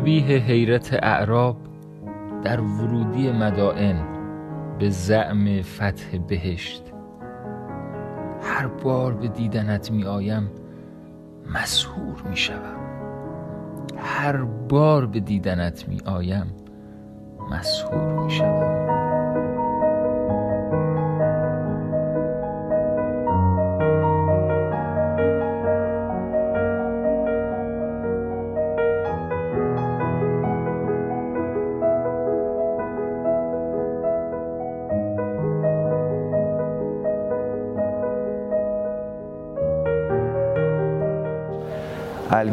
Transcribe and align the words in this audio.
شبیه 0.00 0.24
حیرت 0.24 0.98
اعراب 1.02 1.56
در 2.42 2.60
ورودی 2.60 3.32
مدائن 3.32 3.96
به 4.78 4.90
زعم 4.90 5.62
فتح 5.62 6.18
بهشت. 6.28 6.82
هر 8.42 8.66
بار 8.66 9.12
به 9.14 9.28
دیدنت 9.28 9.90
می 9.90 10.04
آیم 10.04 10.50
مسهور 11.54 12.22
می 12.30 12.36
شوم 12.36 12.76
هر 13.96 14.36
بار 14.44 15.06
به 15.06 15.20
دیدنت 15.20 15.88
می 15.88 16.00
آیم 16.06 16.46
مسهور 17.50 18.24
می 18.24 18.30
شوم 18.30 18.89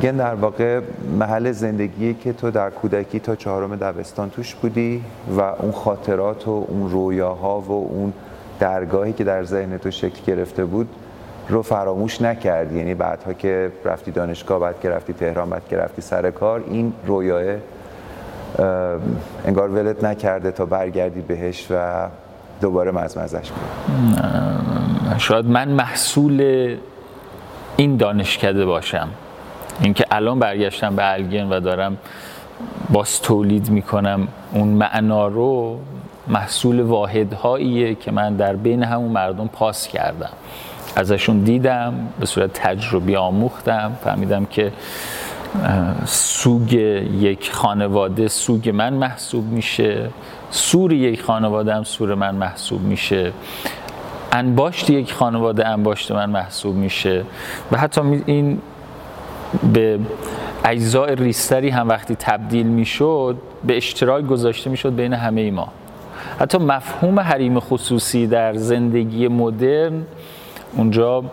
الگن 0.07 0.17
در 0.17 0.35
واقع 0.35 0.81
محل 1.19 1.51
زندگی 1.51 2.13
که 2.13 2.33
تو 2.33 2.51
در 2.51 2.69
کودکی 2.69 3.19
تا 3.19 3.35
چهارم 3.35 3.75
دبستان 3.75 4.29
توش 4.29 4.55
بودی 4.55 5.03
و 5.37 5.41
اون 5.41 5.71
خاطرات 5.71 6.47
و 6.47 6.65
اون 6.67 6.89
رویاها 6.89 7.59
و 7.59 7.71
اون 7.71 8.13
درگاهی 8.59 9.13
که 9.13 9.23
در 9.23 9.43
ذهن 9.43 9.77
تو 9.77 9.91
شکل 9.91 10.19
گرفته 10.27 10.65
بود 10.65 10.89
رو 11.49 11.61
فراموش 11.61 12.21
نکردی 12.21 12.77
یعنی 12.77 12.93
بعدها 12.93 13.33
که 13.33 13.71
رفتی 13.85 14.11
دانشگاه 14.11 14.59
بعد 14.59 14.79
که 14.81 14.89
رفتی 14.89 15.13
تهران 15.13 15.49
بعد 15.49 15.67
که 15.69 15.77
رفتی 15.77 16.01
سر 16.01 16.31
کار 16.31 16.63
این 16.67 16.93
رویاه 17.05 17.43
انگار 19.45 19.69
ولت 19.69 20.03
نکرده 20.03 20.51
تا 20.51 20.65
برگردی 20.65 21.21
بهش 21.21 21.67
و 21.71 22.07
دوباره 22.61 22.91
مزمزش 22.91 23.51
کنی 23.51 25.17
شاید 25.17 25.45
من 25.45 25.67
محصول 25.67 26.77
این 27.77 27.97
دانشکده 27.97 28.65
باشم. 28.65 29.09
اینکه 29.81 30.05
الان 30.11 30.39
برگشتم 30.39 30.95
به 30.95 31.11
الگن 31.13 31.47
و 31.49 31.59
دارم 31.59 31.97
باز 32.89 33.21
تولید 33.21 33.69
می‌کنم 33.69 34.27
اون 34.53 34.67
معنا 34.67 35.27
رو 35.27 35.79
محصول 36.27 36.81
واحدهاییه 36.81 37.95
که 37.95 38.11
من 38.11 38.35
در 38.35 38.55
بین 38.55 38.83
همون 38.83 39.11
مردم 39.11 39.47
پاس 39.47 39.87
کردم. 39.87 40.29
ازشون 40.95 41.39
دیدم 41.39 41.93
به 42.19 42.25
صورت 42.25 42.53
تجربی 42.53 43.15
آموختم 43.15 43.97
فهمیدم 44.03 44.45
که 44.45 44.71
سوگ 46.05 46.73
یک 46.73 47.51
خانواده 47.51 48.27
سوگ 48.27 48.69
من 48.69 48.93
محسوب 48.93 49.45
میشه. 49.45 50.09
سور 50.49 50.93
یک 50.93 51.21
خانواده 51.21 51.75
هم 51.75 51.83
سور 51.83 52.15
من 52.15 52.35
محسوب 52.35 52.81
میشه. 52.81 53.33
انباشت 54.31 54.89
یک 54.89 55.13
خانواده 55.13 55.67
انباشت 55.67 56.11
من 56.11 56.29
محسوب 56.29 56.75
میشه. 56.75 57.23
و 57.71 57.77
حتی 57.77 58.01
این 58.25 58.59
به 59.73 59.99
اجزای 60.65 61.15
ریستری 61.15 61.69
هم 61.69 61.89
وقتی 61.89 62.15
تبدیل 62.15 62.67
می‌شد 62.67 63.37
به 63.65 63.77
اشتراک 63.77 64.25
گذاشته 64.25 64.69
می‌شد 64.69 64.95
بین 64.95 65.13
همه 65.13 65.51
ما. 65.51 65.67
حتی 66.39 66.57
مفهوم 66.57 67.19
حریم 67.19 67.59
خصوصی 67.59 68.27
در 68.27 68.53
زندگی 68.53 69.27
مدرن 69.27 70.03
اونجا 70.75 71.23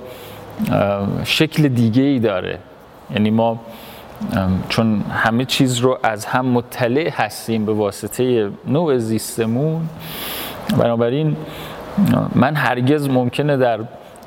شکل 1.25 1.69
دیگه 1.69 2.03
ای 2.03 2.19
داره. 2.19 2.59
یعنی 3.11 3.31
ما 3.31 3.61
چون 4.69 5.05
همه 5.11 5.45
چیز 5.45 5.79
رو 5.79 5.99
از 6.03 6.27
هم 6.27 6.47
مطلع 6.47 7.11
هستیم 7.11 7.67
به 7.67 7.73
واسطه 7.73 8.51
نوع 8.67 8.99
زیستمون. 8.99 9.89
بنابراین 10.79 11.37
من 12.35 12.55
هرگز 12.55 13.09
ممکنه 13.09 13.57
در 13.57 13.81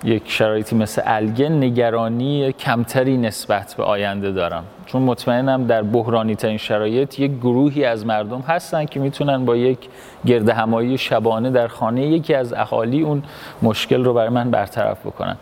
یک 0.03 0.24
شرایطی 0.25 0.75
مثل 0.75 1.02
الگن 1.06 1.52
نگرانی 1.52 2.52
کمتری 2.52 3.18
نسبت 3.18 3.75
به 3.78 3.84
آینده 3.84 4.31
دارم. 4.31 4.63
چون 4.85 5.02
مطمئنم 5.02 5.68
در 5.68 5.81
بحرانی 5.81 6.35
ترین 6.35 6.58
شرایط 6.58 7.19
یک 7.19 7.31
گروهی 7.31 7.85
از 7.85 8.06
مردم 8.06 8.40
هستن 8.40 8.86
که 8.86 9.00
می‌تونن 9.00 9.46
با 9.46 9.56
یک 9.56 9.80
گرد 10.25 10.50
همایی 10.50 10.97
شبانه 10.97 11.50
در 11.50 11.68
خانه 11.68 12.07
یکی 12.07 12.34
از 12.34 12.53
اهالی 12.53 13.02
اون 13.02 13.24
مشکل 13.62 14.03
رو 14.03 14.13
برای 14.13 14.30
من 14.30 14.52
برطرف 14.52 15.06
بکنن. 15.06 15.38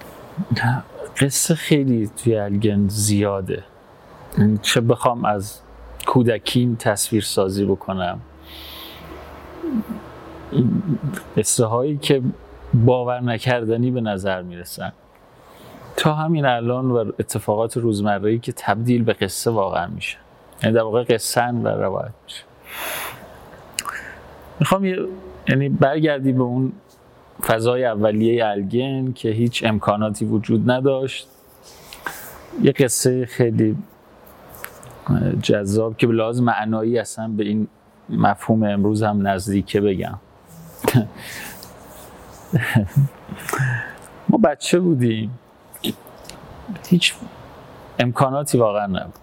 قصه 1.20 1.56
خیلی 1.56 2.10
توی 2.24 2.36
الگن 2.36 2.88
زیاده. 2.88 3.64
چه 4.62 4.82
بخوام 4.82 5.26
از 5.26 5.60
کودکیم 6.06 6.76
تصویر 6.80 7.22
سازی 7.22 7.66
بکنم. 7.66 8.20
قصه 11.38 11.66
هایی 11.66 11.98
که 11.98 12.22
باور 12.86 13.20
نکردنی 13.20 13.92
به 13.92 14.02
نظر 14.02 14.42
می‌رسن. 14.42 14.92
تا 15.98 16.14
همین 16.14 16.46
الان 16.46 16.92
و 16.92 17.12
اتفاقات 17.20 17.78
روزمره 17.78 18.38
که 18.38 18.52
تبدیل 18.52 19.04
به 19.04 19.14
قصه 19.14 19.52
واقعا 19.52 19.88
میشه. 19.88 20.18
یعنی 20.64 20.76
در 20.76 20.82
واقع 20.82 21.04
قصن 21.04 21.56
و 21.56 21.68
روایت 21.68 22.12
میشه. 22.26 22.44
می‌خوام 24.60 24.86
یه 24.86 24.98
یعنی 25.50 25.70
برگردی 25.70 26.32
به 26.32 26.44
اون 26.44 26.72
فضای 27.42 27.86
اولیه 27.86 28.46
الگن 28.46 29.12
که 29.12 29.30
هیچ 29.30 29.64
امکاناتی 29.64 30.26
وجود 30.26 30.72
نداشت. 30.72 31.28
یه 32.62 32.72
قصه 32.72 33.26
خیلی 33.26 33.78
جذاب 35.42 35.98
که 35.98 36.08
لحاظ 36.08 36.42
معنایی 36.42 37.00
اصلا 37.00 37.28
به 37.28 37.44
این 37.44 37.68
مفهوم 38.10 38.64
امروز 38.64 39.04
هم 39.04 39.28
نزدیکه 39.28 39.82
بگم. 39.82 40.20
ما 44.30 44.38
بچه 44.38 44.80
بودیم. 44.80 45.40
هیچ 46.88 47.14
امکاناتی 48.00 48.58
واقعا 48.58 48.86
نبود. 48.86 49.14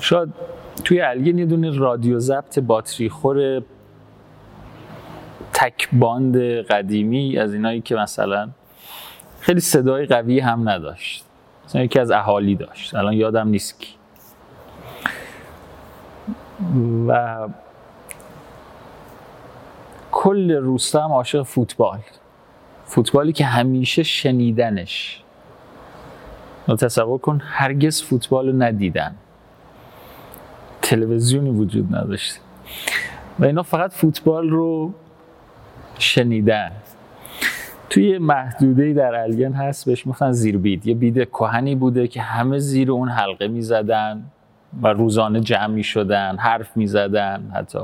شاید 0.00 0.28
توی 0.84 1.00
الگین 1.00 1.38
یه 1.38 1.78
رادیو 1.78 2.18
ضبط 2.18 2.58
باتری 2.58 3.08
خور 3.08 3.62
تک 5.52 5.88
باند 5.92 6.36
قدیمی 6.36 7.38
از 7.38 7.54
اینایی 7.54 7.80
که 7.80 7.94
مثلا 7.94 8.48
خیلی 9.40 9.60
صدای 9.60 10.06
قوی 10.06 10.40
هم 10.40 10.68
نداشت. 10.68 11.24
مثلا 11.64 11.82
یکی 11.82 11.98
از 11.98 12.10
اهالی 12.10 12.54
داشت. 12.54 12.94
الان 12.94 13.12
یادم 13.12 13.48
نیست 13.48 13.80
کی. 13.80 13.94
و 17.08 17.38
کل 20.26 20.52
روستا 20.52 21.04
هم 21.04 21.12
عاشق 21.12 21.42
فوتبال. 21.42 21.98
فوتبالی 22.84 23.32
که 23.32 23.44
همیشه 23.44 24.02
شنیدنش. 24.02 25.22
تصور 26.78 27.18
کن 27.18 27.40
هرگز 27.44 28.02
فوتبال 28.02 28.46
رو 28.46 28.62
ندیدن. 28.62 29.14
تلویزیونی 30.82 31.50
وجود 31.50 31.96
نداشت 31.96 32.40
و 33.38 33.44
اینا 33.44 33.62
فقط 33.62 33.92
فوتبال 33.92 34.48
رو 34.48 34.94
شنیدن. 35.98 36.72
توی 37.90 38.18
محدوده 38.18 38.92
در 38.92 39.14
الگن 39.14 39.52
هست 39.52 39.86
بهش 39.86 40.06
می‌گفتن 40.06 40.32
زیر 40.32 40.58
بید 40.58 40.86
یه 40.86 40.94
بید 40.94 41.24
کهنی 41.24 41.74
بوده 41.74 42.08
که 42.08 42.20
همه 42.22 42.58
زیر 42.58 42.92
اون 42.92 43.08
حلقه 43.08 43.48
می‌زدن 43.48 44.22
و 44.82 44.88
روزانه 44.88 45.40
جمع 45.40 45.66
می 45.66 45.84
شدن 45.84 46.36
حرف 46.36 46.76
می 46.76 46.86
زدن 46.86 47.50
حتی. 47.54 47.78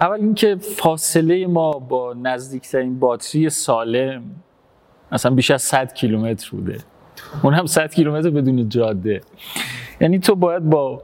اول 0.00 0.20
اینکه 0.20 0.56
فاصله 0.56 1.46
ما 1.46 1.72
با 1.72 2.14
نزدیکترین 2.22 2.98
باتری 2.98 3.50
سالم 3.50 4.22
مثلا 5.12 5.34
بیش 5.34 5.50
از 5.50 5.62
100 5.62 5.94
کیلومتر 5.94 6.50
بوده. 6.50 6.78
اون 7.42 7.54
هم 7.54 7.66
100 7.66 7.94
کیلومتر 7.94 8.30
بدون 8.30 8.68
جاده. 8.68 9.20
یعنی 10.00 10.18
تو 10.18 10.34
باید 10.34 10.62
با 10.62 11.02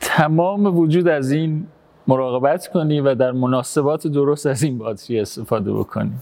تمام 0.00 0.78
وجود 0.78 1.08
از 1.08 1.32
این 1.32 1.66
مراقبت 2.06 2.68
کنی 2.68 3.00
و 3.00 3.14
در 3.14 3.32
مناسبات 3.32 4.06
درست 4.06 4.46
از 4.46 4.62
این 4.62 4.78
باتری 4.78 5.20
استفاده 5.20 5.72
بکنی. 5.72 6.12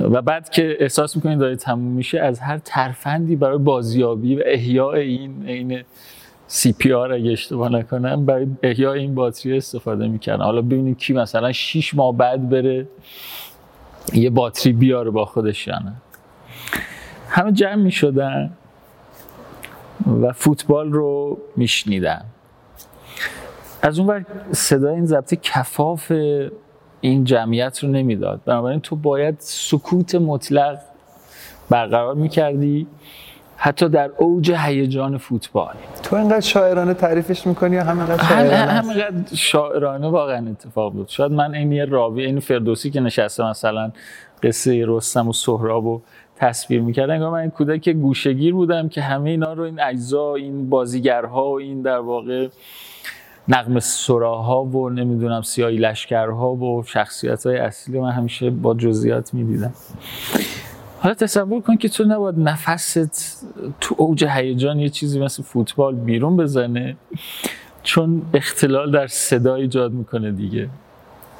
و 0.00 0.22
بعد 0.22 0.50
که 0.50 0.76
احساس 0.80 1.16
می‌کنی 1.16 1.36
داره 1.36 1.56
تموم 1.56 1.92
میشه 1.92 2.20
از 2.20 2.40
هر 2.40 2.58
ترفندی 2.58 3.36
برای 3.36 3.58
بازیابی 3.58 4.36
و 4.36 4.42
احیاء 4.44 4.92
این 4.92 5.42
این 5.46 5.82
سی 6.52 6.72
پی 6.72 6.92
آر 6.92 7.12
اگه 7.12 7.32
اشتباه 7.32 7.72
نکنم 7.72 8.26
برای 8.26 8.46
احیاء 8.62 8.92
این 8.92 9.14
باتری 9.14 9.56
استفاده 9.56 10.08
می‌کنن 10.08 10.36
حالا 10.36 10.62
ببینید 10.62 10.98
کی 10.98 11.12
مثلا 11.12 11.52
6 11.52 11.94
ماه 11.94 12.16
بعد 12.16 12.48
بره 12.48 12.86
یه 14.12 14.30
باتری 14.30 14.72
بیاره 14.72 15.10
با 15.10 15.24
خودش 15.24 15.68
نه 15.68 15.92
همه 17.28 17.52
جمع 17.52 17.74
می‌شدن 17.74 18.50
و 20.22 20.32
فوتبال 20.32 20.92
رو 20.92 21.38
میشنیدن. 21.56 22.24
از 23.82 23.98
اون 23.98 24.08
ور 24.08 24.26
صدای 24.52 24.94
این 24.94 25.06
ضبطی 25.06 25.38
کفاف 25.42 26.12
این 27.00 27.24
جمعیت 27.24 27.78
رو 27.78 27.88
نمی‌داد. 27.88 28.40
بنابراین 28.44 28.80
تو 28.80 28.96
باید 28.96 29.36
سکوت 29.38 30.14
مطلق 30.14 30.78
برقرار 31.70 32.14
می‌کردی. 32.14 32.86
حتی 33.62 33.88
در 33.88 34.10
اوج 34.18 34.52
هیجان 34.52 35.18
فوتبال. 35.18 35.74
تو 36.02 36.16
اینقدر 36.16 36.40
شاعرانه 36.40 36.94
تعریفش 36.94 37.46
می‌کنی 37.46 37.76
یا 37.76 37.84
همینقدر 37.84 38.22
هم- 38.24 38.28
شاعرانه 38.28 38.72
همینقدر 38.72 39.34
شاعرانه 39.34 40.08
واقعا 40.08 40.48
اتفاق 40.50 40.92
بود. 40.92 41.08
شاید 41.08 41.32
من 41.32 41.54
این 41.54 41.72
یه 41.72 41.84
راوی 41.84 42.24
این 42.24 42.40
فردوسی 42.40 42.90
که 42.90 43.00
نشسته 43.00 43.44
مثلا 43.50 43.92
قصه 44.42 44.84
رستم 44.86 45.28
و 45.28 45.32
سهراب 45.32 45.86
و 45.86 46.00
تصویر 46.36 46.80
می‌کردن 46.80 47.14
انگار 47.14 47.30
من 47.30 47.38
این 47.38 47.50
کودک 47.50 47.88
گوشگیر 47.88 48.54
بودم 48.54 48.88
که 48.88 49.02
همه 49.02 49.30
اینا 49.30 49.52
رو 49.52 49.62
این 49.62 49.80
اجزا 49.80 50.34
این 50.34 50.70
بازیگرها 50.70 51.50
و 51.50 51.58
این 51.58 51.82
در 51.82 51.98
واقع 51.98 52.48
نقم 53.48 53.78
سراها 53.78 54.64
و 54.64 54.90
نمی‌دونم 54.90 55.42
سیاهی 55.42 55.76
لشکرها 55.76 56.54
و 56.54 56.82
شخصیت 56.86 57.46
های 57.46 57.56
اصلی 57.58 58.00
من 58.00 58.10
همیشه 58.10 58.50
با 58.50 58.74
جزئیات 58.74 59.34
می‌دیدم. 59.34 59.72
حالا 61.02 61.14
تصور 61.14 61.60
کن 61.60 61.76
که 61.76 61.88
تو 61.88 62.04
نباید 62.04 62.38
نفست 62.38 63.46
تو 63.80 63.94
اوج 63.98 64.24
هیجان 64.24 64.78
یه 64.78 64.88
چیزی 64.88 65.20
مثل 65.20 65.42
فوتبال 65.42 65.94
بیرون 65.94 66.36
بزنه 66.36 66.96
چون 67.82 68.22
اختلال 68.34 68.90
در 68.90 69.06
صدا 69.06 69.54
ایجاد 69.54 69.92
می‌کنه 69.92 70.32
دیگه. 70.32 70.68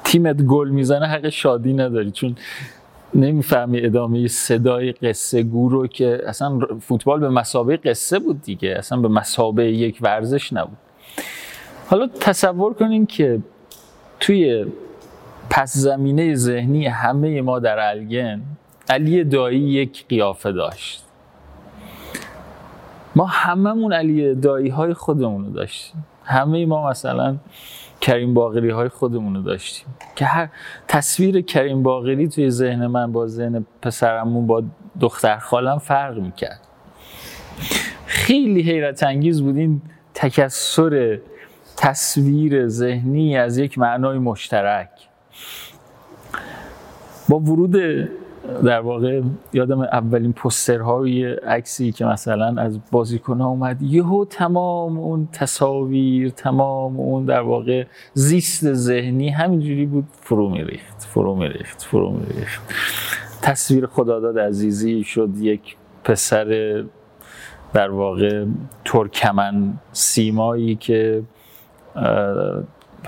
تیمت 0.03 0.41
گل 0.41 0.69
می‌زنه 0.69 1.05
حق 1.05 1.29
شادی 1.29 1.73
نداری. 1.73 2.11
چون 2.11 2.35
نمی‌فهمی 3.13 3.85
ادامه 3.85 4.27
صدای 4.27 4.91
قصه 4.91 5.43
گو 5.43 5.69
رو 5.69 5.87
که 5.87 6.21
اصلا 6.27 6.59
فوتبال 6.79 7.19
به 7.19 7.29
مسابقه 7.29 7.77
قصه 7.77 8.19
بود 8.19 8.41
دیگه. 8.41 8.75
اصلا 8.77 8.99
به 8.99 9.07
مسابقه 9.07 9.67
یک 9.67 9.97
ورزش 10.01 10.53
نبود. 10.53 10.77
حالا 11.87 12.07
تصور 12.07 12.73
کنین 12.73 13.05
که 13.05 13.39
توی 14.19 14.65
پس 15.49 15.77
زمینه 15.77 16.35
ذهنی 16.35 16.87
همه 16.87 17.41
ما 17.41 17.59
در 17.59 17.79
الگن 17.79 18.41
علی 18.91 19.23
دایی 19.23 19.59
یک 19.59 20.05
قیافه 20.07 20.51
داشت. 20.51 21.05
ما 23.15 23.25
هممون 23.25 23.93
علی 23.93 24.35
دایی 24.35 24.69
های 24.69 24.93
خودمون 24.93 25.45
رو 25.45 25.51
داشتیم. 25.51 26.05
همه 26.23 26.65
ما 26.65 26.89
مثلا 26.89 27.37
کریم 28.01 28.33
باقری 28.33 28.69
های 28.69 28.89
خودمون 28.89 29.35
رو 29.35 29.41
داشتیم. 29.41 29.87
که 30.15 30.25
هر 30.25 30.49
تصویر 30.87 31.41
کریم 31.41 31.83
باقری 31.83 32.27
توی 32.27 32.49
ذهن 32.49 32.87
من 32.87 33.11
با 33.11 33.27
ذهن 33.27 33.65
پسرمون 33.81 34.47
با 34.47 34.63
دختر 34.99 35.37
خالم 35.37 35.77
فرق 35.77 36.17
می‌کرد. 36.17 36.61
خیلی 38.05 38.61
حیرت 38.61 39.03
انگیز 39.03 39.41
بود 39.41 39.55
این 39.55 39.81
تکسر 40.13 41.19
تصویر 41.77 42.67
ذهنی 42.67 43.37
از 43.37 43.57
یک 43.57 43.77
معنای 43.77 44.17
مشترک. 44.17 44.89
با 47.29 47.39
ورود 47.39 47.75
در 48.63 48.79
واقع 48.79 49.21
یادم 49.53 49.81
اولین 49.81 50.33
پسترهای 50.33 51.33
عکسی 51.33 51.91
که 51.91 52.05
مثلا 52.05 52.61
از 52.61 52.79
بازیکن 52.91 53.41
ها 53.41 53.47
اومد 53.47 53.81
یهو 53.81 54.25
تمام 54.25 54.99
اون 54.99 55.27
تصاویر 55.31 56.29
تمام 56.29 56.99
اون 56.99 57.25
در 57.25 57.41
واقع 57.41 57.85
زیست 58.13 58.73
ذهنی 58.73 59.29
همینجوری 59.29 59.85
بود 59.85 60.05
فرو 60.21 60.49
میریخت 60.49 61.03
فرو 61.03 61.35
میریخت 61.35 61.81
فرو 61.81 62.11
میریخت. 62.11 62.61
تصویر 63.41 63.85
خداداد 63.85 64.39
عزیزی 64.39 65.03
شد 65.03 65.29
یک 65.37 65.75
پسر 66.03 66.83
در 67.73 67.89
واقع 67.89 68.45
ترکمن 68.85 69.73
سیمایی 69.91 70.75
که 70.75 71.23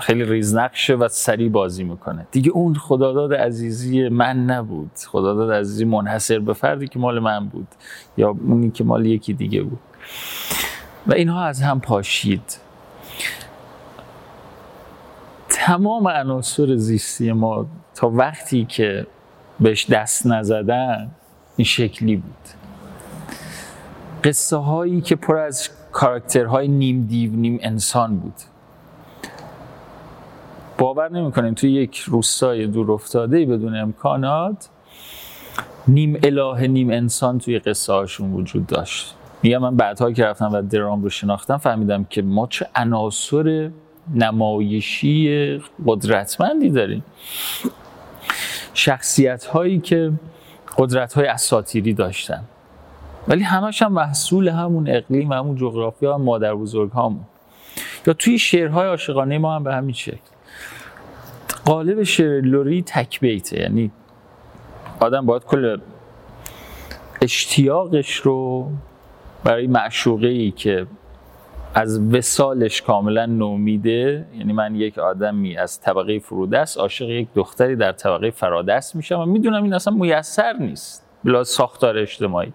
خیلی 0.00 0.24
ریزنقشه 0.24 0.94
و 0.94 1.08
سریع 1.08 1.48
بازی 1.48 1.84
می‌کنه. 1.84 2.26
دیگه 2.30 2.50
اون 2.50 2.74
خداداد 2.74 3.34
عزیزی 3.34 4.08
من 4.08 4.44
نبود. 4.44 4.90
خداداد 5.06 5.52
عزیزی 5.52 5.84
منحصر 5.84 6.38
به 6.38 6.52
فردی 6.52 6.88
که 6.88 6.98
مال 6.98 7.18
من 7.18 7.48
بود 7.48 7.68
یا 8.16 8.28
اونی 8.28 8.70
که 8.70 8.84
مال 8.84 9.06
یکی 9.06 9.32
دیگه 9.32 9.62
بود. 9.62 9.78
و 11.06 11.12
اینها 11.14 11.44
از 11.44 11.62
هم 11.62 11.80
پاشید. 11.80 12.58
تمام 15.48 16.08
عناصر 16.08 16.76
زیستی 16.76 17.32
ما 17.32 17.66
تا 17.94 18.08
وقتی 18.08 18.64
که 18.64 19.06
بهش 19.60 19.90
دست 19.90 20.26
نزدن 20.26 21.10
این 21.56 21.64
شکلی 21.64 22.16
بود. 22.16 22.48
قصه 24.24 24.56
هایی 24.56 25.00
که 25.00 25.16
پر 25.16 25.36
از 25.36 25.68
کاراکترهای 25.92 26.68
نیم 26.68 27.06
دیو 27.06 27.32
نیم 27.32 27.58
انسان 27.62 28.16
بود. 28.16 28.34
باور 30.78 31.08
نمی‌کنیم 31.08 31.54
توی 31.54 31.72
یک 31.72 31.98
روستای 31.98 32.66
دور 32.66 32.92
افتاده 32.92 33.46
بدون 33.46 33.76
امکانات 33.76 34.68
نیم 35.88 36.20
اله 36.22 36.66
نیم 36.66 36.90
انسان 36.90 37.38
توی 37.38 37.58
قصه 37.58 37.92
هاشون 37.92 38.32
وجود 38.32 38.66
داشت. 38.66 39.14
میگم 39.42 39.58
من 39.58 39.76
بعدها 39.76 40.12
که 40.12 40.24
رفتم 40.24 40.52
و 40.52 40.62
درام 40.62 41.02
رو 41.02 41.10
شناختم 41.10 41.56
فهمیدم 41.56 42.04
که 42.04 42.22
ما 42.22 42.46
چه 42.46 42.66
عناصر 42.74 43.70
نمایشی 44.14 45.60
قدرتمندی 45.86 46.70
داریم. 46.70 47.04
شخصیت 48.74 49.44
هایی 49.44 49.80
که 49.80 50.12
قدرت 50.78 51.12
های 51.12 51.26
اساتیری 51.26 51.94
داشتن. 51.94 52.44
ولی 53.28 53.42
همش 53.42 53.82
هم 53.82 53.92
محصول 53.92 54.48
همون 54.48 54.88
اقلیم 54.88 55.32
همون 55.32 55.56
جغرافیا 55.56 56.14
هم 56.14 56.22
مادر 56.22 56.54
بزرگ 56.54 56.90
هامون 56.90 57.24
یا 58.06 58.12
توی 58.12 58.38
شعرهای 58.38 58.88
عاشقانه 58.88 59.38
ما 59.38 59.56
هم 59.56 59.64
به 59.64 59.74
همین 59.74 59.94
شکل. 59.94 60.33
قالب 61.64 62.02
شعر 62.02 62.40
لوری 62.40 62.82
تک 62.82 63.20
بیته 63.20 63.60
یعنی 63.60 63.90
آدم 65.00 65.26
باید 65.26 65.44
کل 65.44 65.78
اشتیاقش 67.22 68.16
رو 68.16 68.70
برای 69.44 69.66
معشوقه 69.66 70.26
ای 70.28 70.50
که 70.50 70.86
از 71.74 72.00
وسالش 72.12 72.82
کاملا 72.82 73.26
نومیده 73.26 74.26
یعنی 74.38 74.52
من 74.52 74.74
یک 74.74 74.98
آدمی 74.98 75.56
از 75.56 75.80
طبقه 75.80 76.18
فرودست 76.18 76.78
عاشق 76.78 77.10
یک 77.10 77.28
دختری 77.34 77.76
در 77.76 77.92
طبقه 77.92 78.30
فرادست 78.30 78.96
میشم 78.96 79.20
و 79.20 79.24
می‌دونم 79.24 79.62
این 79.62 79.74
اصلا 79.74 79.94
میسر 79.94 80.52
نیست. 80.52 81.06
بلا 81.24 81.44
ساختار 81.44 81.98
اجتماعی. 81.98 82.52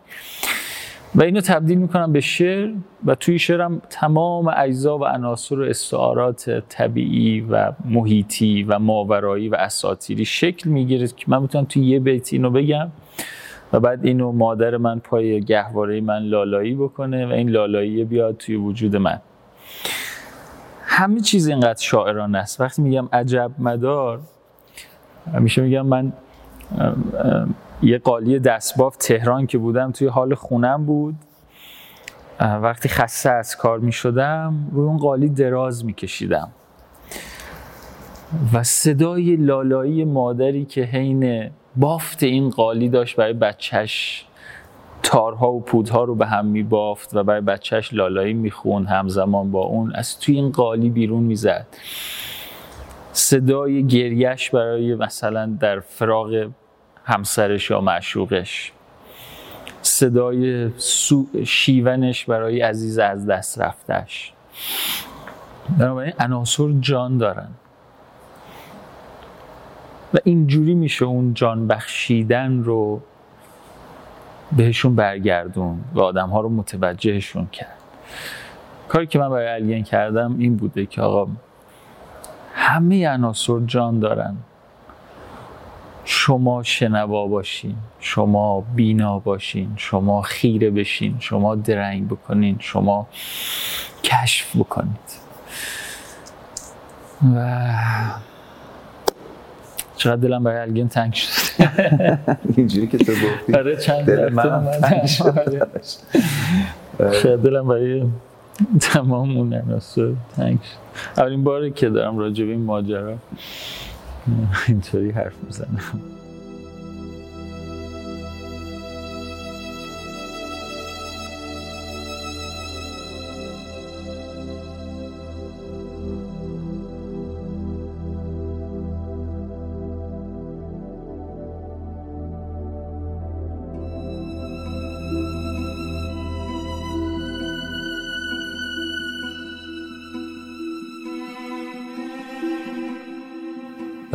و 1.16 1.24
اینو 1.24 1.42
تبدیل 1.42 1.78
می‌کنم 1.78 2.14
به 2.14 2.20
شعر 2.20 2.74
و 3.06 3.16
توی 3.16 3.40
شعرم 3.40 3.82
تمام 3.90 4.54
اجزا 4.58 4.98
و 4.98 5.06
عناصر 5.06 5.60
و 5.60 5.64
استعارات 5.64 6.50
طبیعی 6.70 7.42
و 7.42 7.72
محیطی 7.86 8.64
و 8.64 8.80
ماورایی 8.80 9.50
و 9.50 9.56
اساطیری 9.56 10.26
شکل 10.26 10.70
می‌گیره 10.70 11.08
که 11.08 11.26
من 11.28 11.42
می‌تونم 11.42 11.66
توی 11.66 11.86
یه 11.86 12.00
بیت 12.00 12.34
اینو 12.34 12.50
بگم 12.50 12.90
و 13.74 13.80
بعد 13.80 14.06
اینو 14.06 14.32
مادر 14.32 14.78
من 14.78 15.00
پای 15.00 15.42
گهواره 15.42 16.02
من 16.02 16.24
لالایی 16.24 16.76
بکنه 16.76 17.26
و 17.28 17.32
این 17.32 17.50
لالایی 17.50 18.04
بیاد 18.04 18.38
توی 18.38 18.56
وجود 18.56 18.96
من. 18.96 19.20
همه 20.84 21.20
چیز 21.20 21.48
اینقدر 21.48 21.82
شاعرانه 21.82 22.38
است. 22.38 22.62
وقتی 22.62 22.82
میگم 22.82 23.10
عجب 23.14 23.52
مدار 23.60 24.20
همیشه 25.34 25.62
میگم 25.62 25.86
من 25.86 26.14
یه 27.82 27.98
قالی 27.98 28.40
دستباف 28.40 28.98
تهران 28.98 29.48
که 29.48 29.58
بودم 29.58 29.92
توی 29.92 30.08
حال 30.08 30.36
خونم 30.36 30.86
بود. 30.86 31.16
وقتی 32.40 32.90
خسته 32.90 33.30
از 33.30 33.58
کار 33.58 33.80
می 33.80 33.92
شدم 33.92 34.70
روی 34.72 34.88
اون 34.88 34.98
قالی 34.98 35.30
دراز 35.30 35.86
می 35.86 35.94
کشیدم. 35.94 36.50
و 38.54 38.64
صدای 38.64 39.36
لالایی 39.36 40.06
مادری 40.06 40.66
که 40.66 40.82
حین 40.82 41.52
بافت 41.76 42.24
این 42.24 42.50
قالی 42.50 42.90
داشت 42.90 43.16
برای 43.16 43.34
بچهش 43.34 44.26
تارها 45.04 45.52
و 45.52 45.62
پودها 45.62 46.04
رو 46.04 46.16
به 46.16 46.26
هم 46.26 46.46
می 46.46 46.64
بافت 46.64 47.16
و 47.16 47.24
برای 47.24 47.42
بچهش 47.42 47.94
لالایی 47.94 48.34
می 48.34 48.52
خون 48.52 48.86
همزمان 48.86 49.52
با 49.52 49.64
اون 49.64 49.92
از 49.96 50.20
توی 50.20 50.36
این 50.36 50.52
قالی 50.52 50.90
بیرون 50.90 51.24
می 51.24 51.36
زد. 51.36 51.68
صدای 53.12 53.88
گریش 53.88 54.50
برای 54.50 54.96
مثلا 54.96 55.58
در 55.60 55.80
فراغ 55.80 56.50
همسرش 57.06 57.70
یا 57.70 57.82
معشوقش. 57.82 58.72
صدای 59.82 60.70
سو 60.78 61.28
شیونش 61.46 62.26
برای 62.26 62.62
عزیز 62.62 63.00
از 63.00 63.26
دست 63.26 63.62
رفتش. 63.62 64.34
بنابراین 65.78 66.14
عناصر 66.20 66.72
جان 66.80 67.18
دارن. 67.18 67.50
و 70.14 70.18
اینجوری 70.24 70.74
میشه 70.74 71.06
اون 71.06 71.34
جان 71.34 71.68
بخشیدن 71.68 72.64
رو 72.64 73.02
بهشون 74.58 74.96
برگردون 74.96 75.84
و 75.94 76.00
آدم 76.00 76.30
ها 76.30 76.42
رو 76.42 76.50
متوجهشون 76.50 77.48
کرد. 77.48 77.78
کاری 78.88 79.08
که 79.08 79.20
من 79.20 79.30
برای 79.30 79.48
الین 79.48 79.84
کردم 79.84 80.36
این 80.40 80.56
بوده 80.56 80.86
که 80.86 81.02
آقا 81.02 81.32
همه 82.54 83.10
عناصر 83.10 83.60
جان 83.60 84.00
دارن. 84.00 84.36
شما 86.12 86.64
شنوا 86.64 87.28
باشین 87.28 87.76
شما 88.00 88.62
بینا 88.76 89.20
باشین 89.20 89.74
شما 89.76 90.22
خیره 90.22 90.70
بشین 90.70 91.16
شما 91.20 91.56
درنگ 91.56 92.08
بکنین 92.08 92.56
شما 92.60 93.08
کشف 94.04 94.56
بکنید. 94.56 95.20
و 97.36 97.68
چقدر 99.96 100.16
دلم 100.16 100.44
برای 100.44 100.62
الگین 100.62 100.88
تنگ 100.88 101.14
شد. 101.14 101.64
اینجوری 102.58 102.88
که 102.88 102.98
تو 102.98 103.12
گفتی. 103.12 103.54
آره 103.54 103.78
چند 103.78 104.06
دل 104.06 104.34
من 104.34 104.72
تنگ 104.82 105.06
شد. 105.06 105.74
شاید 107.24 107.40
دلم 107.40 107.68
برای 107.68 108.04
تمام 108.80 109.38
اون 109.38 109.62
تنگ 110.38 110.60
شد. 110.62 110.78
اولین 111.18 111.44
باری 111.44 111.72
که 111.72 111.90
دارم 111.90 112.18
راجع 112.18 112.46
به 112.46 112.52
این 112.52 112.66
ماجرا. 112.66 113.16
اینطوری 114.68 115.12
حرف 115.12 115.34
می‌زنم. 115.44 115.80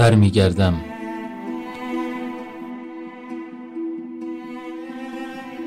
برمیگردم. 0.05 0.75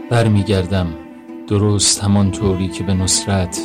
برمیگردم 0.10 0.88
درست 1.48 2.04
همان 2.04 2.32
طوری 2.32 2.68
که 2.68 2.84
به 2.84 2.94
نصرت 2.94 3.60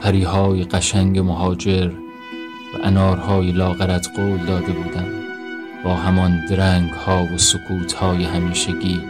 پریهای 0.00 0.64
قشنگ 0.64 1.18
مهاجر 1.18 1.88
و 1.88 2.78
انارهای 2.82 3.52
لاغرت 3.52 4.08
قول 4.16 4.38
داده 4.46 4.72
بودم. 4.72 5.06
با 5.84 5.94
همان 5.94 6.46
درنگ 6.50 6.90
ها 6.90 7.24
و 7.34 7.38
سکوت 7.38 7.92
های 7.92 8.24
همیشگی 8.24 9.00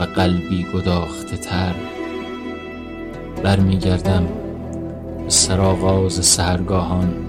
و 0.00 0.04
قلبی 0.04 0.66
گداخته 0.74 1.36
تر 1.36 1.74
برمیگردم 3.42 4.26
به 5.24 5.30
سرآغاز 5.30 6.26
سهرگاهان. 6.26 7.19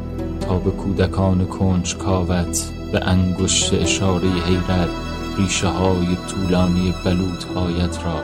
به 0.59 0.71
کودکان 0.71 1.45
کنج 1.45 1.97
کاوت 1.97 2.71
به 2.91 3.07
انگشت 3.07 3.73
اشاره 3.73 4.27
حیرت 4.27 4.89
ریشه 5.37 5.67
های 5.67 6.17
طولانی 6.27 6.93
بلوط 7.05 7.43
هایت 7.43 8.05
را 8.05 8.15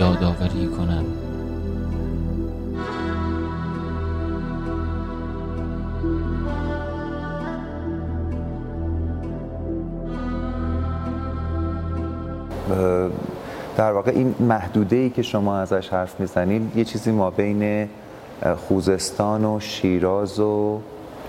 یادآوری 0.00 0.66
کنم. 0.66 1.04
در 13.76 13.92
واقع 13.92 14.10
این 14.10 14.34
محدوده 14.40 14.96
ای 14.96 15.10
که 15.10 15.22
شما 15.22 15.58
ازش 15.58 15.88
حرف 15.88 16.20
می‌زنید 16.20 16.76
یه 16.76 16.84
چیزی 16.84 17.10
ما 17.10 17.30
بین 17.30 17.88
خوزستان 18.68 19.44
و 19.44 19.60
شیراز 19.60 20.40
و 20.40 20.80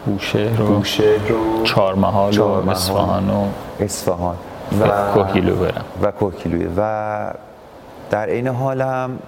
بوشهر 0.05 0.61
و 0.61 0.65
بوشهر 0.65 1.31
و 1.31 1.63
چهارمحال 1.63 2.39
و. 2.39 2.69
اصفهان 2.69 3.29
و 3.29 3.47
اصفهان 3.79 4.35
و 4.81 4.87
کوهگیلو 5.13 5.55
برم 5.55 5.85
و 6.01 6.11
کوهگیلویه 6.11 6.69
و 6.77 7.31
در 8.09 8.27
این 8.27 8.47
حال 8.47 8.81
هم 8.81 9.19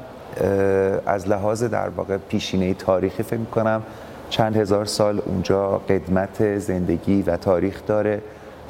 از 1.06 1.28
لحاظ 1.28 1.64
در 1.64 1.90
واقع 1.90 2.18
پیشینه 2.18 2.74
تاریخی 2.74 3.24
فکر 3.24 3.40
می‌کنم 3.40 3.84
چند 4.30 4.58
هزار 4.58 4.86
سال 4.86 5.22
اونجا 5.26 5.82
قدمت 5.90 6.58
زندگی 6.58 7.22
و 7.22 7.38
تاریخ 7.38 7.82
داره 7.88 8.22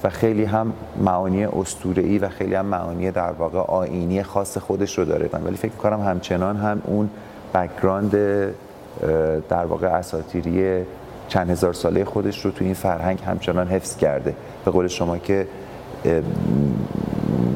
و 0.03 0.09
خیلی 0.09 0.45
هم 0.45 0.73
معانی 1.01 1.45
اسطوره‌ای 1.45 2.17
و 2.17 2.29
خیلی 2.29 2.55
هم 2.55 2.65
معانی 2.65 3.11
در 3.11 3.31
واقع 3.31 3.59
آینی 3.59 4.23
خاص 4.23 4.57
خودش 4.57 4.97
رو 4.97 5.05
داره 5.05 5.29
ولی 5.45 5.57
فکر 5.57 5.71
می‌کنم 5.71 6.01
همچنان 6.01 6.57
هم 6.57 6.81
اون 6.85 7.09
بکگراند 7.53 8.11
در 9.49 9.65
واقع 9.65 9.87
اساطیری 9.87 10.85
چند 11.27 11.49
هزار 11.49 11.73
ساله 11.73 12.05
خودش 12.05 12.45
رو 12.45 12.51
تو 12.51 12.65
این 12.65 12.73
فرهنگ 12.73 13.19
همچنان 13.25 13.67
حفظ 13.67 13.97
کرده. 13.97 14.35
به 14.65 14.71
قول 14.71 14.87
شما 14.87 15.17
که 15.17 15.47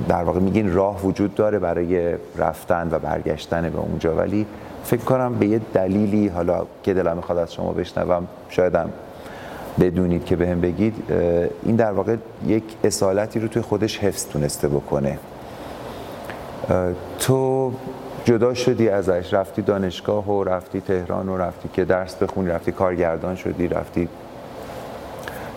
در 0.08 0.24
واقع 0.24 0.40
میگین 0.40 0.74
راه 0.74 1.06
وجود 1.06 1.36
داره 1.36 1.60
برای 1.60 2.16
رفتن 2.38 2.90
و 2.92 3.00
برگشتن 3.00 3.70
به 3.70 3.80
اونجا. 3.80 4.16
ولی 4.16 4.46
فکر 4.84 5.02
کنم 5.02 5.36
به 5.36 5.48
یه 5.48 5.62
دلیلی 5.74 6.28
حالا 6.28 6.66
که 6.84 6.94
دلم 6.94 7.18
می‌خواد 7.18 7.38
از 7.38 7.54
شما 7.54 7.72
بشنوم 7.74 8.28
شایدم 8.50 8.90
بدونید 9.80 10.26
که 10.26 10.36
بهم 10.36 10.62
بگید 10.62 10.96
اه، 11.10 11.18
این 11.64 11.76
در 11.76 11.92
واقع 11.92 12.16
یک 12.48 12.64
اصالتی 12.84 13.40
رو 13.40 13.48
توی 13.48 13.62
خودش 13.62 14.00
حفظ 14.00 14.26
تونسته 14.28 14.68
بکنه. 14.68 15.18
تو 17.20 17.72
جدا 18.26 18.54
شدی 18.54 18.90
ازش؟ 18.90 19.34
رفتی 19.34 19.62
دانشگاه 19.62 20.30
و 20.30 20.44
رفتی 20.44 20.82
تهران 20.82 21.30
و 21.30 21.38
رفتی 21.38 21.70
که 21.74 21.86
درس 21.86 22.16
بخونی 22.16 22.50
رفتی 22.50 22.72
کارگردان 22.72 23.36
شدی 23.36 23.68
رفتی 23.68 24.10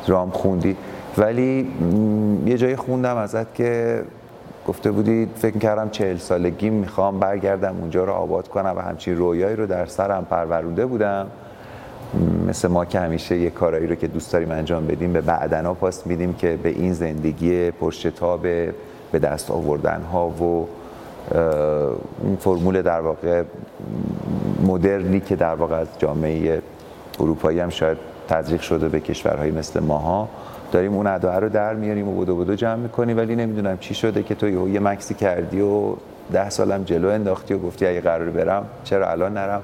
رام 0.06 0.30
خوندی. 0.30 0.76
ولی 1.18 1.70
یه 2.46 2.56
جایی 2.56 2.76
خوندم 2.76 3.16
ازت 3.16 3.54
که 3.54 4.02
گفته 4.66 4.90
بودی 4.90 5.28
فکر 5.36 5.58
کردم 5.58 5.90
چهل 5.90 6.16
سالگی 6.16 6.70
می‌خوام 6.70 7.20
برگردم 7.20 7.76
اونجا 7.80 8.04
رو 8.04 8.12
آباد 8.12 8.48
کنم 8.48 8.74
و 8.76 8.80
همچین 8.80 9.16
رویایی 9.16 9.56
رو 9.56 9.66
در 9.66 9.86
سرم 9.86 10.24
پرورونده 10.30 10.86
بودم. 10.86 11.26
مثل 12.48 12.68
ما 12.68 12.84
که 12.84 13.00
همیشه 13.00 13.38
یه 13.38 13.50
کارایی 13.50 13.86
رو 13.86 13.94
که 13.94 14.06
دوست 14.06 14.32
داریم 14.32 14.50
انجام 14.50 14.86
بدیم 14.86 15.12
به 15.12 15.20
بعدنا 15.20 15.74
پاس 15.74 16.06
میدیم 16.06 16.34
که 16.34 16.58
به 16.62 16.68
این 16.68 16.92
زندگی 16.92 17.70
پرشتاب 17.70 18.42
به 19.12 19.18
دست 19.22 19.50
آوردن 19.50 20.02
ها 20.12 20.28
و 20.28 20.66
اون 22.22 22.36
فرمول 22.40 22.82
در 22.82 23.00
واقع 23.00 23.42
مدرنی 24.66 25.20
که 25.20 25.36
در 25.36 25.54
واقع 25.54 25.76
از 25.76 25.86
جامعه 25.98 26.62
اروپایی 27.20 27.60
هم 27.60 27.68
شاید 27.68 27.98
تزریق 28.28 28.60
شده 28.60 28.88
به 28.88 29.00
کشورهایی 29.00 29.52
مثل 29.52 29.80
ماها. 29.80 30.28
داریم 30.72 30.94
اون 30.94 31.06
ادعا 31.06 31.38
رو 31.38 31.48
در 31.48 31.74
میاریم 31.74 32.08
و 32.08 32.12
بودو 32.12 32.34
بودو 32.34 32.54
جمع 32.54 32.76
می‌کنیم 32.76 33.16
ولی 33.16 33.36
نمی‌دونم 33.36 33.78
چی 33.78 33.94
شده 33.94 34.22
که 34.22 34.34
تو 34.34 34.68
یه 34.68 34.80
مکسی 34.80 35.14
کردی 35.14 35.60
و 35.60 35.94
ده 36.32 36.50
سالم 36.50 36.84
جلو 36.84 37.08
انداختی 37.08 37.54
و 37.54 37.58
گفتی 37.58 37.86
اگه 37.86 38.00
قرار 38.00 38.30
برم 38.30 38.66
چرا 38.84 39.10
الان 39.10 39.32
نرم؟ 39.32 39.62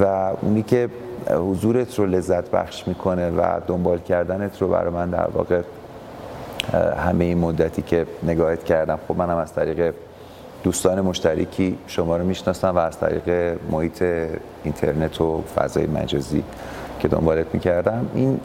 و 0.00 0.04
اونی 0.40 0.62
که 0.62 0.88
حضورت 1.30 1.98
رو 1.98 2.06
لذت 2.06 2.50
بخش 2.50 2.88
می‌کنه 2.88 3.30
و 3.30 3.60
دنبال 3.66 3.98
کردنت 3.98 4.62
رو 4.62 4.68
برای 4.68 4.92
من 4.92 5.10
در 5.10 5.28
واقع 5.34 5.62
همه 6.96 7.24
این 7.24 7.38
مدتی 7.38 7.82
که 7.82 8.06
نگاهت 8.22 8.64
کردم 8.64 8.98
خب 9.08 9.16
منم 9.16 9.36
از 9.36 9.52
طریق 9.52 9.94
دوستان 10.62 11.00
مشترکی 11.00 11.78
شما 11.86 12.16
رو 12.16 12.24
می‌شناسم 12.24 12.76
و 12.76 12.78
از 12.78 12.98
طریق 12.98 13.58
محیط 13.70 14.04
اینترنت 14.64 15.20
و 15.20 15.42
فضای 15.56 15.86
مجازی 15.86 16.44
که 17.00 17.08
دنبالت 17.08 17.46
می‌کردم 17.52 18.06
این 18.14 18.40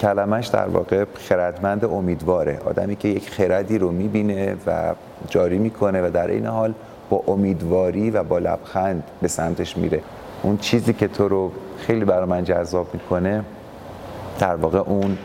کلمش 0.00 0.46
در 0.46 0.68
واقع 0.68 1.04
خردمند 1.14 1.84
امیدواره. 1.84 2.58
آدمی 2.64 2.96
که 2.96 3.08
یک 3.08 3.30
خردی 3.30 3.78
رو 3.78 3.90
می‌بینه 3.90 4.56
و 4.66 4.94
جاری 5.28 5.58
می‌کنه 5.58 6.06
و 6.06 6.10
در 6.10 6.26
این 6.26 6.46
حال 6.46 6.74
با 7.10 7.22
امیدواری 7.26 8.10
و 8.10 8.22
با 8.22 8.38
لبخند 8.38 9.02
به 9.22 9.28
سمتش 9.28 9.76
میره. 9.76 10.00
اون 10.42 10.56
چیزی 10.56 10.92
که 10.92 11.08
تو 11.08 11.28
رو 11.28 11.52
خیلی 11.78 12.04
برای 12.04 12.28
من 12.28 12.44
جذاب 12.44 12.86
می‌کنه 12.92 13.44
در 14.38 14.54
واقع 14.54 14.78
اون 14.78 15.18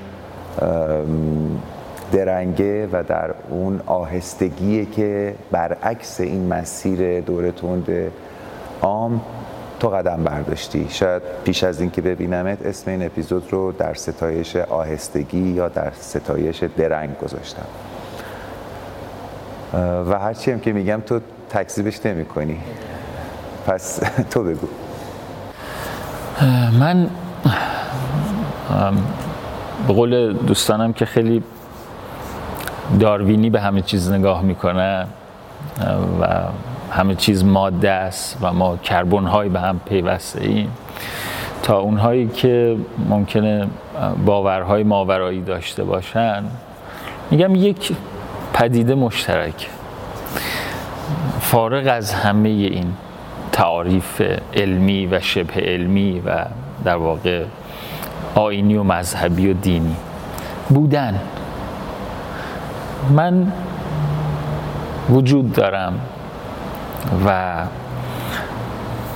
درنگه 2.12 2.88
و 2.92 3.04
در 3.04 3.34
اون 3.50 3.82
آهستگیه 3.86 4.86
که 4.86 5.36
برعکس 5.52 6.20
این 6.20 6.54
مسیر 6.54 7.22
دور 7.22 7.52
تند 7.52 8.12
عام 8.82 9.22
تو 9.80 9.90
قدم 9.90 10.24
برداشتی. 10.24 10.88
شاید 10.90 11.22
پیش 11.44 11.64
از 11.64 11.82
اینکه 11.82 12.02
ببینمت 12.02 12.66
اسم 12.66 12.92
این 12.92 13.06
اپیزود 13.06 13.54
رو 13.54 13.72
در 13.72 13.94
ستایش 13.94 14.56
آهستگی 14.56 15.50
یا 15.50 15.70
در 15.70 15.92
ستایش 16.00 16.64
درنگ 16.78 17.18
گذاشتم. 17.18 17.66
و 20.10 20.20
هرچی 20.20 20.52
هم 20.52 20.60
که 20.60 20.74
میگم 20.74 21.02
تو 21.06 21.20
تکذیبش 21.50 22.06
نمی 22.06 22.26
کنی 22.26 22.58
پس 23.68 24.00
تو 24.32 24.44
بگو. 24.44 24.68
من 26.80 27.10
به 29.88 29.94
قول 29.94 30.34
دوستانم 30.34 30.94
که 30.94 31.06
خیلی 31.06 31.44
داروینی 33.00 33.50
به 33.50 33.62
همه 33.62 33.82
چیز 33.82 34.12
نگاه 34.12 34.42
می‌کنن 34.42 35.08
و 36.22 36.28
همه 36.92 37.16
چیز 37.16 37.44
ماده 37.44 37.92
است 37.92 38.38
و 38.42 38.54
ما 38.54 38.78
کربن 38.78 39.24
های 39.24 39.50
به 39.50 39.60
هم 39.60 39.80
پیوسته 39.86 40.44
ایم 40.44 40.72
تا 41.64 41.80
اونهایی 41.80 42.28
که 42.28 42.78
ممکنه 43.10 43.68
باورهای 44.26 44.84
ماورایی 44.84 45.42
داشته 45.42 45.84
باشن 45.84 46.44
میگم 47.32 47.56
یک 47.56 47.92
پدیده 48.54 48.96
مشترک. 48.96 49.70
فارغ 51.40 51.88
از 51.88 52.14
همه 52.14 52.50
این 52.50 52.94
تعاریف 53.52 54.22
علمی 54.54 55.08
و 55.08 55.20
شبه 55.20 55.62
علمی 55.62 56.22
و 56.26 56.46
در 56.84 56.96
واقع 56.96 57.44
آینی 58.36 58.76
و 58.76 58.84
مذهبی 58.84 59.52
و 59.52 59.54
دینی 59.54 59.96
بودن. 60.70 61.20
من 63.10 63.52
وجود 65.10 65.54
دارم 65.54 66.00
و 67.26 67.56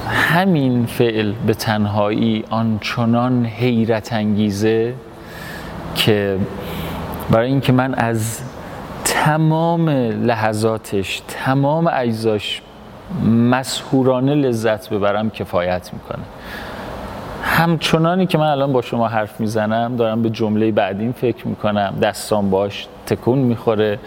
همین 0.10 0.86
فعل 0.86 1.34
به 1.48 1.54
تنهایی 1.54 2.44
آنچنان 2.50 3.46
حیرت 3.46 4.14
انگیزه 4.14 4.94
که 5.96 6.38
برای 7.32 7.48
اینکه 7.48 7.72
من 7.74 7.94
از 7.94 8.42
تمام 9.04 9.90
لحظاتش 10.26 11.22
تمام 11.28 11.90
اجزاش 11.94 12.62
مسهورانه 13.26 14.36
لذت 14.36 14.90
ببرم 14.90 15.30
کفایت 15.30 15.90
می‌کنه. 15.94 16.24
همچنانی 17.62 18.26
که 18.26 18.38
من 18.38 18.48
الان 18.48 18.74
با 18.74 18.82
شما 18.82 19.08
حرف 19.08 19.40
می‌زنم 19.40 19.96
دارم 19.96 20.22
به 20.22 20.30
جمله 20.30 20.72
بعدین 20.72 21.12
فکر 21.12 21.48
می‌کنم. 21.48 21.94
دستان 22.02 22.50
باش 22.50 22.88
تکون 23.06 23.40
می‌خوره. 23.40 24.00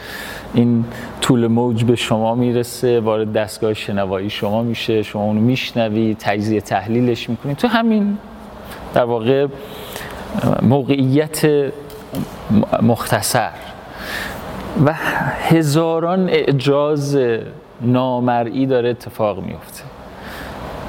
این 0.55 0.85
طول 1.21 1.47
موج 1.47 1.85
به 1.85 1.97
شما 1.97 2.35
می‌رسه 2.35 3.01
وارد 3.01 3.33
دستگاه 3.33 3.75
شنوایی 3.75 4.31
شما 4.31 4.63
میشه 4.63 5.03
شما 5.03 5.23
اونو 5.23 5.41
میشنوی 5.41 6.17
تجزیه 6.21 6.61
تحلیلش 6.61 7.31
می‌کنی. 7.31 7.55
تو 7.55 7.69
همین 7.69 8.19
در 8.95 9.05
واقع 9.05 9.47
موقعیت 10.63 11.47
مختصر. 12.83 13.51
و 14.87 14.95
هزاران 15.49 16.29
اعجاز 16.29 17.19
نامرئی 17.81 18.67
داره 18.67 18.89
اتفاق 18.89 19.39
میفته 19.39 19.94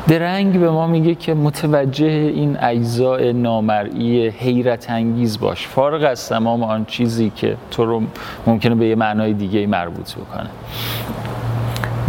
درنگ 0.07 0.59
به 0.59 0.71
ما 0.71 0.87
میگه 0.87 1.15
که 1.15 1.33
متوجه 1.33 2.05
این 2.05 2.57
اجزاء 2.61 3.31
نامرئی 3.31 4.27
حیرت 4.27 4.89
انگیز 4.89 5.39
باش. 5.39 5.67
فارغ 5.67 6.03
از 6.03 6.29
تمام 6.29 6.63
آن 6.63 6.85
چیزی 6.85 7.31
که 7.35 7.57
تو 7.71 7.85
رو 7.85 8.01
ممکنه 8.47 8.75
به 8.75 8.87
یه 8.87 8.95
معنای 8.95 9.33
دیگه 9.33 9.67
مربوط 9.67 10.13
بکنه. 10.15 10.49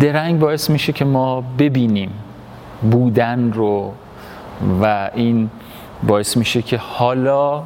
درنگ 0.00 0.38
باعث 0.38 0.70
میشه 0.70 0.92
که 0.92 1.04
ما 1.04 1.44
ببینیم 1.58 2.10
بودن 2.90 3.52
رو 3.52 3.92
و 4.82 5.10
این 5.14 5.50
باعث 6.02 6.36
میشه 6.36 6.62
که 6.62 6.76
حالا 6.76 7.62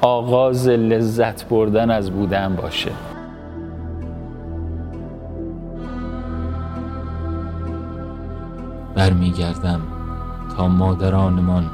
آغاز 0.00 0.68
لذت 0.68 1.48
بردن 1.48 1.90
از 1.90 2.10
بودن 2.10 2.56
باشه. 2.56 2.90
برمیگردم 8.96 9.80
تا 10.56 10.68
مادرانمان 10.68 11.70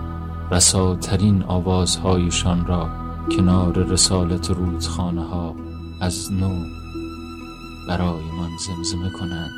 رساترین 0.50 1.42
آوازهایشان 1.42 2.66
را 2.66 2.90
کنار 3.36 3.72
رسالت 3.72 4.50
رودخانه 4.50 5.24
ها 5.24 5.54
از 6.00 6.32
نو 6.32 6.64
برایمان 7.88 8.50
زمزمه 8.66 9.10
کنند. 9.10 9.50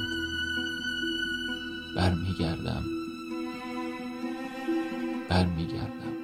برمیگردم. 1.97 2.83
برمیگردم. 5.29 6.15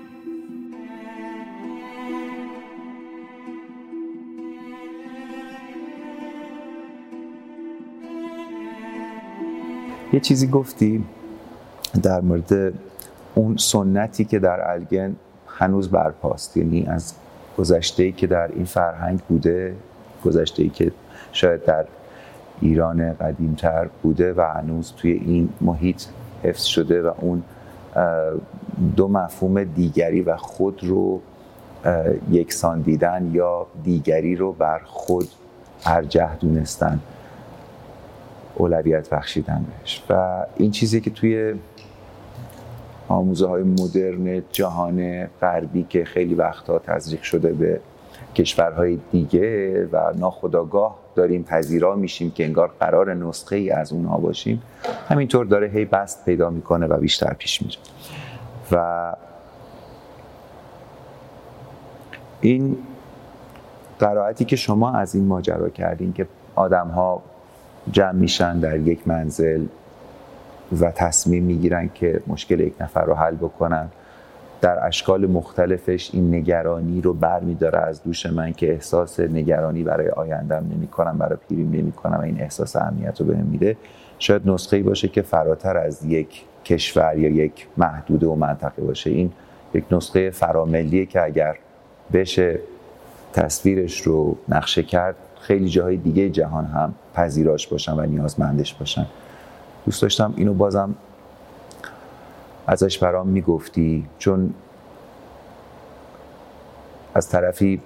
یه 10.13 10.21
چیزی 10.21 10.47
گفتی؟ 10.47 11.05
در 12.03 12.21
مورد 12.21 12.73
اون 13.35 13.57
سنتی 13.57 14.25
که 14.25 14.39
در 14.39 14.71
الگن 14.71 15.17
هنوز 15.47 15.89
برپاست 15.89 16.57
یعنی 16.57 16.87
از 16.87 17.15
گذشته 17.59 18.03
ای 18.03 18.13
که 18.13 18.27
در 18.27 18.49
این 18.53 18.65
فرهنگ 18.65 19.21
بوده 19.29 19.75
گذشته 20.25 20.63
ای 20.63 20.69
که 20.69 20.93
شاید 21.33 21.65
در 21.65 21.85
ایران 22.61 23.13
قدیمتر 23.13 23.89
بوده 24.03 24.33
و 24.33 24.41
هنوز 24.41 24.93
توی 24.97 25.13
این 25.13 25.49
محیط 25.61 26.03
حفظ 26.43 26.65
شده 26.65 27.03
و 27.03 27.13
اون 27.19 27.43
دو 28.97 29.09
مفهوم 29.09 29.65
دیگری 29.65 30.23
و 30.23 30.37
خود 30.37 30.85
رو 30.85 31.21
یکسان 32.31 32.81
دیدن 32.81 33.31
یا 33.33 33.67
دیگری 33.85 34.37
رو 34.37 34.53
بر 34.53 34.81
خود 34.85 35.29
ارجح 35.87 36.37
دونستن 36.37 37.01
اولویت 38.55 39.11
بخشیدن 39.11 39.65
بهش. 39.69 40.03
و 40.11 40.47
این 40.57 40.71
چیزی 40.71 41.01
که 41.01 41.11
توی 41.11 41.55
آموزه 43.11 43.47
های 43.47 43.63
مدرن 43.63 44.43
جهان 44.53 45.27
غربی 45.27 45.87
که 45.89 46.05
خیلی 46.05 46.35
وقتها 46.35 46.79
تزریق 46.79 47.23
شده 47.23 47.53
به 47.53 47.81
کشورهای 48.35 48.99
دیگه 49.13 49.85
و 49.93 50.13
ناخداگاه 50.19 50.99
داریم 51.15 51.43
پذیرا 51.43 51.97
میشیم 51.97 52.31
که 52.31 52.45
انگار 52.45 52.71
قرار 52.81 53.15
نسخه 53.15 53.57
ای 53.57 53.71
از 53.71 53.93
اونها 53.93 54.19
باشیم 54.19 54.63
همینطور 55.09 55.47
داره 55.47 55.69
هی 55.69 55.85
بست 55.85 56.25
پیدا 56.25 56.51
می‌کنه 56.51 56.87
و 56.87 56.97
بیشتر 56.97 57.35
پیش 57.35 57.63
میره. 57.63 57.79
و 58.73 59.17
این 62.41 62.77
قرائتی 63.99 64.45
که 64.45 64.57
شما 64.57 64.93
از 64.93 65.15
این 65.15 65.27
ماجرا 65.27 65.69
کردین 65.69 66.13
که 66.13 66.27
آدم 66.55 66.89
ها 66.89 67.23
جمع 67.93 68.13
میشن 68.13 68.61
در 68.61 68.77
یک 68.77 69.09
منزل 69.09 69.67
و 70.81 70.91
تصمیم 70.91 71.45
می‌گیرن 71.45 71.91
که 71.95 72.21
مشکل 72.27 72.61
یک 72.61 72.75
نفر 72.81 73.05
رو 73.05 73.15
حل 73.15 73.35
بکنن. 73.35 73.89
در 74.61 74.87
اشکال 74.87 75.27
مختلفش 75.27 76.11
این 76.13 76.35
نگرانی 76.35 77.01
رو 77.01 77.13
بر 77.13 77.41
میداره 77.41 77.79
از 77.79 78.03
دوش 78.03 78.27
من 78.27 78.53
که 78.53 78.73
احساس 78.73 79.21
نگرانی 79.21 79.83
برای 79.83 80.09
آیندم 80.09 80.67
نمی 80.75 80.87
کنم 80.87 81.19
برای 81.19 81.39
پیریم 81.49 81.71
نمی 81.73 81.93
کنم 81.93 82.19
و 82.19 82.21
این 82.21 82.41
احساس 82.41 82.77
امنیت 82.77 83.21
رو 83.21 83.27
بهم 83.27 83.47
میده. 83.47 83.77
شاید 84.19 84.51
نسخه 84.51 84.77
ای 84.77 84.83
باشه 84.83 85.09
که 85.09 85.23
فراتر 85.23 85.77
از 85.77 86.05
یک 86.05 86.45
کشور 86.65 87.19
یا 87.19 87.29
یک 87.29 87.67
محدوده 87.77 88.27
و 88.27 88.35
منطقه 88.35 88.83
باشه. 88.83 89.11
این 89.11 89.33
یک 89.75 89.85
نسخه 89.91 90.31
فراملیه 90.31 91.07
که 91.07 91.25
اگر 91.25 91.57
بشه 92.13 92.59
تصویرش 93.33 94.01
رو 94.01 94.37
نقشه 94.49 94.83
کرد 94.83 95.17
خیلی 95.41 95.69
جاهای 95.69 95.97
دیگه 95.97 96.31
جهان 96.31 96.65
هم 96.65 96.95
پذیراش 97.15 97.67
باشن 97.67 97.93
و 97.93 98.07
نیازمندش 98.07 98.75
باشن. 98.75 99.07
دوست 99.85 100.03
داشتم 100.03 100.35
اینو 100.37 100.55
بازم 100.55 100.95
ازش 102.67 102.99
برام 102.99 103.27
می‌گفتی 103.27 104.07
چون 104.19 104.55
از 107.15 107.29
طرفی 107.29 107.81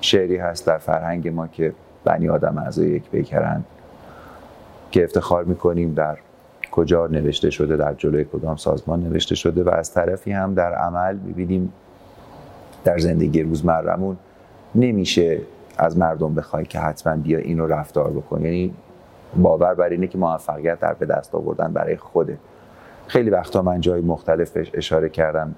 شعری 0.00 0.36
هست 0.36 0.66
در 0.66 0.78
فرهنگ 0.78 1.28
ما 1.28 1.46
که 1.46 1.72
بنی 2.04 2.28
آدم 2.28 2.58
اعضای 2.58 2.88
یک 2.88 3.10
بیکرند 3.10 3.64
که 4.90 5.04
افتخار 5.04 5.44
می‌کنیم 5.44 5.94
در 5.94 6.18
کجا 6.72 7.06
نوشته 7.06 7.50
شده 7.50 7.76
در 7.76 7.94
جلوی 7.94 8.24
کدام 8.24 8.56
سازمان 8.56 9.02
نوشته 9.02 9.34
شده 9.34 9.62
و 9.62 9.68
از 9.68 9.92
طرفی 9.92 10.32
هم 10.32 10.54
در 10.54 10.74
عمل 10.74 11.16
می‌بینیم 11.16 11.72
در 12.84 12.98
زندگی 12.98 13.42
روزمرمون 13.42 14.16
نمیشه 14.74 15.40
از 15.78 15.98
مردم 15.98 16.34
بخوای 16.34 16.64
که 16.64 16.78
حتما 16.78 17.16
بیا 17.16 17.38
اینو 17.38 17.66
رفتار 17.66 18.10
بکن. 18.10 18.42
یعنی 18.44 18.74
باور 19.36 19.74
بر 19.74 19.88
اینه 19.88 20.06
که 20.06 20.18
موفقیت 20.18 20.80
در 20.80 20.94
به 20.94 21.06
دست 21.06 21.34
آوردن 21.34 21.72
برای 21.72 21.96
خوده. 21.96 22.38
خیلی 23.06 23.30
وقتا 23.30 23.62
من 23.62 23.80
جای 23.80 24.00
مختلف 24.00 24.58
اشاره 24.74 25.08
کردم. 25.08 25.54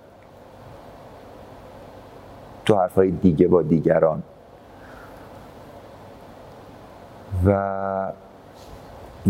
تو 2.65 2.77
حرفای 2.77 3.11
دیگه 3.11 3.49
با 3.49 3.63
دیگران. 3.63 4.23
و 7.47 8.13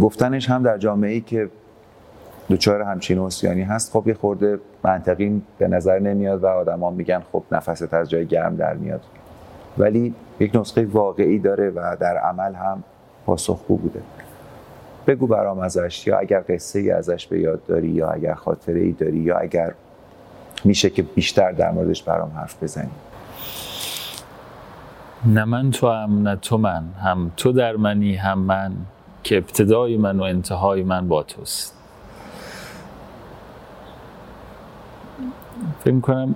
گفتنش 0.00 0.50
هم 0.50 0.62
در 0.62 0.78
جامعه 0.78 1.10
ای 1.10 1.20
که 1.20 1.48
دوچار 2.48 2.82
همچین 2.82 3.18
اوسیانی 3.18 3.62
هست 3.62 3.92
خب 3.92 4.02
یه 4.06 4.14
خورده 4.14 4.58
منطقی 4.84 5.42
به 5.58 5.68
نظر 5.68 5.98
نمیاد 5.98 6.42
و 6.42 6.46
آدما 6.46 6.90
میگن 6.90 7.22
خب 7.32 7.42
نفست 7.52 7.94
از 7.94 8.10
جای 8.10 8.26
گرم 8.26 8.56
در 8.56 8.74
میاد. 8.74 9.00
ولی 9.78 10.14
یک 10.40 10.56
نسخه 10.56 10.86
واقعی 10.86 11.38
داره 11.38 11.70
و 11.70 11.96
در 12.00 12.18
عمل 12.18 12.54
هم 12.54 12.82
پاسخگو 13.26 13.76
بوده. 13.76 14.00
بگو 15.06 15.26
برام 15.26 15.58
ازش 15.58 16.06
یا 16.06 16.18
اگر 16.18 16.44
قصه 16.48 16.78
ای 16.78 16.90
ازش 16.90 17.26
به 17.26 17.40
یاد 17.40 17.66
داری 17.66 17.88
یا 17.88 18.10
اگر 18.10 18.34
خاطره 18.34 18.80
ای 18.80 18.92
داری 18.92 19.18
یا 19.18 19.38
اگر 19.38 19.74
میشه 20.64 20.90
که 20.90 21.02
بیشتر 21.02 21.52
در 21.52 21.70
موردش 21.70 22.02
برام 22.02 22.30
حرف 22.36 22.62
بزنی. 22.62 22.90
نه 25.26 25.44
من 25.44 25.70
تو 25.70 25.88
هم 25.88 26.28
نه 26.28 26.36
تو 26.36 26.58
من 26.58 26.84
هم 27.02 27.32
تو 27.36 27.52
در 27.52 27.76
منی 27.76 28.14
هم 28.14 28.38
من 28.38 28.72
که 29.22 29.36
ابتدای 29.36 29.96
من 29.96 30.20
و 30.20 30.22
انتهای 30.22 30.82
من 30.82 31.08
با 31.08 31.22
توست. 31.22 31.76
فکر 35.84 36.00
کنم 36.00 36.34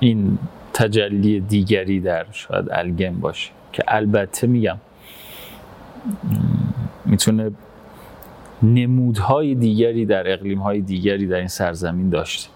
این 0.00 0.38
تجلی 0.74 1.40
دیگری 1.40 2.00
در 2.00 2.26
شاید 2.32 2.66
الگم 2.70 3.20
باشه 3.20 3.50
که 3.72 3.82
البته 3.88 4.46
میگم 4.46 4.76
می‌تونه 7.06 7.50
نمودهای 8.62 9.54
دیگری 9.54 10.06
در 10.06 10.32
اقلیمهای 10.32 10.80
دیگری 10.80 11.26
در 11.26 11.36
این 11.36 11.48
سرزمین 11.48 12.10
داشته. 12.10 12.50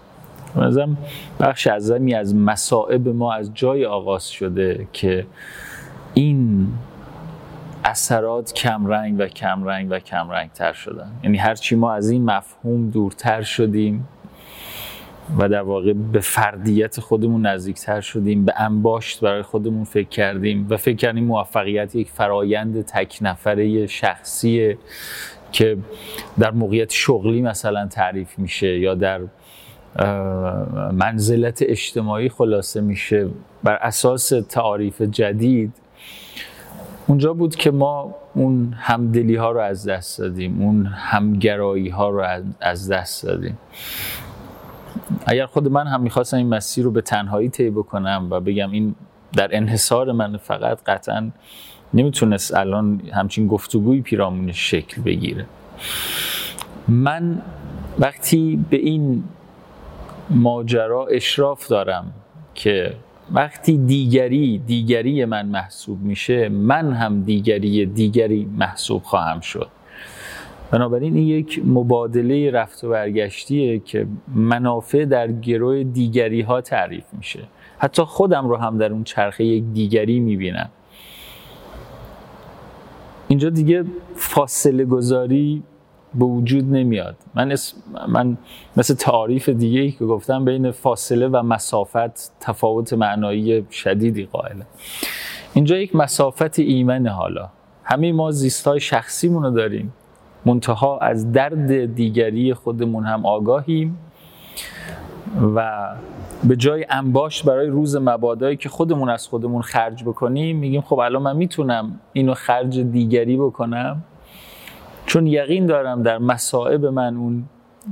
مثلا 0.55 0.95
بخش 1.39 1.67
اعظمی 1.67 2.13
از 2.13 2.35
مسائب 2.35 3.07
ما 3.07 3.33
از 3.33 3.51
جای 3.53 3.85
آغاز 3.85 4.29
شده 4.29 4.87
که 4.93 5.25
این 6.13 6.67
اثرات 7.85 8.53
کمرنگ 8.53 9.15
و 9.19 9.27
کمرنگ 9.27 9.87
و 9.91 9.99
کمرنگ 9.99 10.51
تر 10.51 10.73
شدن. 10.73 11.11
یعنی 11.23 11.37
هرچی 11.37 11.75
ما 11.75 11.93
از 11.93 12.09
این 12.09 12.25
مفهوم 12.25 12.89
دورتر 12.89 13.41
شدیم 13.41 14.07
و 15.37 15.49
در 15.49 15.61
واقع 15.61 15.93
به 15.93 16.19
فردیت 16.19 16.99
خودمون 16.99 17.45
نزدیکتر 17.45 18.01
شدیم 18.01 18.45
به 18.45 18.53
انباشت 18.57 19.21
برای 19.21 19.41
خودمون 19.41 19.83
فکر 19.83 20.09
کردیم 20.09 20.67
و 20.69 20.77
فکر 20.77 20.95
کردیم 20.95 21.23
موفقیت 21.23 21.95
یک 21.95 22.09
فرایند 22.09 22.85
تک 22.85 23.17
نفره 23.21 23.87
شخصیه 23.87 24.77
که 25.51 25.77
در 26.39 26.51
موقعیت 26.51 26.91
شغلی 26.91 27.41
مثلا 27.41 27.87
تعریف 27.87 28.39
میشه 28.39 28.79
یا 28.79 28.95
در 28.95 29.21
منزلت 30.91 31.59
اجتماعی 31.61 32.29
خلاصه 32.29 32.81
میشه. 32.81 33.27
بر 33.63 33.75
اساس 33.75 34.29
تعاریف 34.49 35.01
جدید 35.01 35.73
اونجا 37.07 37.33
بود 37.33 37.55
که 37.55 37.71
ما 37.71 38.15
اون 38.35 38.73
همدلی 38.77 39.35
ها 39.35 39.51
رو 39.51 39.59
از 39.59 39.87
دست 39.87 40.19
دادیم 40.19 40.61
اون 40.61 40.85
همگرایی 40.85 41.89
ها 41.89 42.09
رو 42.09 42.43
از 42.61 42.91
دست 42.91 43.23
دادیم. 43.23 43.57
اگر 45.25 45.45
خود 45.45 45.67
من 45.67 45.87
هم 45.87 46.01
می‌خواستم 46.01 46.37
این 46.37 46.49
مسیر 46.49 46.83
رو 46.85 46.91
به 46.91 47.01
تنهایی 47.01 47.49
طی 47.49 47.69
بکنم 47.69 48.27
و 48.29 48.39
بگم 48.39 48.71
این 48.71 48.95
در 49.33 49.55
انحصار 49.57 50.11
من 50.11 50.37
فقط 50.37 50.83
قطعا 50.83 51.31
نمی‌تونست 51.93 52.55
الان 52.55 53.01
همچین 53.13 53.47
گفتگوی 53.47 54.01
پیرامونش 54.01 54.71
شکل 54.71 55.01
بگیره. 55.01 55.45
من 56.87 57.41
وقتی 57.99 58.65
به 58.69 58.77
این 58.77 59.23
ماجرا 60.29 61.07
اشراف 61.07 61.67
دارم 61.67 62.13
که 62.55 62.93
وقتی 63.31 63.77
دیگری 63.77 64.57
دیگری 64.57 65.25
من 65.25 65.45
محسوب 65.45 66.01
میشه 66.01 66.49
من 66.49 66.93
هم 66.93 67.23
دیگری 67.23 67.85
دیگری 67.85 68.45
محسوب 68.57 69.03
خواهم 69.03 69.39
شد. 69.39 69.67
بنابراین 70.71 71.15
این 71.15 71.27
یک 71.27 71.61
مبادله 71.65 72.51
رفت 72.51 72.83
و 72.83 72.89
برگشتیه 72.89 73.79
که 73.79 74.07
منافع 74.35 75.05
در 75.05 75.31
گروه 75.31 75.83
دیگری 75.83 76.41
ها 76.41 76.61
تعریف 76.61 77.05
میشه. 77.17 77.39
حتی 77.77 78.03
خودم 78.03 78.49
رو 78.49 78.55
هم 78.55 78.77
در 78.77 78.91
اون 78.93 79.03
چرخه 79.03 79.43
یک 79.43 79.63
دیگری 79.73 80.19
می‌بینم. 80.19 80.69
اینجا 83.27 83.49
دیگه 83.49 83.83
فاصله 84.15 84.85
گذاری 84.85 85.63
به 86.13 86.25
وجود 86.25 86.73
نمیاد. 86.73 87.15
من, 87.35 87.55
من 88.07 88.37
مثل 88.77 88.93
تعریف 88.93 89.49
دیگه 89.49 89.79
ای 89.79 89.91
که 89.91 90.05
گفتم 90.05 90.45
بین 90.45 90.71
فاصله 90.71 91.27
و 91.27 91.43
مسافت 91.43 92.39
تفاوت 92.39 92.93
معنایی 92.93 93.65
شدیدی 93.71 94.25
قائله. 94.25 94.65
اینجا 95.53 95.77
یک 95.77 95.95
مسافت 95.95 96.59
ایمن 96.59 97.07
حالا. 97.07 97.49
همه 97.83 98.11
ما 98.11 98.31
زیست 98.31 98.67
های 98.67 98.79
شخصیمون 98.79 99.43
رو 99.43 99.51
داریم. 99.51 99.93
منتها 100.45 100.97
از 100.97 101.31
درد 101.31 101.95
دیگری 101.95 102.53
خودمون 102.53 103.05
هم 103.05 103.25
آگاهیم 103.25 103.97
و 105.55 105.89
به 106.43 106.55
جای 106.55 106.85
انباش 106.89 107.43
برای 107.43 107.67
روز 107.67 107.95
مبادایی 107.95 108.57
که 108.57 108.69
خودمون 108.69 109.09
از 109.09 109.27
خودمون 109.27 109.61
خرج 109.61 110.03
بکنیم 110.03 110.57
میگیم 110.57 110.81
خب 110.81 110.99
الان 110.99 111.21
من 111.21 111.35
می‌تونم 111.35 111.99
اینو 112.13 112.33
خرج 112.33 112.79
دیگری 112.79 113.37
بکنم؟ 113.37 114.03
چون 115.05 115.27
یقین 115.27 115.65
دارم 115.65 116.03
در 116.03 116.17
مسائب 116.17 116.85
من 116.85 117.17
اون 117.17 117.43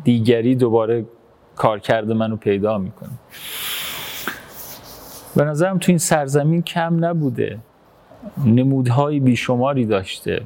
دیگری 0.04 0.56
دوباره 0.56 1.06
کار 1.56 1.80
کرده 1.80 2.14
منو 2.14 2.36
پیدا 2.36 2.78
می‌کنه. 2.78 3.10
به 5.36 5.44
نظرم 5.44 5.78
تو 5.78 5.92
این 5.92 5.98
سرزمین 5.98 6.62
کم 6.62 7.06
نبوده. 7.06 7.58
نمودهای 8.46 9.20
بیشماری 9.20 9.86
داشته. 9.86 10.42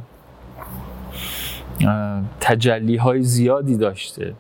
تجلی 2.40 2.96
های 2.96 3.22
زیادی 3.22 3.78
داشته. 3.78 4.34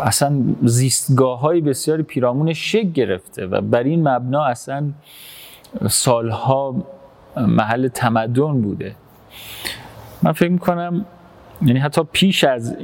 اصلا 0.00 0.42
زیستگاه 0.62 1.40
های 1.40 1.60
بسیاری 1.60 2.02
پیرامون 2.02 2.52
شک 2.52 2.92
گرفته 2.92 3.46
و 3.46 3.60
بر 3.60 3.82
این 3.82 4.08
مبنا 4.08 4.44
اصلا 4.44 4.90
سالها 5.88 6.74
محل 7.36 7.88
تمدن 7.88 8.60
بوده. 8.60 8.94
من 10.22 10.32
فکر 10.32 10.50
می‌کنم 10.50 11.04
یعنی 11.62 11.78
حتی 11.78 12.02
پیش 12.12 12.44
از 12.44 12.76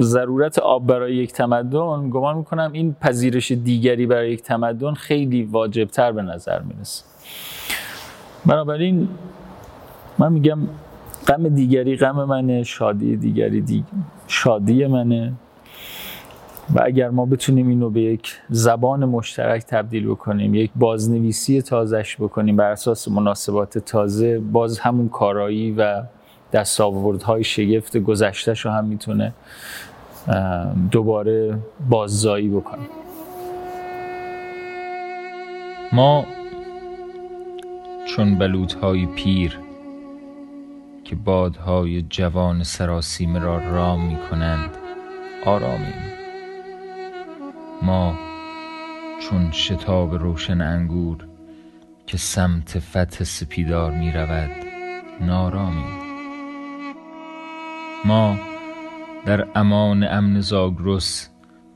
ضرورت 0.00 0.58
آب 0.58 0.86
برای 0.86 1.16
یک 1.16 1.32
تمدن 1.32 2.10
گمان 2.10 2.36
می‌کنم 2.36 2.70
این 2.72 2.96
پذیرش 3.00 3.52
دیگری 3.52 4.06
برای 4.06 4.32
یک 4.32 4.42
تمدن 4.42 4.94
خیلی 4.94 5.42
واجبتر 5.42 6.12
به 6.12 6.22
نظر 6.22 6.62
می‌رسه. 6.62 7.04
بنابراین 8.46 9.08
من 10.18 10.32
میگم 10.32 10.58
غم 11.26 11.48
دیگری 11.48 11.96
غم 11.96 12.24
منه 12.24 12.62
شادی 12.62 13.16
دیگری 13.16 13.60
دیگ... 13.60 13.84
شادی 14.26 14.86
منه. 14.86 15.32
و 16.74 16.82
اگر 16.84 17.10
ما 17.10 17.26
بتونیم 17.26 17.68
اینو 17.68 17.90
به 17.90 18.00
یک 18.00 18.38
زبان 18.48 19.04
مشترک 19.04 19.64
تبدیل 19.64 20.06
بکنیم 20.08 20.54
یک 20.54 20.70
بازنویسی 20.76 21.62
تازش 21.62 22.16
بکنیم 22.16 22.56
بر 22.56 22.70
اساس 22.70 23.08
مناسبات 23.08 23.78
تازه 23.78 24.38
باز 24.38 24.78
همون 24.78 25.08
کارایی 25.08 25.72
و 25.72 26.02
دستاوردهای 26.52 27.44
شگفت 27.44 27.96
گذشتهش 27.96 28.60
رو 28.60 28.70
هم 28.70 28.84
می‌تونه 28.84 29.32
دوباره 30.90 31.58
باززایی 31.90 32.48
بکنه. 32.48 32.82
ما 35.92 36.24
چون 38.06 38.38
بلوطهای 38.38 39.06
پیر 39.06 39.58
که 41.06 41.16
بادهای 41.16 42.02
جوان 42.02 42.62
سراسیمه 42.62 43.38
را 43.38 43.58
رام 43.58 44.06
می 44.06 44.18
کنند 44.30 44.70
آرامیم. 45.44 46.12
ما 47.82 48.18
چون 49.20 49.50
شتاب 49.52 50.14
روشن 50.14 50.60
انگور 50.60 51.26
که 52.06 52.16
سمت 52.16 52.78
فتح 52.78 53.24
سپیدار 53.24 53.92
می 53.92 54.12
رود 54.12 54.50
نارامیم 55.20 55.98
ما 58.04 58.36
در 59.26 59.46
امان 59.54 60.04
امن 60.04 60.40
زاگرس 60.40 61.30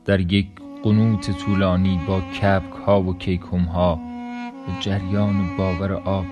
در 0.05 0.19
یک 0.19 0.47
قنوت 0.83 1.31
طولانی 1.31 1.99
با 2.07 2.21
کبک 2.21 2.73
ها 2.85 3.01
و 3.01 3.17
کیکم 3.17 3.61
ها 3.61 3.95
به 4.67 4.73
جریان 4.79 5.57
باور 5.57 5.93
آب 5.93 6.25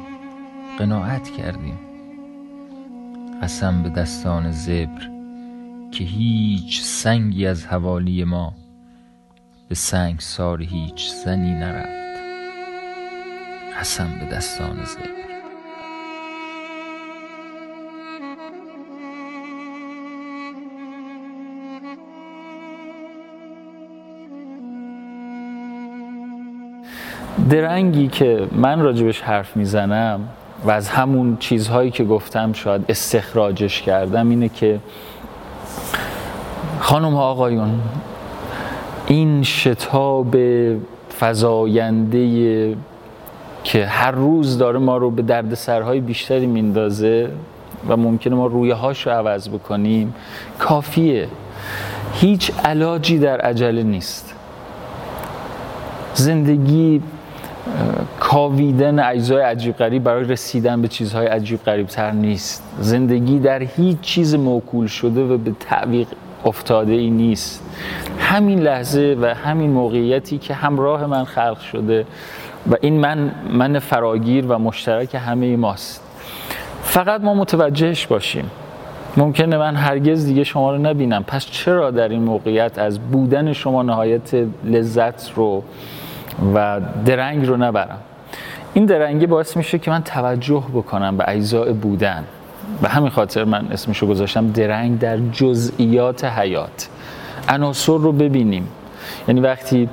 قناعت 0.77 1.29
کردیم. 1.29 1.88
قسم 3.41 3.83
به 3.83 3.89
دستان 3.89 4.51
زبر 4.51 5.09
که 5.91 6.03
هیچ 6.03 6.81
سنگی 6.81 7.47
از 7.47 7.65
حوالی 7.65 8.23
ما 8.23 8.53
به 9.69 9.75
سنگ 9.75 10.19
سار 10.19 10.61
هیچ 10.61 11.11
زنی 11.11 11.53
نرفت. 11.53 12.19
قسم 13.79 14.07
به 14.19 14.25
دستان 14.35 14.83
زبر. 14.83 15.09
درنگی 27.49 28.07
که 28.07 28.47
من 28.51 28.79
راجبش 28.79 29.21
حرف 29.21 29.57
می‌زنم 29.57 30.29
و 30.65 30.71
از 30.71 30.89
همون 30.89 31.37
چیزهایی 31.39 31.91
که 31.91 32.03
گفتم 32.03 32.53
شاید 32.53 32.85
استخراجش 32.89 33.81
کردم 33.81 34.29
اینه 34.29 34.49
که 34.49 34.79
خانم 36.79 37.13
ها 37.13 37.23
آقایون 37.23 37.79
این 39.07 39.43
شتاب 39.43 40.35
فضاینده 41.19 42.75
که 43.63 43.85
هر 43.85 44.11
روز 44.11 44.57
داره 44.57 44.79
ما 44.79 44.97
رو 44.97 45.11
به 45.11 45.21
درد 45.21 45.53
سرهای 45.53 45.99
بیشتری 45.99 46.47
میندازه 46.47 47.29
و 47.89 47.97
ممکنه 47.97 48.35
ما 48.35 48.47
رویه 48.47 48.73
هاش 48.73 49.07
رو 49.07 49.13
عوض 49.13 49.49
بکنیم 49.49 50.13
کافیه. 50.59 51.27
هیچ 52.13 52.51
علاجی 52.65 53.19
در 53.19 53.41
عجله 53.41 53.83
نیست. 53.83 54.35
زندگی 56.13 57.01
کاویدن 58.29 58.99
اجزای 58.99 59.41
عجیب 59.41 59.75
غریب 59.75 60.03
برای 60.03 60.23
رسیدن 60.23 60.81
به 60.81 60.87
چیزهای 60.87 61.27
عجیب 61.27 61.63
غریب 61.63 61.87
تر 61.87 62.11
نیست. 62.11 62.63
زندگی 62.79 63.39
در 63.39 63.59
هیچ 63.59 63.99
چیز 64.01 64.35
موکول 64.35 64.87
شده 64.87 65.23
و 65.23 65.37
به 65.37 65.51
تعویق 65.59 66.07
افتاده 66.45 66.93
ای 66.93 67.09
نیست. 67.09 67.63
همین 68.19 68.59
لحظه 68.59 69.17
و 69.21 69.33
همین 69.33 69.69
موقعیتی 69.69 70.37
که 70.37 70.53
همراه 70.53 71.05
من 71.05 71.23
خلق 71.23 71.59
شده 71.59 72.05
و 72.71 72.75
این 72.81 72.99
من 72.99 73.31
من 73.51 73.79
فراگیر 73.79 74.45
و 74.45 74.59
مشترک 74.59 75.15
همه 75.15 75.55
ماست. 75.55 76.03
فقط 76.83 77.21
ما 77.21 77.33
متوجهش 77.33 78.07
باشیم. 78.07 78.51
ممکنه 79.17 79.57
من 79.57 79.75
هرگز 79.75 80.25
دیگه 80.25 80.43
شما 80.43 80.71
رو 80.71 80.77
نبینم. 80.77 81.23
پس 81.23 81.45
چرا 81.45 81.91
در 81.91 82.09
این 82.09 82.23
موقعیت 82.23 82.79
از 82.79 82.99
بودن 82.99 83.53
شما 83.53 83.83
نهایت 83.83 84.33
لذت 84.63 85.31
رو 85.35 85.63
و 86.55 86.81
درنگ 87.05 87.47
رو 87.47 87.57
نبرم؟ 87.57 87.99
این 88.73 88.85
درنگی 88.85 89.27
باعث 89.27 89.57
میشه 89.57 89.79
که 89.79 89.91
من 89.91 90.03
توجه 90.03 90.63
بکنم 90.73 91.17
به 91.17 91.23
اجزاء 91.27 91.73
بودن. 91.73 92.23
به 92.81 92.89
همین 92.89 93.09
خاطر 93.09 93.43
من 93.43 93.67
اسمشو 93.71 94.07
گذاشتم 94.07 94.51
درنگ 94.51 94.99
در 94.99 95.17
جزئیات 95.17 96.25
حیات. 96.25 96.89
عناصر 97.49 97.97
رو 97.97 98.11
ببینیم. 98.11 98.67
یعنی 99.27 99.41
وقتی 99.41 99.89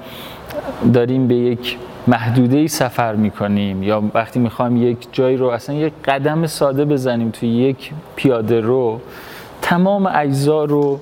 داریم 0.95 1.29
به 1.29 1.35
یک 1.35 1.79
محدوده 2.07 2.67
سفر 2.67 3.15
می‌کنیم 3.15 3.83
یا 3.83 4.03
وقتی 4.15 4.39
می‌خوایم 4.39 4.77
یک 4.77 5.09
جایی 5.12 5.37
رو 5.37 5.47
اصلا 5.47 5.77
یک 5.77 5.93
قدم 6.05 6.47
ساده 6.47 6.85
بزنیم 6.85 7.31
توی 7.31 7.49
یک 7.49 7.93
پیاده 8.17 8.61
رو 8.61 9.01
تمام 9.62 10.11
اجزا 10.15 10.65
رو 10.65 11.01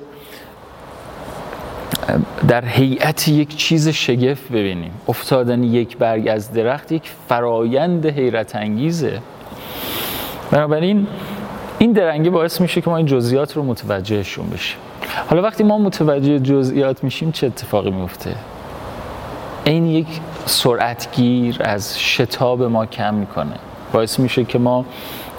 در 2.48 2.64
هیئت 2.64 3.28
یک 3.28 3.56
چیز 3.56 3.88
شگفت 3.88 4.48
ببینیم. 4.48 4.90
افتادن 5.08 5.62
یک 5.62 5.96
برگ 5.96 6.28
از 6.28 6.52
درخت 6.52 6.92
یک 6.92 7.10
فرایند 7.28 8.06
حیرت 8.06 8.56
انگیزه. 8.56 9.20
بنابراین 10.50 11.06
این 11.78 11.92
درنگی 11.92 12.30
باعث 12.30 12.60
میشه 12.60 12.80
که 12.80 12.90
ما 12.90 12.96
این 12.96 13.06
جزئیات 13.06 13.56
رو 13.56 13.62
متوجهشون 13.62 14.50
بشیم. 14.50 14.78
حالا 15.30 15.42
وقتی 15.42 15.64
ما 15.64 15.78
متوجه 15.78 16.38
جزئیات 16.38 17.04
میشیم 17.04 17.32
چه 17.32 17.46
اتفاقی 17.46 17.90
میفته؟ 17.90 18.34
این 19.64 19.86
یک 19.86 20.06
سرعتگیر 20.46 21.56
از 21.60 22.00
شتاب 22.00 22.62
ما 22.62 22.86
کم 22.86 23.14
می‌کنه. 23.14 23.56
باعث 23.92 24.18
میشه 24.18 24.44
که 24.44 24.58
ما 24.58 24.84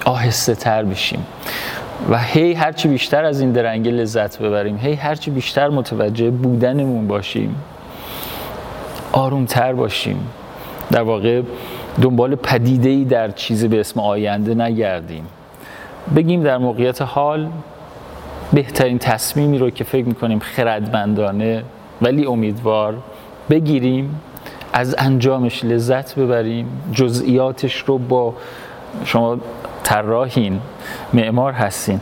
آهسته 0.04 0.54
تر 0.54 0.84
بشیم. 0.84 1.26
و 2.10 2.18
هی 2.18 2.52
هرچی 2.52 2.88
بیشتر 2.88 3.24
از 3.24 3.40
این 3.40 3.52
درنگه 3.52 3.90
لذت 3.90 4.38
ببریم 4.38 4.76
هی 4.76 4.94
هرچی 4.94 5.30
بیشتر 5.30 5.68
متوجه 5.68 6.30
بودنمون 6.30 7.06
باشیم 7.06 7.56
آرومتر 9.12 9.72
باشیم. 9.72 10.28
در 10.90 11.02
واقع 11.02 11.42
دنبال 12.02 12.34
پدیده 12.34 12.88
ای 12.88 13.04
در 13.04 13.30
چیزی 13.30 13.68
به 13.68 13.80
اسم 13.80 14.00
آینده 14.00 14.54
نگردیم. 14.54 15.26
بگیم 16.16 16.42
در 16.42 16.58
موقعیت 16.58 17.02
حال 17.02 17.48
بهترین 18.52 18.98
تصمیمی 18.98 19.58
رو 19.58 19.70
که 19.70 19.84
فکر 19.84 20.04
می‌کنیم 20.04 20.38
خردمندانه 20.38 21.62
ولی 22.02 22.26
امیدوار 22.26 22.94
بگیریم 23.50 24.20
از 24.72 24.94
انجامش 24.98 25.64
لذت 25.64 26.14
ببریم 26.14 26.66
جزئیاتش 26.92 27.76
رو 27.76 27.98
با 27.98 28.34
شما 29.04 29.38
طراحین 29.86 30.60
معمار 31.12 31.52
هستین. 31.52 32.00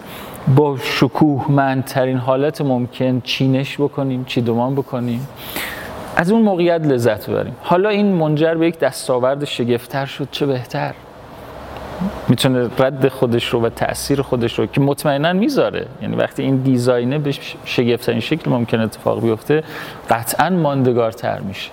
با 0.57 0.77
شکوه 0.77 1.83
ترین 1.83 2.17
حالت 2.17 2.61
ممکن 2.61 3.21
چینش 3.21 3.77
بکنیم 3.77 4.25
چیدمان 4.25 4.75
بکنیم. 4.75 5.29
از 6.17 6.31
اون 6.31 6.43
موقعیت 6.43 6.81
لذت 6.81 7.31
ببریم. 7.31 7.57
حالا 7.63 7.89
این 7.89 8.13
منجر 8.13 8.55
به 8.55 8.69
یک 8.69 8.79
دستاورد 8.79 9.45
شگفتتر 9.45 10.07
شد 10.07 10.29
چه 10.31 10.47
بهتر؟ 10.47 10.95
می‌تونه 12.29 12.71
رد 12.79 13.09
خودش 13.09 13.45
رو 13.45 13.61
و 13.61 13.69
تاثیر 13.69 14.23
خودش 14.23 14.59
رو 14.59 14.67
که 14.67 14.81
مطمئنا 14.81 15.33
می‌ذاره. 15.33 15.87
یعنی 16.03 16.17
وقتی 16.17 16.43
این 16.43 16.57
دیزاینه 16.57 17.19
به 17.19 17.35
شگفتترین 17.65 18.21
شکل 18.21 18.51
ممکن 18.51 18.81
اتفاق 18.81 19.23
بیفته 19.23 19.63
قطعا 20.11 20.51
ماندگارتر 20.51 21.41
میشه. 21.41 21.71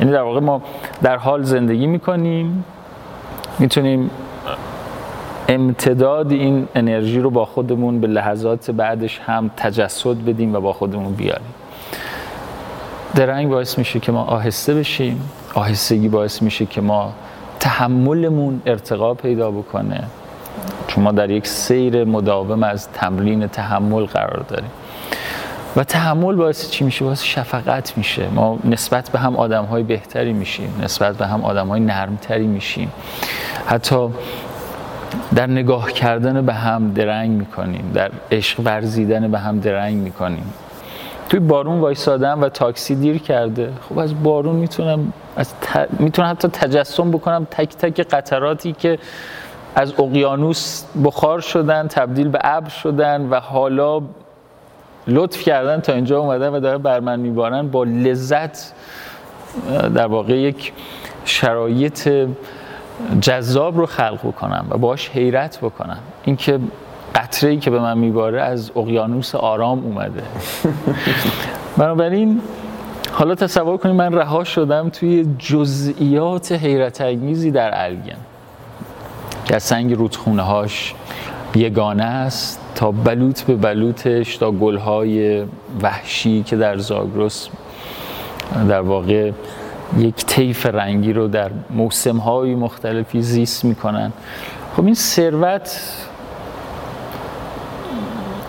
یعنی 0.00 0.12
در 0.12 0.22
واقع 0.22 0.40
ما 0.40 0.62
در 1.02 1.16
حال 1.16 1.42
زندگی 1.42 1.86
می‌کنیم 1.86 2.64
می‌تونیم 3.58 4.10
امتداد 5.48 6.32
این 6.32 6.68
انرژی 6.74 7.20
رو 7.20 7.30
با 7.30 7.44
خودمون 7.44 8.00
به 8.00 8.06
لحظات 8.06 8.70
بعدش 8.70 9.20
هم 9.26 9.50
تجسد 9.56 10.16
بدیم 10.16 10.54
و 10.54 10.60
با 10.60 10.72
خودمون 10.72 11.12
بیاریم. 11.12 11.54
درنگ 13.14 13.48
باعث 13.48 13.78
میشه 13.78 14.00
که 14.00 14.12
ما 14.12 14.24
آهسته 14.24 14.74
بشیم. 14.74 15.30
آهستگی 15.54 16.08
باعث 16.08 16.42
میشه 16.42 16.66
که 16.66 16.80
ما 16.80 17.12
تحملمون 17.60 18.62
ارتقا 18.66 19.14
پیدا 19.14 19.50
بکنه. 19.50 20.04
چون 20.88 21.04
ما 21.04 21.12
در 21.12 21.30
یک 21.30 21.46
سیر 21.46 22.04
مداوم 22.04 22.62
از 22.62 22.88
تمرین 22.88 23.46
تحمل 23.46 24.04
قرار 24.04 24.44
داریم. 24.48 24.70
و 25.76 25.84
تحمل 25.84 26.34
باعث 26.34 26.70
چی 26.70 26.84
میشه؟ 26.84 27.04
باعث 27.04 27.22
شفقت 27.22 27.98
میشه. 27.98 28.28
ما 28.34 28.58
نسبت 28.64 29.10
به 29.10 29.18
هم 29.18 29.36
آدم 29.36 29.64
های 29.64 29.82
بهتری 29.82 30.32
میشیم. 30.32 30.80
نسبت 30.82 31.16
به 31.16 31.26
هم 31.26 31.44
آدم 31.44 31.68
های 31.68 31.80
نرمتری 31.80 32.46
میشیم. 32.46 32.92
حتی 33.66 34.08
در 35.34 35.46
نگاه 35.46 35.92
کردن 35.92 36.46
به 36.46 36.52
هم 36.54 36.92
درنگ 36.92 37.30
می‌کنیم 37.30 37.90
در 37.94 38.10
عشق 38.32 38.60
ورزیدن 38.64 39.30
به 39.30 39.38
هم 39.38 39.60
درنگ 39.60 39.96
می‌کنیم. 39.96 40.52
توی 41.28 41.40
بارون 41.40 41.80
وایسادم 41.80 42.42
و 42.42 42.48
تاکسی 42.48 42.94
دیر 42.94 43.18
کرده. 43.18 43.72
خب 43.88 43.98
از 43.98 44.22
بارون 44.22 44.56
می‌تونم 44.56 45.12
از 45.36 45.52
می‌تونم 45.98 46.30
حتی 46.30 46.48
تجسم 46.48 47.10
بکنم 47.10 47.46
تک 47.50 47.76
تک 47.76 48.00
قطراتی 48.00 48.72
که 48.72 48.98
از 49.74 49.92
اقیانوس 49.98 50.84
بخار 51.04 51.40
شدن 51.40 51.88
تبدیل 51.88 52.28
به 52.28 52.38
ابر 52.42 52.68
شدن 52.68 53.28
و 53.30 53.40
حالا 53.40 54.02
لطف 55.06 55.42
کردن 55.42 55.80
تا 55.80 55.92
اینجا 55.92 56.20
اومدن 56.20 56.48
و 56.48 56.60
داره 56.60 56.78
بر 56.78 57.00
من 57.00 57.20
میبارن 57.20 57.68
با 57.68 57.84
لذت 57.84 58.72
در 59.94 60.06
واقع 60.06 60.38
یک 60.38 60.72
شرایط 61.24 62.08
جذاب 63.20 63.76
رو 63.76 63.86
خلق 63.86 64.18
بکنم 64.24 64.66
و 64.70 64.78
باش 64.78 65.08
حیرت 65.08 65.58
بکنم. 65.58 65.98
اینکه 66.24 66.58
قطره 67.14 67.50
ای 67.50 67.56
که 67.56 67.70
به 67.70 67.80
من 67.80 67.98
میباره 67.98 68.42
از 68.42 68.70
اقیانوس 68.76 69.34
آرام 69.34 69.84
اومده. 69.84 70.22
بنابراین 71.78 72.40
حالا 73.12 73.34
تصور 73.34 73.76
کنید 73.76 73.94
من 73.94 74.12
رها 74.12 74.44
شدم 74.44 74.88
توی 74.88 75.26
جزئیات 75.38 76.52
حیرت 76.52 77.00
انگیزی 77.00 77.50
در 77.50 77.84
الگن 77.84 78.16
که 79.44 79.56
از 79.56 79.62
سنگ 79.62 79.94
رودخونه 79.94 80.42
هاش 80.42 80.94
یگانه 81.54 82.04
است 82.04 82.60
تا 82.74 82.90
بلوط 82.90 83.42
به 83.42 83.54
بلوطش 83.54 84.36
تا 84.36 84.50
گلهای 84.50 85.44
وحشی 85.82 86.42
که 86.42 86.56
در 86.56 86.78
زاگرس 86.78 87.48
در 88.68 88.80
واقع 88.80 89.30
یک 89.96 90.26
طیف 90.26 90.66
رنگی 90.66 91.12
رو 91.12 91.28
در 91.28 91.50
موسمهای 91.70 92.54
مختلفی 92.54 93.22
زیست 93.22 93.64
می‌کنن. 93.64 94.12
خب 94.76 94.84
این 94.84 94.94
ثروت 94.94 95.80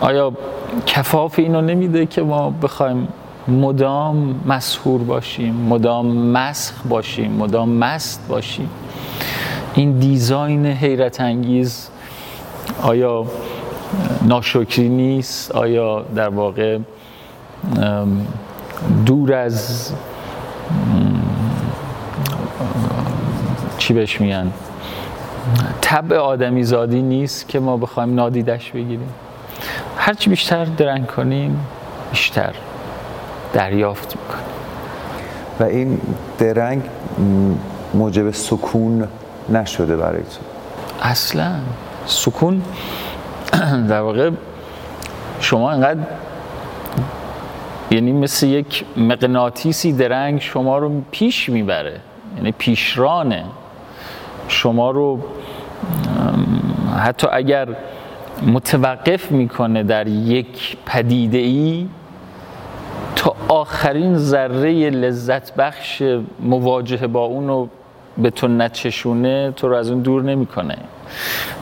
آیا 0.01 0.33
کفاف 0.85 1.39
اینو 1.39 1.61
نمیده 1.61 2.05
که 2.05 2.21
ما 2.21 2.49
بخوایم 2.49 3.07
مدام 3.47 4.41
مسهور 4.45 5.03
باشیم 5.03 5.55
مدام 5.55 6.07
مسخ 6.17 6.73
باشیم 6.89 7.31
مدام 7.31 7.69
مست 7.69 8.27
باشیم؟ 8.27 8.69
این 9.75 9.99
دیزاین 9.99 10.65
حیرت 10.65 11.21
انگیز 11.21 11.89
آیا 12.81 13.25
ناشکری 14.21 14.89
نیست؟ 14.89 15.51
آیا 15.51 16.05
در 16.15 16.29
واقع 16.29 16.77
دور 19.05 19.33
از 19.33 19.91
چی 23.79 23.93
بهش 23.93 24.21
میگن؟ 24.21 24.51
طبع 25.81 26.17
آدمی 26.17 26.63
زادی 26.63 27.01
نیست 27.01 27.47
که 27.47 27.59
ما 27.59 27.77
بخوایم 27.77 28.15
نادیدش 28.15 28.71
بگیریم. 28.71 29.09
هرچی 29.97 30.29
بیشتر 30.29 30.65
درنگ 30.65 31.07
کنیم 31.07 31.59
بیشتر 32.11 32.53
دریافت 33.53 34.15
می‌کنیم. 34.15 34.45
و 35.59 35.63
این 35.63 36.01
درنگ 36.39 36.81
موجب 37.93 38.31
سکون 38.31 39.07
نشده 39.49 39.95
برای 39.95 40.21
تو. 40.21 40.39
اصلا. 41.01 41.51
سکون 42.05 42.61
در 43.89 44.01
واقع 44.01 44.31
شما 45.39 45.71
انقدر 45.71 45.99
یعنی 47.91 48.11
مثل 48.11 48.47
یک 48.47 48.85
مغناطیسی 48.97 49.93
درنگ 49.93 50.41
شما 50.41 50.77
رو 50.77 51.01
پیش 51.11 51.49
می‌بره 51.49 51.99
یعنی 52.37 52.51
پیشرانه. 52.51 53.45
شما 54.49 54.91
رو 54.91 55.19
حتی 56.99 57.27
اگر 57.31 57.67
متوقف 58.47 59.31
می‌کنه 59.31 59.83
در 59.83 60.07
یک 60.07 60.77
پدیده 60.85 61.37
ای 61.37 61.87
تا 63.15 63.35
آخرین 63.47 64.17
ذره 64.17 64.89
لذت 64.89 65.55
بخش 65.55 66.03
مواجهه 66.39 67.07
با 67.07 67.25
اون 67.25 67.47
رو 67.47 67.69
به 68.17 68.29
تو 68.29 68.47
نچشونه 68.47 69.53
تو 69.55 69.69
رو 69.69 69.75
از 69.75 69.91
اون 69.91 70.01
دور 70.01 70.23
نمی‌کنه. 70.23 70.77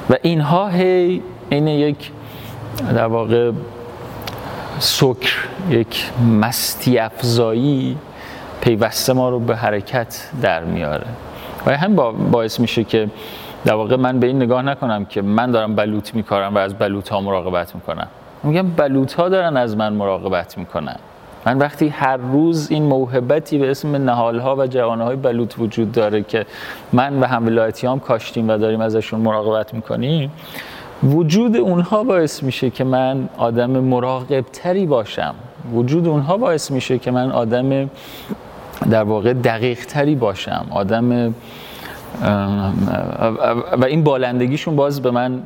و 0.10 0.16
اینها 0.22 0.68
هی 0.68 1.22
این 1.50 1.68
یک 1.68 2.12
در 2.96 3.06
واقع 3.06 3.52
سکر 4.80 5.36
یک 5.70 6.12
مستی 6.42 7.00
افزایی 7.00 7.98
پیوسته 8.62 9.14
ما 9.14 9.30
رو 9.30 9.40
به 9.40 9.56
حرکت 9.56 10.30
در 10.42 10.64
میاره. 10.64 11.08
و 11.68 11.78
هم 11.78 11.96
باعث 12.32 12.60
میشه 12.60 12.84
که 12.84 13.10
در 13.66 13.74
واقع 13.74 13.96
من 13.96 14.20
به 14.20 14.28
این 14.28 14.42
نگاه 14.42 14.62
نکنم 14.62 15.06
که 15.06 15.22
من 15.22 15.52
دارم 15.52 15.76
بلوط 15.76 16.16
میکارم 16.16 16.56
و 16.56 16.58
از 16.58 16.74
بلوط 16.74 17.10
ها 17.10 17.22
مراقبت 17.22 17.76
می‌کنم. 17.76 18.08
میگم 18.44 18.68
بلوط 18.68 19.14
ها 19.14 19.30
دارن 19.30 19.58
از 19.58 19.78
من 19.78 19.94
مراقبت 19.94 20.58
می‌کنن. 20.58 20.96
من 21.46 21.58
وقتی 21.58 21.88
هر 21.88 22.18
روز 22.18 22.72
این 22.72 22.84
موهبتی 22.84 23.58
به 23.58 23.72
اسم 23.72 23.96
نهالها 23.96 24.56
و 24.56 24.68
جوانهای 24.68 25.16
بلوط 25.16 25.54
وجود 25.60 25.92
داره 25.92 26.24
که 26.24 26.46
من 26.94 27.20
و 27.20 27.26
هم 27.26 27.72
هم 27.84 28.00
کاشتیم 28.00 28.50
و 28.50 28.58
داریم 28.58 28.82
ازشون 28.82 29.20
مراقبت 29.20 29.74
می‌کنیم 29.74 30.32
وجود 31.04 31.58
اونها 31.58 32.04
باعث 32.04 32.44
میشه 32.44 32.70
که 32.70 32.84
من 32.84 33.30
آدم 33.38 33.70
مراقب 33.70 34.42
تری 34.42 34.86
باشم. 34.86 35.36
وجود 35.74 36.08
اونها 36.08 36.38
باعث 36.38 36.72
میشه 36.72 37.00
که 37.00 37.12
من 37.12 37.32
آدم 37.32 37.90
در 38.92 39.04
واقع 39.04 39.34
دقیق 39.34 39.86
تری 39.86 40.16
باشم. 40.16 40.66
آدم 40.70 41.34
و 43.78 43.86
این 43.86 44.04
بالندگیشون 44.04 44.76
باز 44.76 45.02
به 45.02 45.12
من 45.12 45.42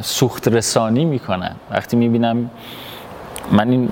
سوخت 0.00 0.48
رسانی 0.48 1.04
می‌کنن. 1.04 1.54
وقتی 1.70 1.96
می‌بینم 1.96 2.50
من 3.52 3.70
این 3.70 3.88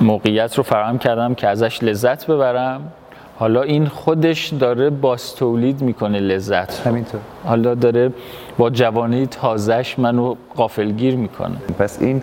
موقعیت 0.00 0.54
رو 0.54 0.62
فراهم 0.62 0.98
کردم 0.98 1.34
که 1.34 1.48
ازش 1.48 1.82
لذت 1.82 2.26
ببرم 2.26 2.92
حالا 3.38 3.62
این 3.62 3.86
خودش 3.86 4.48
داره 4.48 4.90
باز 4.90 5.34
تولید 5.34 5.82
می‌کنه 5.82 6.20
لذت. 6.20 6.86
همینطور. 6.86 7.20
حالا 7.44 7.74
داره 7.74 8.12
با 8.58 8.70
جوانی 8.70 9.26
تازش 9.26 9.98
منو 9.98 10.34
قافلگیر 10.56 11.16
می‌کنه. 11.16 11.56
پس 11.78 12.02
این 12.02 12.22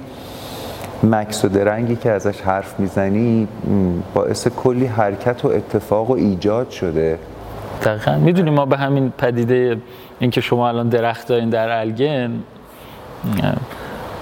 مکس 1.05 1.45
و 1.45 1.47
درنگی 1.47 1.95
که 1.95 2.11
ازش 2.11 2.41
حرف 2.41 2.79
می‌زنی 2.79 3.47
باعث 4.13 4.47
کلی 4.47 4.85
حرکت 4.85 5.45
و 5.45 5.47
اتفاق 5.47 6.09
و 6.09 6.13
ایجاد 6.13 6.69
شده. 6.69 7.19
دقیقا. 7.83 8.17
می‌دونی 8.17 8.49
ما 8.49 8.65
به 8.65 8.77
همین 8.77 9.13
پدیده 9.17 9.77
اینکه 10.19 10.41
شما 10.41 10.67
الان 10.67 10.89
درخت 10.89 11.27
دارین 11.27 11.49
در 11.49 11.69
الگن 11.79 12.31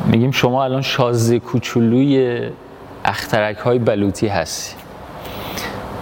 میگیم 0.05 0.31
شما 0.31 0.63
الان 0.63 0.81
شازده 0.81 1.39
کوچولوی 1.39 2.41
اخترک 3.05 3.57
های 3.57 3.79
بلوطی 3.79 4.27
هستی. 4.27 4.75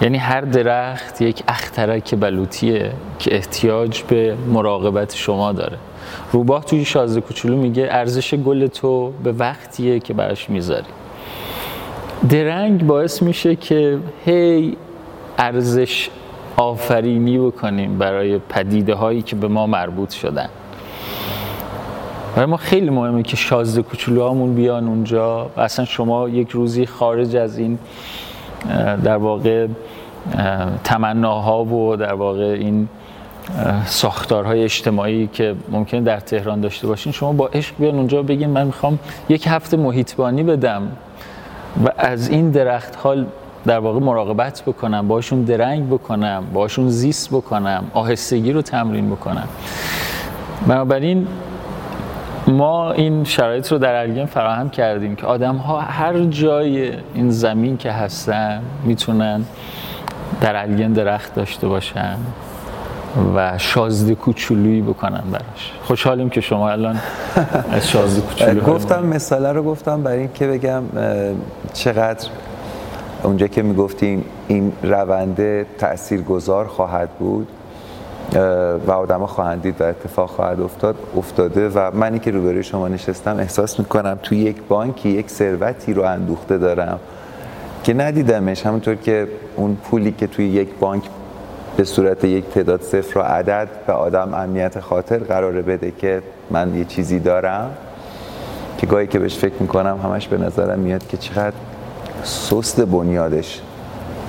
یعنی 0.02 0.18
هر 0.18 0.42
درخت 0.42 1.22
یک 1.22 1.44
اخترک 1.48 2.16
بلوطیه 2.16 2.92
که 3.20 3.36
احتیاج 3.36 4.04
به 4.04 4.36
مراقبت 4.54 5.16
شما 5.16 5.52
داره. 5.52 5.78
روباه 6.32 6.66
توی 6.66 6.86
شازده 6.86 7.22
کوچولو 7.22 7.58
میگه 7.58 7.88
ارزش 7.92 8.34
گل 8.34 8.68
تو 8.68 9.12
به 9.24 9.32
وقتیه 9.32 10.00
که 10.00 10.14
براش 10.14 10.50
می‌ذاری. 10.50 10.86
درنگ 12.30 12.88
باعث 12.88 13.22
میشه 13.22 13.56
که 13.56 13.98
هی 14.26 14.78
ارزش 15.38 16.10
آفرینی 16.58 17.38
بکنیم 17.38 17.98
برای 17.98 18.38
پدیده 18.38 18.96
هایی 18.96 19.22
که 19.22 19.36
به 19.36 19.48
ما 19.48 19.68
مربوط 19.68 20.12
شدن. 20.12 20.50
برای 22.36 22.46
ما 22.46 22.58
خیلی 22.58 22.90
مهمه 22.90 23.24
که 23.24 23.36
شازده 23.36 23.82
کوچولوهامون 23.82 24.56
بیان 24.56 24.88
اونجا 24.88 25.52
و 25.58 25.62
اصلا 25.62 25.86
شما 25.86 26.30
یک 26.30 26.50
روزی 26.50 26.86
خارج 26.86 27.36
از 27.36 27.58
این 27.58 27.80
در 29.04 29.18
واقع 29.18 29.68
تمناها 30.84 31.66
و 31.66 31.96
در 31.96 32.14
واقع 32.14 32.58
این 32.60 32.88
ساختارهای 33.86 34.64
اجتماعی 34.64 35.28
که 35.34 35.56
ممکنه 35.72 36.02
در 36.02 36.20
تهران 36.20 36.62
داشته 36.62 36.88
باشین 36.88 37.12
شما 37.12 37.32
با 37.34 37.48
عشق 37.48 37.76
بیان 37.80 37.96
اونجا 37.96 38.24
بگین 38.24 38.50
من 38.50 38.66
می‌خوام 38.66 39.00
یک 39.30 39.48
هفته 39.48 39.78
محیطبانی 39.78 40.44
بدم 40.44 40.82
و 41.86 41.90
از 41.98 42.30
این 42.30 42.52
درخت 42.52 42.98
حال 43.04 43.26
در 43.66 43.80
واقع 43.80 44.00
مراقبت 44.00 44.64
بکنم 44.68 45.08
باشون 45.08 45.42
درنگ 45.42 45.88
بکنم 45.88 46.44
باشون 46.54 46.90
زیست 46.90 47.30
بکنم 47.30 47.84
آهستگی 47.94 48.52
رو 48.52 48.62
تمرین 48.62 49.10
بکنم. 49.10 49.48
بنابراین 50.68 51.28
ما 52.48 52.92
این 52.92 53.24
شرایط 53.24 53.72
رو 53.72 53.78
در 53.78 53.96
الگن 53.96 54.26
فراهم 54.26 54.70
کردیم 54.70 55.16
که 55.16 55.26
آدم 55.26 55.56
ها 55.56 55.80
هر 55.80 56.24
جای 56.24 56.92
این 57.14 57.32
زمین 57.32 57.78
که 57.78 57.92
هستن 57.92 58.62
می‌تونن 58.84 59.46
در 60.42 60.62
الگن 60.62 60.94
درخت 60.94 61.36
داشته 61.36 61.68
باشن. 61.68 62.16
و 63.36 63.58
شازده 63.58 64.16
کوچولویی 64.16 64.82
بکنن 64.82 65.24
براش. 65.32 65.74
خوشحالیم 65.84 66.30
که 66.30 66.42
شما 66.42 66.70
الان 66.70 67.00
از 67.72 67.90
شازده 67.90 68.22
کوچولو 68.22 68.62
گفتم 68.74 69.06
مثاله 69.06 69.52
رو 69.52 69.64
گفتم 69.64 70.04
برای 70.04 70.20
اینکه 70.20 70.48
بگم 70.48 70.84
چقدر 71.74 72.30
اونجا 73.24 73.48
که 73.48 73.62
می‌گفتیم 73.62 74.26
این 74.48 74.74
رونده 74.84 75.66
تأثیر 75.78 76.22
گذار 76.22 76.68
خواهد 76.68 77.10
بود 77.10 77.48
و 78.88 78.92
آدم 78.92 79.26
خواهند 79.26 79.62
دید 79.62 79.82
و 79.82 79.84
اتفاق 79.84 80.30
خواهد 80.30 80.62
افتاد 80.62 80.96
افتاده 81.18 81.70
و 81.70 81.92
منی 81.94 82.20
که 82.20 82.32
روبروی 82.32 82.64
شما 82.64 82.88
نشستم 82.88 83.38
احساس 83.38 83.80
می‌کنم 83.80 84.20
توی 84.24 84.38
یک 84.38 84.58
بانکی 84.70 85.10
یک 85.10 85.30
ثروتی 85.30 85.94
رو 85.94 86.04
اندوخته 86.04 86.58
دارم 86.58 87.00
که 87.84 87.94
ندیدمش. 87.94 88.66
همونطور 88.66 88.96
که 88.96 89.28
اون 89.56 89.76
پولی 89.76 90.12
که 90.12 90.28
توی 90.28 90.48
یک 90.48 90.70
بانک 90.80 91.04
به 91.78 91.84
صورت 91.84 92.24
یک 92.24 92.50
تعداد 92.50 92.82
صفر 92.82 93.20
و 93.20 93.22
عدد 93.22 93.68
به 93.88 93.94
آدم 93.94 94.34
امنیت 94.34 94.80
خاطر 94.80 95.18
قراره 95.18 95.62
بده 95.62 95.92
که 95.92 96.22
من 96.52 96.76
یه 96.76 96.86
چیزی 96.86 97.20
دارم 97.20 97.72
که 98.78 98.88
گاهی 98.88 99.08
که 99.08 99.20
بهش 99.20 99.38
فکر 99.38 99.54
می‌کنم 99.60 100.00
همش 100.04 100.28
به 100.28 100.38
نظرم 100.38 100.80
میاد 100.80 101.08
که 101.08 101.18
چقدر 101.18 101.56
سست 102.24 102.82
بنیادش 102.82 103.62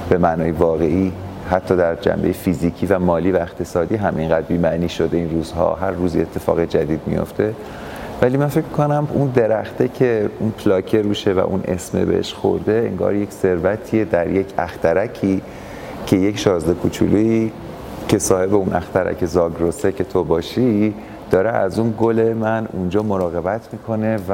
به 0.08 0.18
معنای 0.18 0.50
واقعی 0.50 1.12
حتی 1.50 1.76
در 1.76 1.94
جنبه 1.94 2.32
فیزیکی 2.32 2.86
و 2.86 2.98
مالی 2.98 3.32
و 3.32 3.36
اقتصادی 3.36 3.96
همینقدر 3.96 4.46
بیمعنی 4.46 4.88
شده 4.88 5.16
این 5.16 5.30
روزها. 5.30 5.74
هر 5.74 5.90
روزی 5.90 6.20
اتفاق 6.20 6.64
جدید 6.64 7.00
میفته 7.06 7.54
ولی 8.22 8.36
من 8.36 8.46
فکر 8.46 8.68
کنم 8.76 9.08
اون 9.12 9.28
درخته 9.28 9.88
که 9.88 10.30
اون 10.38 10.50
پلاکه 10.50 11.02
روشه 11.02 11.32
و 11.32 11.38
اون 11.38 11.62
اسم 11.68 12.04
بهش 12.04 12.34
خورده 12.34 12.88
انگار 12.90 13.14
یک 13.14 13.32
ثروتیه 13.32 14.04
در 14.04 14.30
یک 14.30 14.46
اخترکی 14.58 15.42
که 16.06 16.16
یک 16.16 16.38
شازده 16.38 16.74
کوچولویی 16.74 17.52
که 18.08 18.18
صاحب 18.18 18.54
اون 18.54 18.72
اخترک 18.74 19.24
زاگروسه 19.24 19.92
که 19.92 20.04
تو 20.04 20.24
باشی 20.24 20.94
داره 21.30 21.50
از 21.50 21.78
اون 21.78 21.94
گل 21.98 22.32
من 22.32 22.68
اونجا 22.72 23.02
مراقبت 23.02 23.68
می‌کنه 23.72 24.18
و 24.28 24.32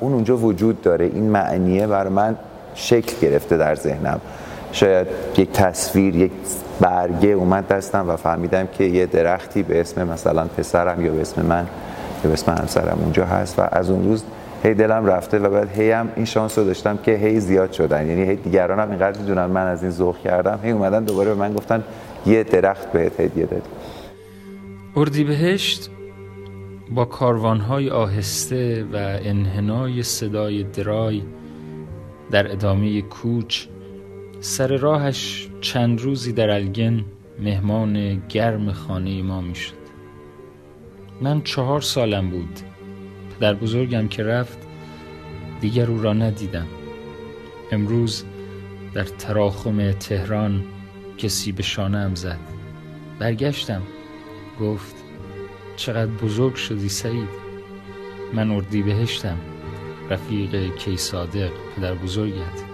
اون 0.00 0.12
اونجا 0.12 0.36
وجود 0.36 0.82
داره. 0.82 1.04
این 1.04 1.30
معنیه 1.30 1.86
بر 1.86 2.08
من 2.08 2.36
شکل 2.74 3.26
گرفته 3.28 3.56
در 3.56 3.74
ذهنم. 3.74 4.20
شاید 4.72 5.06
یک 5.36 5.52
تصویر 5.52 6.16
یک 6.16 6.30
برگه 6.80 7.28
اومد 7.28 7.68
دستم 7.68 8.08
و 8.08 8.16
فهمیدم 8.16 8.66
که 8.66 8.84
یه 8.84 9.06
درختی 9.06 9.62
به 9.62 9.80
اسم 9.80 10.08
مثلا 10.08 10.44
پسرم 10.44 11.04
یا 11.04 11.12
به 11.12 11.20
اسم 11.20 11.46
من 11.46 11.66
یا 12.24 12.30
به 12.30 12.32
اسم 12.32 12.52
همسرم 12.52 12.98
اونجا 13.02 13.24
هست 13.24 13.58
و 13.58 13.62
از 13.72 13.90
اون 13.90 14.04
روز 14.04 14.22
هی 14.62 14.74
دلم 14.74 15.06
رفته 15.06 15.38
و 15.38 15.50
بعد 15.50 15.78
هی 15.78 15.90
هم 15.90 16.12
این 16.16 16.24
شانس 16.24 16.58
رو 16.58 16.64
داشتم 16.64 16.96
که 16.96 17.12
هی 17.16 17.40
زیاد 17.40 17.72
شدن. 17.72 18.06
یعنی 18.06 18.22
هی 18.22 18.36
دیگران 18.36 18.80
هم 18.80 18.90
اینقدر 18.90 19.20
می‌دونن 19.20 19.46
من 19.46 19.66
از 19.66 19.82
این 19.82 19.92
ذوق 19.92 20.18
کردم. 20.18 20.60
هی 20.62 20.70
اومدن 20.70 21.04
دوباره 21.04 21.28
به 21.28 21.40
من 21.40 21.54
گفتن 21.54 21.84
یه 22.26 22.44
درخت 22.44 22.92
بهت 22.92 23.20
هدیه 23.20 23.46
دادی 24.94 25.24
بهشت 25.24 25.90
با 26.90 27.04
کاروانهای 27.04 27.90
آهسته 27.90 28.84
و 28.92 28.96
انحنای 29.22 30.02
صدای 30.02 30.64
درای 30.64 31.22
در 32.30 32.52
ادامه 32.52 33.02
کوچ 33.02 33.66
سر 34.40 34.76
راهش 34.76 35.48
چند 35.60 36.00
روزی 36.00 36.32
در 36.32 36.50
الگن 36.50 37.04
مهمان 37.38 38.22
گرم 38.28 38.72
خانه 38.72 39.22
ما 39.22 39.40
می‌شد. 39.40 39.74
من 41.20 41.42
چهار 41.42 41.80
سالم 41.80 42.30
بود. 42.30 42.60
پدر 43.40 43.54
بزرگم 43.54 44.08
که 44.08 44.22
رفت 44.22 44.58
دیگر 45.60 45.90
او 45.90 46.02
را 46.02 46.12
ندیدم. 46.12 46.66
امروز 47.72 48.24
در 48.94 49.04
تراخم 49.04 49.92
تهران 49.92 50.64
کسی 51.18 51.52
به 51.52 51.62
شانه 51.62 52.14
زد. 52.14 52.38
برگشتم. 53.18 53.82
گفت 54.60 54.94
چقدر 55.76 56.10
بزرگ 56.10 56.54
شدی 56.54 56.88
سعید. 56.88 57.28
من 58.32 58.50
اردی 58.50 58.82
بهشتم. 58.82 59.38
رفیق 60.10 60.76
کی 60.76 60.96
صادق 60.96 61.50
پدر 61.76 61.94
بزرگت. 61.94 62.64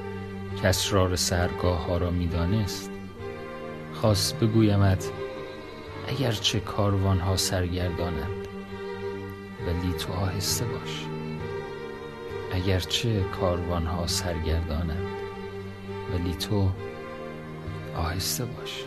که 0.63 0.69
اسرار 0.69 1.17
سرگاه 1.17 1.87
ها 1.87 1.97
را 1.97 2.11
می‌دانست. 2.11 2.91
خواست 3.93 4.41
بگویمت 4.41 5.11
چه 6.41 6.61
کاروان 6.61 7.19
ها 7.19 7.37
سرگردانند. 7.37 8.46
ولی 9.67 9.93
تو 9.99 10.13
آهسته 10.13 10.65
باش. 10.65 11.07
اگرچه 12.53 13.21
کاروان 13.41 13.87
ها 13.87 14.07
سرگردانند 14.07 15.07
ولی 16.15 16.35
تو 16.35 16.69
آهسته 17.97 18.45
باش. 18.45 18.85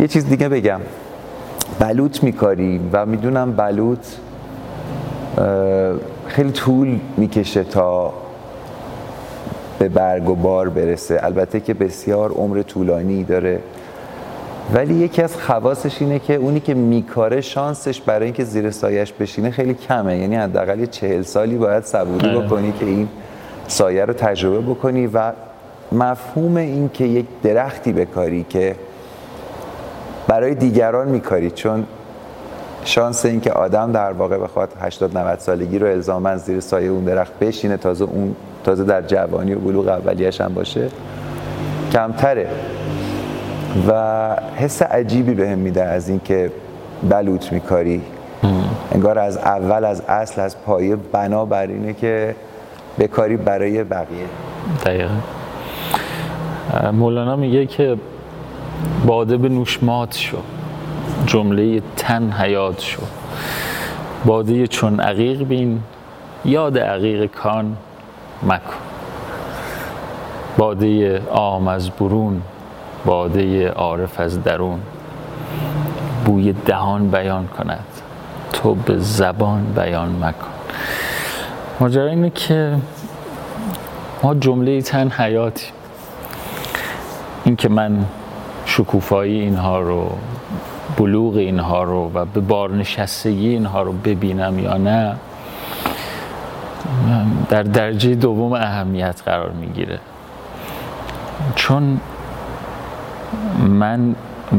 یه 0.00 0.08
چیز 0.08 0.26
دیگه 0.26 0.48
بگم. 0.48 0.80
بلوط 1.78 2.22
میکاریم 2.22 2.90
و 2.92 3.06
می‌دونم 3.06 3.52
بلوط 3.52 4.06
خیلی 6.26 6.52
طول 6.52 6.98
می‌کشه 7.16 7.64
تا 7.64 8.12
به 9.78 9.88
برگ 9.88 10.28
و 10.28 10.34
بار 10.34 10.68
برسه. 10.68 11.20
البته 11.22 11.60
که 11.60 11.74
بسیار 11.74 12.30
عمر 12.30 12.62
طولانی 12.62 13.24
داره. 13.24 13.60
ولی 14.72 14.94
یکی 14.94 15.22
از 15.22 15.36
خواصش 15.36 16.02
اینه 16.02 16.18
که 16.18 16.34
اونی 16.34 16.60
که 16.60 16.74
میکاره 16.74 17.40
شانسش 17.40 18.00
برای 18.00 18.24
اینکه 18.24 18.44
زیر 18.44 18.70
سایش 18.70 19.12
بشینه 19.12 19.50
خیلی 19.50 19.74
کمه 19.74 20.18
یعنی 20.18 20.36
حداقل 20.36 20.86
چهل 20.86 21.22
سالی 21.22 21.56
باید 21.56 21.84
صبوری 21.84 22.28
آره. 22.28 22.46
بکنی 22.46 22.72
که 22.72 22.86
این 22.86 23.08
سایه 23.68 24.04
رو 24.04 24.12
تجربه 24.12 24.60
بکنی 24.60 25.06
و 25.06 25.32
مفهوم 25.92 26.56
این 26.56 26.90
که 26.92 27.04
یک 27.04 27.26
درختی 27.42 27.92
بکاری 27.92 28.46
که 28.48 28.76
برای 30.28 30.54
دیگران 30.54 31.08
میکاری 31.08 31.50
چون 31.50 31.86
شانس 32.84 33.24
این 33.24 33.40
که 33.40 33.52
آدم 33.52 33.92
در 33.92 34.12
واقع 34.12 34.38
بخواد 34.38 34.72
80 34.80 35.18
90 35.18 35.38
سالگی 35.38 35.78
رو 35.78 35.86
الزاما 35.86 36.36
زیر 36.36 36.60
سایه 36.60 36.90
اون 36.90 37.04
درخت 37.04 37.38
بشینه 37.38 37.76
تازه 37.76 38.04
اون 38.04 38.36
تازه 38.64 38.84
در 38.84 39.02
جوانی 39.02 39.54
و 39.54 39.58
بلوغ 39.58 39.88
اولیش 39.88 40.40
هم 40.40 40.54
باشه 40.54 40.88
کمتره 41.92 42.48
و 43.88 44.36
حس 44.56 44.82
عجیبی 44.82 45.34
بهم 45.34 45.58
میده 45.58 45.84
از 45.84 46.08
اینکه 46.08 46.52
بلوط 47.10 47.52
میکاری. 47.52 48.02
انگار 48.92 49.18
از 49.18 49.36
اول 49.36 49.84
از 49.84 50.02
اصل 50.08 50.40
از 50.40 50.62
پایه 50.62 50.96
بنا 50.96 51.44
بر 51.44 51.66
اینه 51.66 51.92
که 51.92 52.34
بکاری 52.98 53.36
برای 53.36 53.84
بقیه. 53.84 54.26
دقیقا. 54.84 55.14
مولانا 56.92 57.36
میگه 57.36 57.66
که 57.66 57.96
باده 59.06 59.36
به 59.36 59.48
نوشمات 59.48 60.16
شو 60.16 60.38
جمله 61.26 61.82
تن 61.96 62.32
حیات 62.32 62.80
شو. 62.80 63.02
باده 64.24 64.66
چون 64.66 65.00
عقیق 65.00 65.42
بین 65.42 65.80
یاد 66.44 66.78
عقیق 66.78 67.30
کان 67.30 67.76
مکن. 68.42 68.60
باده 70.58 71.22
آم 71.30 71.68
از 71.68 71.90
برون 71.90 72.42
باده 73.04 73.68
عارف 73.68 74.20
از 74.20 74.42
درون. 74.42 74.80
بوی 76.24 76.52
دهان 76.52 77.10
بیان 77.10 77.46
کند. 77.46 77.84
تو 78.52 78.74
به 78.74 78.98
زبان 78.98 79.64
بیان 79.76 80.24
مکن. 80.24 80.48
ماجرا 81.80 82.06
اینه 82.06 82.30
که 82.30 82.76
ما 84.22 84.34
جمله 84.34 84.82
تن 84.82 85.10
حیاتی. 85.10 85.66
این 87.44 87.56
که 87.56 87.68
من 87.68 88.04
شکوفایی 88.66 89.40
اینها 89.40 89.80
رو 89.80 90.10
بلوغ 90.96 91.36
اینها 91.36 91.82
رو 91.82 92.10
و 92.14 92.24
به 92.24 92.40
بارنشستگی 92.40 93.48
اینها 93.48 93.82
رو 93.82 93.92
ببینم 93.92 94.58
یا 94.58 94.76
نه 94.76 95.16
در 97.48 97.62
درجه 97.62 98.14
دوم 98.14 98.52
اهمیت 98.52 99.22
قرار 99.24 99.50
می‌گیره. 99.50 99.98
چون 101.54 102.00
من 103.68 104.14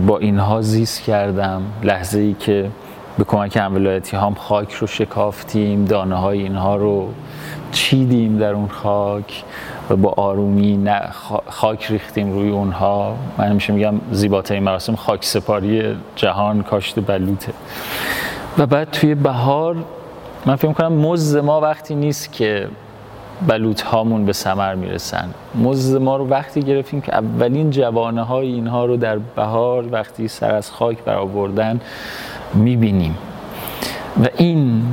با 0.07 0.17
اینها 0.17 0.61
زیست 0.61 1.01
کردم. 1.01 1.61
لحظه 1.83 2.19
ای 2.19 2.33
که 2.33 2.69
به 3.17 3.23
کمک 3.23 3.61
ولایتی 3.71 4.17
هم 4.17 4.33
خاک 4.33 4.73
رو 4.73 4.87
شکافتیم 4.87 5.85
دانه 5.85 6.15
های 6.15 6.41
اینها 6.41 6.75
رو 6.75 7.09
چیدیم 7.71 8.37
در 8.37 8.53
اون 8.53 8.67
خاک 8.67 9.43
و 9.89 9.95
با 9.95 10.13
آرومی 10.17 10.89
خاک 11.47 11.91
ریختیم 11.91 12.33
روی 12.33 12.49
اونها. 12.49 13.15
من 13.37 13.45
همیشه 13.45 13.73
میگم 13.73 13.93
زیباترین 14.11 14.63
مراسم 14.63 14.95
خاک 14.95 15.25
سپاری 15.25 15.95
جهان 16.15 16.63
کاشت 16.63 16.99
بلوته 16.99 17.53
و 18.57 18.65
بعد 18.65 18.91
توی 18.91 19.15
بهار 19.15 19.75
من 20.45 20.55
فکر 20.55 20.73
کنم 20.73 20.93
مزد 20.93 21.39
ما 21.39 21.61
وقتی 21.61 21.95
نیست 21.95 22.33
که 22.33 22.67
بلوط 23.47 23.81
هامون 23.81 24.25
به 24.25 24.33
سمر 24.33 24.75
می‌رسن. 24.75 25.29
مزد 25.55 26.01
ما 26.01 26.17
رو 26.17 26.27
وقتی 26.27 26.61
گرفتیم 26.61 27.01
که 27.01 27.15
اولین 27.15 27.69
جوانه 27.69 28.21
های 28.21 28.47
اینها 28.47 28.85
رو 28.85 28.97
در 28.97 29.17
بهار 29.17 29.85
وقتی 29.91 30.27
سر 30.27 30.55
از 30.55 30.71
خاک 30.71 30.97
برآوردن 31.03 31.79
می‌بینیم. 32.53 33.17
و 34.23 34.27
این 34.37 34.83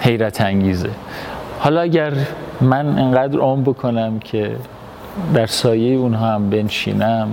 حیرت 0.00 0.40
انگیزه. 0.40 0.90
حالا 1.58 1.80
اگر 1.80 2.12
من 2.60 2.98
انقدر 2.98 3.38
عمر 3.38 3.62
بکنم 3.62 4.18
که 4.18 4.56
در 5.34 5.46
سایه 5.46 5.96
اونها 5.96 6.26
هم 6.26 6.50
بنشینم 6.50 7.28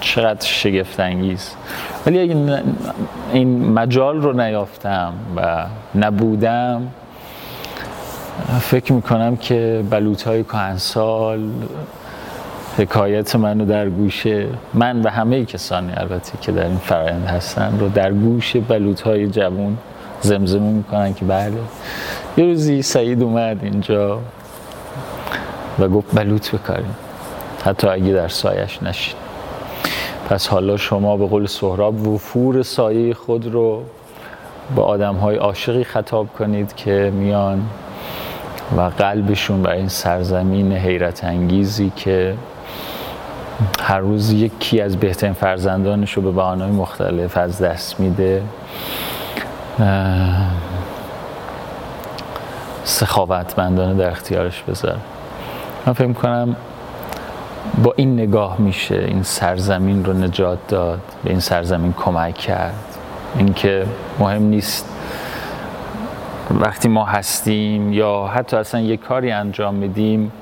چقدر 0.00 0.46
شگفت 0.46 1.00
انگیز. 1.00 1.54
ولی 2.06 2.20
اگه 2.20 2.62
این 3.32 3.72
مجال 3.72 4.22
رو 4.22 4.32
نیافتم 4.32 5.12
و 5.36 5.66
نبودم 5.94 6.82
فکر 8.60 8.92
می‌کنم 8.92 9.36
که 9.36 9.84
بلوط 9.90 10.22
های 10.22 10.44
کهنسال 10.44 11.50
حکایت 12.78 13.36
منو 13.36 13.64
در 13.64 13.88
گوش 13.88 14.26
من 14.74 15.02
و 15.02 15.08
همه 15.08 15.44
کسانی 15.44 15.92
البته 15.96 16.32
که 16.40 16.52
در 16.52 16.66
این 16.66 16.78
فرایند 16.78 17.26
هستن 17.26 17.78
رو 17.80 17.88
در 17.88 18.12
گوش 18.12 18.56
بلوط 18.56 19.00
های 19.00 19.26
جوون 19.26 19.78
زمزمه 20.20 20.70
می‌کنن 20.70 21.14
که 21.14 21.24
بله 21.24 21.52
یه 22.36 22.44
روزی 22.44 22.82
سعید 22.82 23.22
اومد 23.22 23.58
اینجا 23.62 24.20
و 25.78 25.88
گفت 25.88 26.14
بلوط 26.14 26.54
بکاریم 26.54 26.94
حتی 27.64 27.86
اگه 27.86 28.12
در 28.12 28.28
سایش 28.28 28.82
نشید 28.82 29.16
پس 30.28 30.48
حالا 30.48 30.76
شما 30.76 31.16
به 31.16 31.26
قول 31.26 31.46
سهراب 31.46 32.08
وفور 32.08 32.62
سایه 32.62 33.14
خود 33.14 33.46
رو 33.52 33.82
با 34.76 34.82
آدم 34.82 35.14
های 35.14 35.36
عاشقی 35.36 35.84
خطاب 35.84 36.28
کنید 36.38 36.74
که 36.76 37.12
میان 37.14 37.62
و 38.76 38.80
قلبشون 38.80 39.62
برای 39.62 39.78
این 39.78 39.88
سرزمین 39.88 40.72
حیرت 40.72 41.24
انگیزی 41.24 41.92
که 41.96 42.34
هر 43.80 43.98
روز 43.98 44.32
یکی 44.32 44.80
از 44.80 44.96
بهترین 44.96 45.32
فرزندانش 45.32 46.12
رو 46.12 46.22
به 46.22 46.30
بحانهای 46.30 46.70
مختلف 46.70 47.36
از 47.36 47.62
دست 47.62 48.00
میده 48.00 48.42
سخاوتمندانه 52.84 53.94
در 53.94 54.10
اختیارش 54.10 54.62
بذاره. 54.62 54.98
من 55.86 55.92
فکر 55.92 56.12
کنم 56.12 56.56
با 57.82 57.94
این 57.96 58.14
نگاه 58.20 58.60
میشه 58.60 58.94
این 58.94 59.22
سرزمین 59.22 60.04
رو 60.04 60.12
نجات 60.12 60.58
داد 60.68 61.00
به 61.24 61.30
این 61.30 61.40
سرزمین 61.40 61.92
کمک 61.92 62.34
کرد. 62.34 62.74
اینکه 63.38 63.86
مهم 64.18 64.42
نیست 64.42 64.93
وقتی 66.50 66.88
ما 66.88 67.04
هستیم 67.04 67.92
یا 67.92 68.30
حتی 68.34 68.56
اصلا 68.56 68.80
یک 68.80 69.00
کاری 69.00 69.30
انجام 69.30 69.74
میدیم 69.74 70.32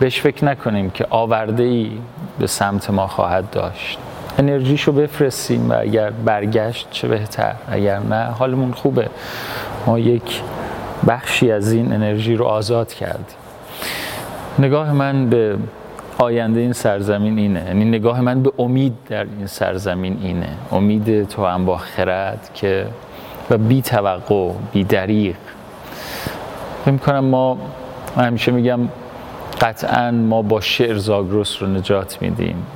بهش 0.00 0.20
فکر 0.20 0.44
نکنیم 0.44 0.90
که 0.90 1.06
آورده 1.10 1.62
ای 1.62 1.90
به 2.38 2.46
سمت 2.46 2.90
ما 2.90 3.06
خواهد 3.06 3.50
داشت. 3.50 3.98
انرژیشو 4.38 4.92
بفرستیم 4.92 5.70
و 5.70 5.74
اگر 5.80 6.10
برگشت 6.10 6.88
چه 6.90 7.08
بهتر 7.08 7.54
اگر 7.68 7.98
نه 7.98 8.24
حالمون 8.24 8.72
خوبه. 8.72 9.08
ما 9.86 9.98
یک 9.98 10.42
بخشی 11.08 11.52
از 11.52 11.72
این 11.72 11.92
انرژی 11.92 12.34
رو 12.34 12.44
آزاد 12.44 12.92
کردیم. 12.92 13.36
نگاه 14.58 14.92
من 14.92 15.30
به 15.30 15.56
آینده 16.18 16.60
این 16.60 16.72
سرزمین 16.72 17.38
اینه. 17.38 17.64
یعنی 17.66 17.84
نگاه 17.84 18.20
من 18.20 18.42
به 18.42 18.52
امید 18.58 18.92
در 19.08 19.26
این 19.38 19.46
سرزمین 19.46 20.18
اینه. 20.22 20.48
امید 20.72 21.28
تو 21.28 21.46
هم 21.46 21.64
با 21.64 21.76
خرد 21.76 22.50
که 22.54 22.86
و 23.50 23.58
بی 23.58 23.82
توقع 23.82 24.52
بی 24.72 24.84
دریق 24.84 25.36
فکر 26.84 26.96
کنم 26.96 27.24
ما 27.24 27.58
من 28.16 28.24
همیشه 28.24 28.52
میگم 28.52 28.80
قطعا 29.60 30.10
ما 30.10 30.42
با 30.42 30.60
شعر 30.60 30.98
زاگرس 30.98 31.62
رو 31.62 31.68
نجات 31.68 32.22
میدیم 32.22 32.66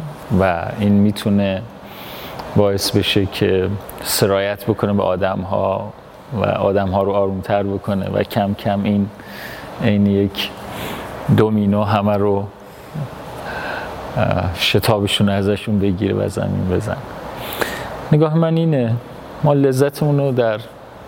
و 0.41 0.63
این 0.81 0.93
می‌تونه 0.93 1.63
باعث 2.57 2.91
بشه 2.91 3.27
که 3.27 3.71
سرایت 4.03 4.65
بکنه 4.65 4.93
به 4.93 5.03
آدم 5.03 5.41
ها 5.41 5.93
و 6.33 6.45
آدم 6.45 6.89
ها 6.89 7.03
رو 7.03 7.13
آرومتر 7.13 7.63
بکنه 7.63 8.09
و 8.09 8.23
کم 8.23 8.55
کم 8.55 8.85
این 8.85 9.09
این 9.83 10.07
یک 10.07 10.51
دومینو 11.37 11.83
همه 11.83 12.17
رو 12.17 12.47
شتابشون 14.59 15.29
ازشون 15.29 15.79
بگیره 15.79 16.15
و 16.15 16.29
زمین 16.29 16.69
بزن 16.71 16.97
نگاه 18.13 18.35
من 18.35 18.57
اینه 18.57 18.93
ما 19.45 19.55
لذتمون 19.55 20.19
رو 20.19 20.33
در 20.33 20.61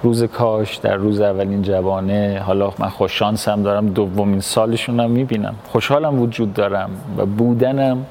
روز 0.02 0.24
کاش 0.24 0.76
در 0.76 0.94
روز 0.94 1.20
اولین 1.20 1.62
جوانه 1.62 2.42
حالا 2.46 2.72
من 2.78 2.88
خوششانسم 2.88 3.62
دارم 3.62 3.88
دومین 3.88 4.40
سالشون 4.40 5.00
هم 5.00 5.10
می‌بینم. 5.10 5.54
خوشحالم 5.72 6.20
وجود 6.20 6.54
دارم 6.54 6.90
و 7.16 7.26
بودنم 7.26 8.06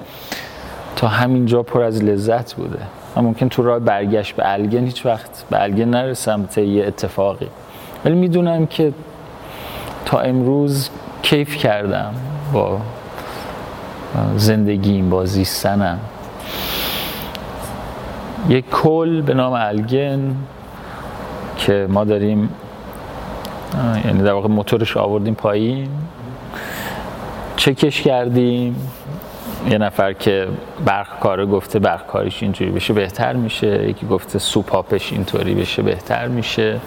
تا 0.96 1.08
همینجا 1.08 1.64
پر 1.64 1.82
از 1.82 2.04
لذت 2.04 2.54
بوده. 2.54 2.80
من 3.16 3.24
ممکن 3.24 3.50
تو 3.50 3.64
راه 3.64 3.80
برگشت 3.80 4.36
به 4.36 4.54
الگن 4.54 4.86
هیچ 4.86 5.06
وقت 5.06 5.46
به 5.50 5.64
الگن 5.64 5.90
نرسم 5.90 6.46
تا 6.46 6.62
یه 6.62 6.86
اتفاقی. 6.86 7.48
ولی 8.06 8.16
می‌دونم 8.16 8.66
که 8.66 8.94
تا 10.06 10.20
امروز 10.20 10.90
کیف 11.22 11.56
کردم 11.56 12.14
با 12.54 12.78
زندگیم 14.36 15.10
با 15.10 15.26
زیستنم. 15.26 16.00
یک 18.50 18.70
کل 18.70 19.22
به 19.22 19.34
نام 19.34 19.54
الگن 19.54 20.36
که 21.58 21.88
ما 21.90 22.04
داریم 22.04 22.50
یعنی 24.06 24.24
در 24.24 24.34
واقع 24.34 24.48
موتورش 24.48 24.98
آوردیم 24.98 25.34
پایین. 25.34 25.90
چکش 27.56 28.02
کردیم. 28.02 28.76
یه 29.70 29.78
نفر 29.78 30.14
که 30.14 30.48
برق 30.86 31.20
کاره 31.20 31.46
گفته 31.46 31.80
برق 31.80 32.08
کارش 32.08 32.44
اینجوری 32.44 32.72
بشه 32.72 32.94
بهتر 32.94 33.34
میشه. 33.34 33.90
یکی 33.90 34.08
گفته 34.08 34.40
سوپاپش 34.40 35.14
اینطوری 35.14 35.56
بشه 35.56 35.82
بهتر 35.82 36.28
میشه. 36.28 36.80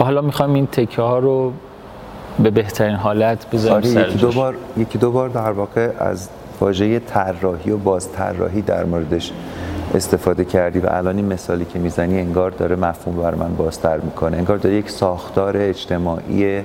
و 0.00 0.04
حالا 0.04 0.20
می‌خوایم 0.20 0.54
این 0.54 0.66
تکه 0.66 1.02
ها 1.02 1.18
رو 1.18 1.52
به 2.38 2.50
بهترین 2.50 2.96
حالت 2.96 3.50
بذاریم 3.50 3.96
آره 3.96 4.08
یکی 4.08 4.18
دو 4.18 4.32
بار 4.32 4.56
یکی 4.76 4.98
دو 4.98 5.10
بار 5.10 5.28
در 5.28 5.50
واقع 5.50 5.90
از 5.98 6.28
واژه 6.60 6.98
طراحی 6.98 7.70
و 7.70 7.76
باز 7.76 8.12
طراحی 8.12 8.62
در 8.62 8.84
موردش 8.84 9.32
استفاده 9.94 10.44
کردی 10.44 10.78
و 10.78 10.86
الان 10.90 11.16
این 11.16 11.26
مثالی 11.32 11.64
که 11.64 11.78
می‌زنی 11.78 12.20
انگار 12.20 12.50
داره 12.50 12.76
مفهوم 12.76 13.16
بر 13.16 13.34
من 13.34 13.56
بازتر 13.56 13.98
می‌کنه. 13.98 14.36
انگار 14.36 14.56
داره 14.56 14.74
یک 14.76 14.90
ساختار 14.90 15.56
اجتماعی 15.56 16.60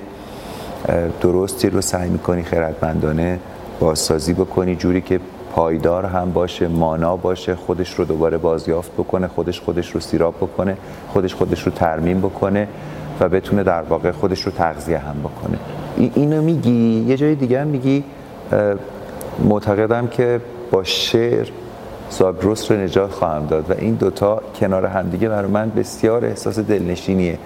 درستی 1.20 1.70
رو 1.70 1.80
سعی 1.80 2.10
می‌کنی 2.10 2.42
خیرتمندانه 2.42 3.38
بازسازی 3.80 4.32
بکنی 4.32 4.76
جوری 4.76 5.00
که 5.00 5.20
پایدار 5.54 6.06
هم 6.06 6.32
باشه 6.32 6.68
مانا 6.68 7.16
باشه 7.16 7.54
خودش 7.54 7.94
رو 7.94 8.04
دوباره 8.04 8.38
بازیافت 8.38 8.92
بکنه 8.92 9.28
خودش 9.28 9.60
خودش 9.60 9.90
رو 9.90 10.00
سیراب 10.00 10.34
بکنه 10.36 10.76
خودش 11.12 11.34
خودش 11.34 11.62
رو 11.62 11.72
ترمیم 11.72 12.18
بکنه 12.18 12.68
و 13.20 13.28
بتونه 13.28 13.62
در 13.62 13.82
واقع 13.82 14.10
خودش 14.10 14.42
رو 14.42 14.52
تغذیه 14.52 14.98
هم 14.98 15.16
بکنه. 15.20 15.58
اینو 16.14 16.42
میگی؟ 16.42 17.04
یه 17.08 17.16
جای 17.16 17.34
دیگه 17.34 17.60
هم 17.60 17.66
میگی 17.66 18.04
معتقدم 19.44 20.06
که 20.06 20.40
با 20.70 20.84
شعر 20.84 21.48
زاگرس 22.10 22.70
رو 22.70 22.76
نجات 22.76 23.10
خواهم 23.10 23.46
داد 23.46 23.70
و 23.70 23.74
این 23.78 23.94
دوتا 23.94 24.42
کنار 24.60 24.86
همدیگه 24.86 25.28
برای 25.28 25.50
من 25.50 25.70
بسیار 25.70 26.24
احساس 26.24 26.58
دلنشینیه. 26.58 27.38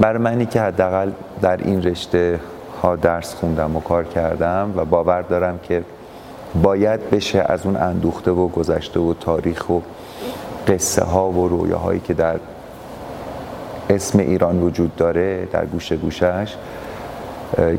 برای 0.00 0.18
منی 0.18 0.46
که 0.46 0.60
حداقل 0.60 1.10
در 1.40 1.56
این 1.56 1.82
رشته 1.82 2.40
ها 2.82 2.96
درس 2.96 3.34
خوندم 3.34 3.76
و 3.76 3.80
کار 3.80 4.04
کردم 4.04 4.72
و 4.76 4.84
باور 4.84 5.22
دارم 5.22 5.58
که 5.62 5.82
باید 6.62 7.10
بشه 7.10 7.44
از 7.48 7.66
اون 7.66 7.76
اندوخته 7.76 8.30
و 8.30 8.48
گذشته 8.48 9.00
و 9.00 9.14
تاریخ 9.14 9.70
و 9.70 9.78
قصه 10.68 11.04
ها 11.04 11.30
و 11.30 11.48
رویاهایی 11.48 12.00
که 12.00 12.14
در 12.14 12.36
اسم 13.90 14.18
ایران 14.18 14.62
وجود 14.62 14.96
داره 14.96 15.48
در 15.52 15.66
گوشه 15.66 15.96
گوشش 15.96 16.54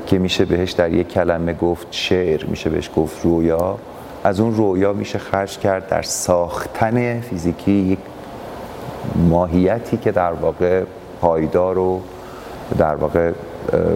که 0.06 0.20
میشه 0.20 0.46
بهش 0.46 0.72
در 0.72 0.94
یک 0.94 1.08
کلمه 1.08 1.54
گفت 1.54 1.88
شعر 1.92 2.46
میشه 2.46 2.70
بهش 2.70 2.90
گفت 2.96 3.26
رویا. 3.26 3.78
از 4.24 4.40
اون 4.40 4.56
رویا 4.56 4.94
میشه 4.94 5.20
خرج 5.20 5.58
کرد 5.58 5.88
در 5.88 6.02
ساختن 6.02 7.22
فیزیکی 7.22 7.72
یک 7.72 8.00
ماهیتی 9.16 9.98
که 9.98 10.12
در 10.12 10.32
واقع 10.32 10.84
پایدار 11.22 11.78
و 11.78 12.02
در 12.78 12.96
واقع 12.96 13.32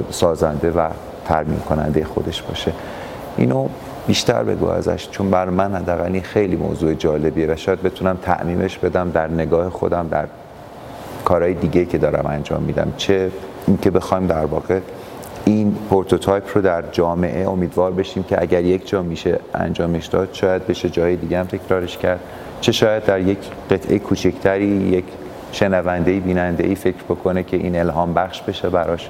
سازنده 0.09 0.71
و 0.71 0.89
ترمیم 1.25 1.59
کننده 1.59 2.05
خودش 2.05 2.41
باشه. 2.41 2.71
اینو 3.37 3.67
بیشتر 4.07 4.43
بگو 4.43 4.67
ازش 4.69 5.09
چون 5.11 5.29
بر 5.29 5.49
من 5.49 5.75
حداقل 5.75 6.19
خیلی 6.19 6.55
موضوع 6.55 6.93
جالبیه 6.93 7.53
و 7.53 7.55
شاید 7.55 7.81
بتونم 7.81 8.17
تعمیمش 8.21 8.77
بدم 8.77 9.11
در 9.11 9.27
نگاه 9.27 9.69
خودم 9.69 10.07
در 10.11 10.25
کارهای 11.25 11.53
دیگه 11.53 11.85
که 11.85 11.97
دارم 11.97 12.25
انجام 12.25 12.63
میدم. 12.63 12.93
چه 12.97 13.31
اینکه 13.67 13.91
بخوایم 13.91 14.27
در 14.27 14.45
واقع 14.45 14.79
این 15.47 15.75
prototype 15.89 16.43
رو 16.55 16.61
در 16.61 16.83
جامعه 16.91 17.49
امیدوار 17.49 17.91
بشیم 17.91 18.23
که 18.23 18.41
اگر 18.41 18.63
یک 18.63 18.87
جا 18.87 19.01
میشه 19.01 19.39
انجامش 19.53 20.05
داد 20.05 20.29
شاید 20.33 20.67
بشه 20.67 20.89
جای 20.89 21.15
دیگه 21.15 21.39
هم 21.39 21.45
تکرارش 21.45 21.97
کرد. 21.97 22.19
چه 22.61 22.71
شاید 22.71 23.05
در 23.05 23.19
یک 23.19 23.37
قطعه 23.71 23.99
کوچکتری 23.99 24.65
یک 24.65 25.03
شنونده 25.51 26.19
بیننده 26.19 26.67
ای 26.67 26.75
فکر 26.75 27.03
بکنه 27.09 27.43
که 27.43 27.57
این 27.57 27.79
الهام 27.79 28.13
بخش 28.13 28.41
بشه 28.41 28.69
براش. 28.69 29.09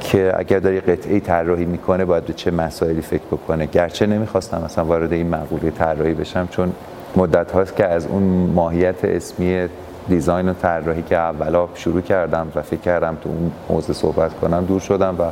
که 0.00 0.32
اگر 0.36 0.58
داری 0.58 0.80
قطعه 0.80 1.20
طراحی 1.20 1.64
می‌کنه 1.64 2.04
باید 2.04 2.24
به 2.24 2.32
چه 2.32 2.50
مسائلی 2.50 3.02
فکر 3.02 3.24
بکنه؟ 3.32 3.66
گرچه 3.66 4.06
نمی‌خواستم 4.06 4.62
مثلا 4.64 4.84
وارد 4.84 5.12
این 5.12 5.28
مقوله 5.28 5.70
طراحی 5.70 6.14
بشم 6.14 6.48
چون 6.50 6.72
مدت 7.16 7.52
هاست 7.52 7.76
که 7.76 7.86
از 7.86 8.06
اون 8.06 8.22
ماهیت 8.54 9.04
اسمی 9.04 9.68
دیزاین 10.08 10.48
و 10.48 10.52
طراحی 10.52 11.02
که 11.02 11.16
اولا 11.16 11.68
شروع 11.74 12.00
کردم 12.00 12.52
و 12.54 12.62
فکر 12.62 12.80
کردم 12.80 13.16
تو 13.22 13.28
اون 13.28 13.52
موضوع 13.68 13.94
صحبت 13.94 14.40
کنم 14.40 14.64
دور 14.64 14.80
شدم 14.80 15.16
و 15.18 15.22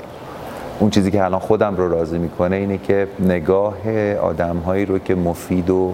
اون 0.79 0.91
چیزی 0.91 1.11
که 1.11 1.25
الان 1.25 1.41
خودم 1.41 1.77
رو 1.77 1.89
راضی 1.89 2.18
می‌کنه 2.18 2.57
اینه 2.57 2.79
که 2.79 3.09
نگاه 3.18 4.14
آدم 4.23 4.57
هایی 4.57 4.87
رو 4.87 4.99
که 4.99 5.14
مفید 5.14 5.71
و 5.71 5.93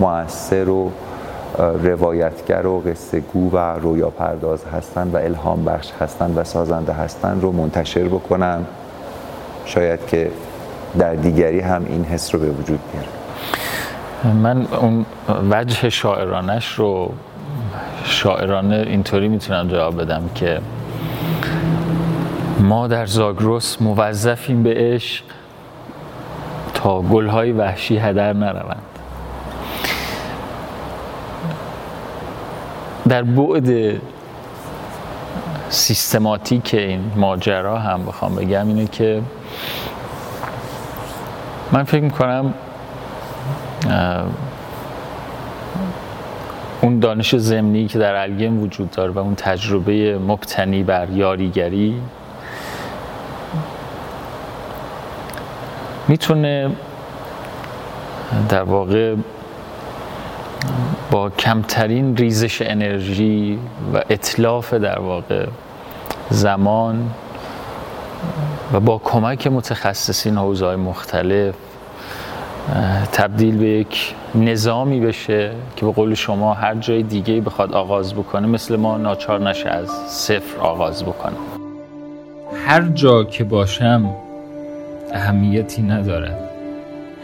مؤثر 0.00 0.68
و 0.68 0.90
روایتگر 1.82 2.66
و 2.66 2.80
قصه 2.80 3.20
گو 3.20 3.50
و 3.50 3.56
رویا 3.58 4.10
پرداز 4.10 4.64
هستن 4.64 5.10
و 5.12 5.16
الهام 5.16 5.64
بخش 5.64 5.92
هستن 6.00 6.34
و 6.36 6.44
سازنده 6.44 6.92
هستن 6.92 7.40
رو 7.40 7.52
منتشر 7.52 8.04
بکنم 8.04 8.66
شاید 9.64 10.06
که 10.06 10.30
در 10.98 11.14
دیگری 11.14 11.60
هم 11.60 11.84
این 11.88 12.04
حس 12.04 12.34
رو 12.34 12.40
به 12.40 12.50
وجود 12.50 12.80
بیاره. 12.92 13.08
من 14.36 14.66
اون 14.66 15.06
وجه 15.50 15.90
شاعرانش 15.90 16.74
رو 16.74 17.12
شاعرانه 18.04 18.76
اینطوری 18.76 19.28
می‌تونم 19.28 19.68
جواب 19.68 20.02
بدم 20.02 20.30
که 20.34 20.60
ما 22.60 22.88
در 22.88 23.06
زاگرس 23.06 23.82
موظفیم 23.82 24.62
به 24.62 24.74
عشق 24.76 25.24
تا 26.74 27.00
گلهای 27.02 27.52
وحشی 27.52 27.98
هدر 27.98 28.32
نروند. 28.32 28.82
در 33.08 33.22
بعد 33.22 34.00
سیستماتیک 35.68 36.74
این 36.74 37.12
ماجرا 37.16 37.78
هم 37.78 38.06
بخوام 38.06 38.34
بگم 38.34 38.68
اینه 38.68 38.86
که 38.86 39.22
من 41.72 41.84
فکر 41.84 42.02
می‌کنم 42.02 42.54
اون 46.80 46.98
دانش 46.98 47.36
زمینی 47.36 47.86
که 47.86 47.98
در 47.98 48.14
الگم 48.14 48.62
وجود 48.62 48.90
داره 48.90 49.12
و 49.12 49.18
اون 49.18 49.34
تجربه 49.34 50.18
مبتنی 50.18 50.82
بر 50.82 51.10
یاریگری 51.10 52.00
می‌تونه 56.08 56.70
در 58.48 58.62
واقع 58.62 59.14
با 61.10 61.30
کمترین 61.30 62.16
ریزش 62.16 62.62
انرژی 62.62 63.58
و 63.94 64.02
اطلاف 64.10 64.74
در 64.74 64.98
واقع 64.98 65.46
زمان 66.30 67.10
و 68.72 68.80
با 68.80 68.98
کمک 68.98 69.46
متخصصین 69.46 70.38
حوزه‌های 70.38 70.76
مختلف 70.76 71.54
تبدیل 73.12 73.58
به 73.58 73.66
یک 73.66 74.14
نظامی 74.34 75.00
بشه 75.00 75.52
که 75.76 75.86
به 75.86 75.92
قول 75.92 76.14
شما 76.14 76.54
هر 76.54 76.74
جای 76.74 77.02
دیگه 77.02 77.40
بخواد 77.40 77.72
آغاز 77.74 78.14
بکنه 78.14 78.46
مثل 78.46 78.76
ما 78.76 78.96
ناچار 78.96 79.48
نشه 79.48 79.68
از 79.68 79.88
صفر 80.08 80.60
آغاز 80.60 81.04
بکنه. 81.04 81.36
هر 82.66 82.82
جا 82.82 83.24
که 83.24 83.44
باشم 83.44 84.14
اهمیتی 85.12 85.82
ندارد. 85.82 86.50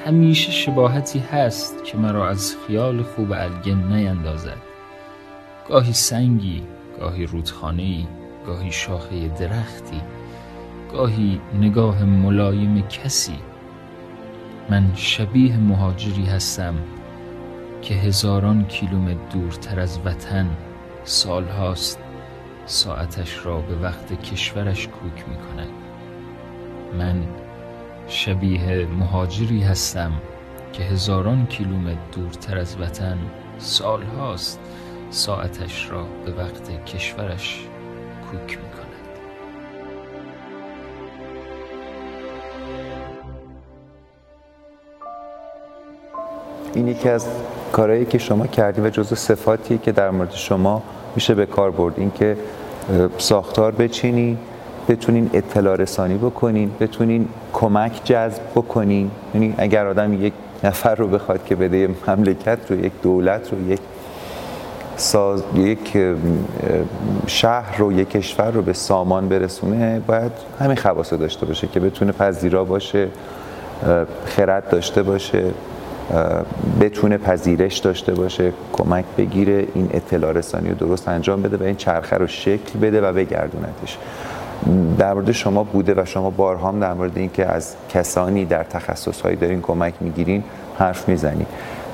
همیشه 0.06 0.50
شباهتی 0.50 1.18
هست 1.32 1.84
که 1.84 1.96
مرا 1.96 2.28
از 2.28 2.54
خیال 2.66 3.02
خوب 3.02 3.32
الگن 3.32 3.92
نیندازد. 3.92 4.56
گاهی 5.68 5.92
سنگی 5.92 6.62
گاهی 7.00 7.26
رودخانه‌ای 7.26 8.06
گاهی 8.46 8.72
شاخه 8.72 9.28
درختی 9.28 10.00
گاهی 10.92 11.40
نگاه 11.60 12.04
ملایم 12.04 12.84
کسی. 12.88 13.53
من 14.70 14.94
شبیه 14.94 15.56
مهاجری 15.56 16.24
هستم 16.24 16.74
که 17.82 17.94
هزاران 17.94 18.66
کیلومتر 18.66 19.18
دورتر 19.32 19.80
از 19.80 20.00
وطن 20.04 20.50
سالهاست 21.04 21.98
ساعتش 22.66 23.46
را 23.46 23.60
به 23.60 23.76
وقت 23.76 24.22
کشورش 24.22 24.88
کوک 24.88 25.28
می 25.28 25.36
کند 25.36 25.68
من 26.98 27.24
شبیه 28.08 28.86
مهاجری 28.86 29.62
هستم 29.62 30.12
که 30.72 30.82
هزاران 30.82 31.46
کیلومتر 31.46 31.98
دورتر 32.12 32.58
از 32.58 32.80
وطن 32.80 33.18
سالهاست 33.58 34.60
ساعتش 35.10 35.90
را 35.90 36.06
به 36.24 36.32
وقت 36.32 36.84
کشورش 36.84 37.66
کوک 38.30 38.58
می 38.58 38.70
کند 38.70 38.93
این 46.74 46.88
یکی 46.88 47.08
از 47.08 47.26
کارهایی 47.72 48.04
که 48.04 48.18
شما 48.18 48.46
کردیم 48.46 48.84
و 48.84 48.88
جزو 48.88 49.14
صفاتی 49.14 49.78
که 49.78 49.92
در 49.92 50.10
مورد 50.10 50.32
شما 50.32 50.82
میشه 51.14 51.34
به 51.34 51.46
کار 51.46 51.70
برد. 51.70 51.94
این 51.96 52.12
که 52.14 52.36
ساختار 53.18 53.72
بچینی 53.72 54.38
بتونین 54.88 55.30
اطلاع 55.32 55.76
رسانی 55.76 56.14
بکنین 56.14 56.70
بتونین 56.80 57.28
کمک 57.52 58.00
جذب 58.04 58.42
بکنین. 58.54 59.10
یعنی 59.34 59.54
اگر 59.58 59.86
آدم 59.86 60.24
یک 60.24 60.32
نفر 60.64 60.94
رو 60.94 61.08
بخواد 61.08 61.44
که 61.44 61.56
بده 61.56 61.88
مملکت 62.08 62.58
رو 62.68 62.84
یک 62.84 62.92
دولت 63.02 63.52
رو 63.52 63.70
یک 63.70 63.80
ساز 64.96 65.42
یک 65.54 65.98
شهر 67.26 67.78
رو 67.78 67.92
یک 67.92 68.10
کشور 68.10 68.50
رو 68.50 68.62
به 68.62 68.72
سامان 68.72 69.28
برسونه 69.28 70.00
باید 70.06 70.32
همین 70.60 70.76
خواص 70.76 71.12
داشته 71.12 71.46
باشه 71.46 71.66
که 71.66 71.80
بتونه 71.80 72.12
پذیرا 72.12 72.64
باشه 72.64 73.08
خرد 74.24 74.68
داشته 74.68 75.02
باشه. 75.02 75.44
بتونه 76.80 77.18
پذیرش 77.18 77.78
داشته 77.78 78.14
باشه 78.14 78.52
کمک 78.72 79.04
بگیره 79.18 79.66
این 79.74 79.88
اطلاع 79.92 80.32
رسانی 80.32 80.68
رو 80.68 80.74
درست 80.74 81.08
انجام 81.08 81.42
بده 81.42 81.56
و 81.56 81.62
این 81.62 81.76
چرخه 81.76 82.16
رو 82.16 82.26
شکل 82.26 82.78
بده 82.78 83.00
و 83.00 83.12
بگردونتش. 83.12 83.98
در 84.98 85.14
مورد 85.14 85.32
شما 85.32 85.64
بوده 85.64 86.02
و 86.02 86.04
شما 86.04 86.30
بارها 86.30 86.68
هم 86.68 86.80
در 86.80 86.92
مورد 86.92 87.18
اینکه 87.18 87.46
از 87.46 87.74
کسانی 87.88 88.44
در 88.44 88.64
تخصصهایی 88.64 89.36
دارین 89.36 89.60
کمک 89.60 89.94
می‌گیرین 90.00 90.44
حرف 90.78 91.08
می‌زنید. 91.08 91.46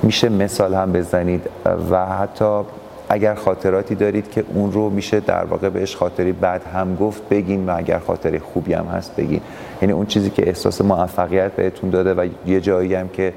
میشه 0.02 0.28
مثال 0.28 0.74
هم 0.74 0.92
بزنید 0.92 1.42
و 1.90 2.06
حتی 2.06 2.60
اگر 3.08 3.34
خاطراتی 3.34 3.94
دارید 3.94 4.30
که 4.30 4.44
اون 4.54 4.72
رو 4.72 4.90
میشه 4.90 5.20
در 5.20 5.44
واقع 5.44 5.68
بهش 5.68 5.96
خاطری 5.96 6.32
بعد 6.32 6.62
هم 6.74 6.96
گفت 6.96 7.28
بگین 7.28 7.66
و 7.66 7.74
اگر 7.76 7.98
خاطری 7.98 8.38
خوبی 8.38 8.72
هم 8.72 8.86
هست 8.86 9.16
بگین. 9.16 9.40
یعنی 9.82 9.92
اون 9.92 10.06
چیزی 10.06 10.30
که 10.30 10.48
احساس 10.48 10.80
موفقیت 10.80 11.52
بهتون 11.52 11.90
داده 11.90 12.14
و 12.14 12.26
یه 12.46 12.60
جایی 12.60 12.94
هم 12.94 13.08
که 13.08 13.32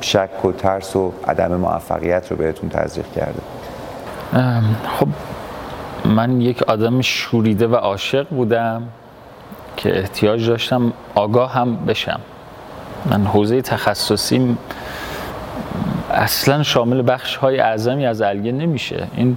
شک 0.00 0.44
و 0.44 0.52
ترس 0.52 0.96
و 0.96 1.12
عدم 1.28 1.56
موفقیت 1.56 2.30
رو 2.30 2.36
بهتون 2.36 2.68
تزریق 2.68 3.06
کرده. 3.16 3.40
خب 4.98 5.08
من 6.04 6.40
یک 6.40 6.62
آدم 6.62 7.00
شوریده 7.00 7.66
و 7.66 7.74
عاشق 7.74 8.28
بودم 8.28 8.82
که 9.76 9.98
احتیاج 9.98 10.48
داشتم 10.48 10.92
آگاه 11.14 11.52
هم 11.52 11.76
بشم. 11.76 12.20
من 13.10 13.26
حوزه 13.26 13.62
تخصصی 13.62 14.56
اصلا 16.10 16.62
شامل 16.62 17.02
بخش 17.12 17.36
های 17.36 17.60
اعظمی 17.60 18.06
از 18.06 18.22
الگه 18.22 18.52
نمیشه. 18.52 19.06
این 19.16 19.36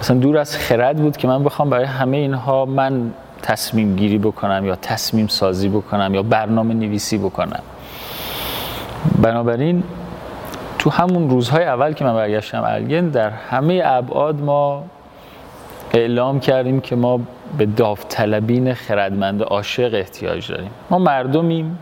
اصلا 0.00 0.16
دور 0.16 0.38
از 0.38 0.56
خرد 0.56 0.96
بود 0.96 1.16
که 1.16 1.28
من 1.28 1.44
بخوام 1.44 1.70
برای 1.70 1.84
همه 1.84 2.16
اینها 2.16 2.64
من 2.64 3.10
تصمیم 3.42 3.96
گیری 3.96 4.18
بکنم 4.18 4.66
یا 4.66 4.76
تصمیم 4.76 5.26
سازی 5.26 5.68
بکنم 5.68 6.14
یا 6.14 6.22
برنامه 6.22 6.74
نویسی 6.74 7.18
بکنم. 7.18 7.62
بنابراین 9.22 9.82
تو 10.78 10.90
همون 10.90 11.30
روزهای 11.30 11.64
اول 11.64 11.92
که 11.92 12.04
من 12.04 12.14
برگشتم 12.14 12.62
الگن 12.66 13.08
در 13.08 13.30
همه 13.30 13.82
ابعاد 13.84 14.40
ما 14.40 14.84
اعلام 15.94 16.40
کردیم 16.40 16.80
که 16.80 16.96
ما 16.96 17.20
به 17.58 17.66
داوطلبین 17.66 18.74
خردمند 18.74 19.42
عاشق 19.42 19.94
احتیاج 19.94 20.48
داریم. 20.48 20.70
ما 20.90 20.98
مردمیم 20.98 21.78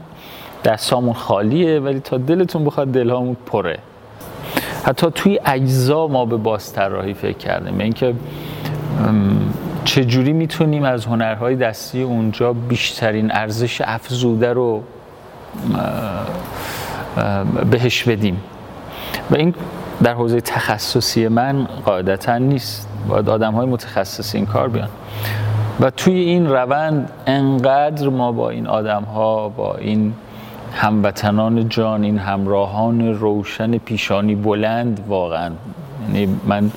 دستامون 0.65 1.15
خالیه 1.15 1.81
ولی 1.81 2.01
تا 2.01 2.19
دلتون 2.19 2.65
بخواد 2.65 2.89
دلهامون 2.89 3.37
پره. 3.47 3.79
حتی 4.85 5.07
توی 5.15 5.41
اجزا 5.45 6.07
ما 6.07 6.25
به 6.25 6.37
بازطراحی 6.37 7.15
فکر 7.15 7.39
کردیم. 7.39 7.79
اینکه 7.79 8.15
چجوری 9.85 10.33
می‌تونیم 10.33 10.85
از 10.85 11.07
هنرهای 11.07 11.57
دستی 11.57 12.03
اونجا 12.03 12.53
بیشترین 12.53 13.31
ارزش 13.33 13.81
افزوده 13.85 14.53
رو 14.53 14.83
بهش 17.71 18.03
بدیم. 18.03 18.41
و 19.31 19.37
این 19.37 19.55
در 20.03 20.15
حوزه 20.15 20.41
تخصصی 20.41 21.29
من 21.29 21.65
قاعدتا 21.85 22.39
نیست. 22.39 22.89
باید 23.09 23.29
آدم 23.29 23.53
های 23.55 23.67
متخصص 23.67 24.35
این 24.35 24.47
کار 24.47 24.69
بیان. 24.69 24.89
و 25.81 25.91
توی 25.91 26.15
این 26.15 26.51
روند 26.51 27.11
انقدر 27.27 28.09
ما 28.09 28.33
با 28.33 28.51
این 28.51 28.67
آدم 28.67 29.03
ها 29.03 29.49
با 29.49 29.75
این 29.75 30.15
هموطنان 30.73 31.69
جان 31.69 32.05
این 32.05 32.19
همراهان 32.19 33.15
روشن 33.15 33.79
پیشانی 33.79 34.35
بلند 34.35 35.05
واقعا. 35.09 35.51
یعنی 36.07 36.41
من 36.47 36.71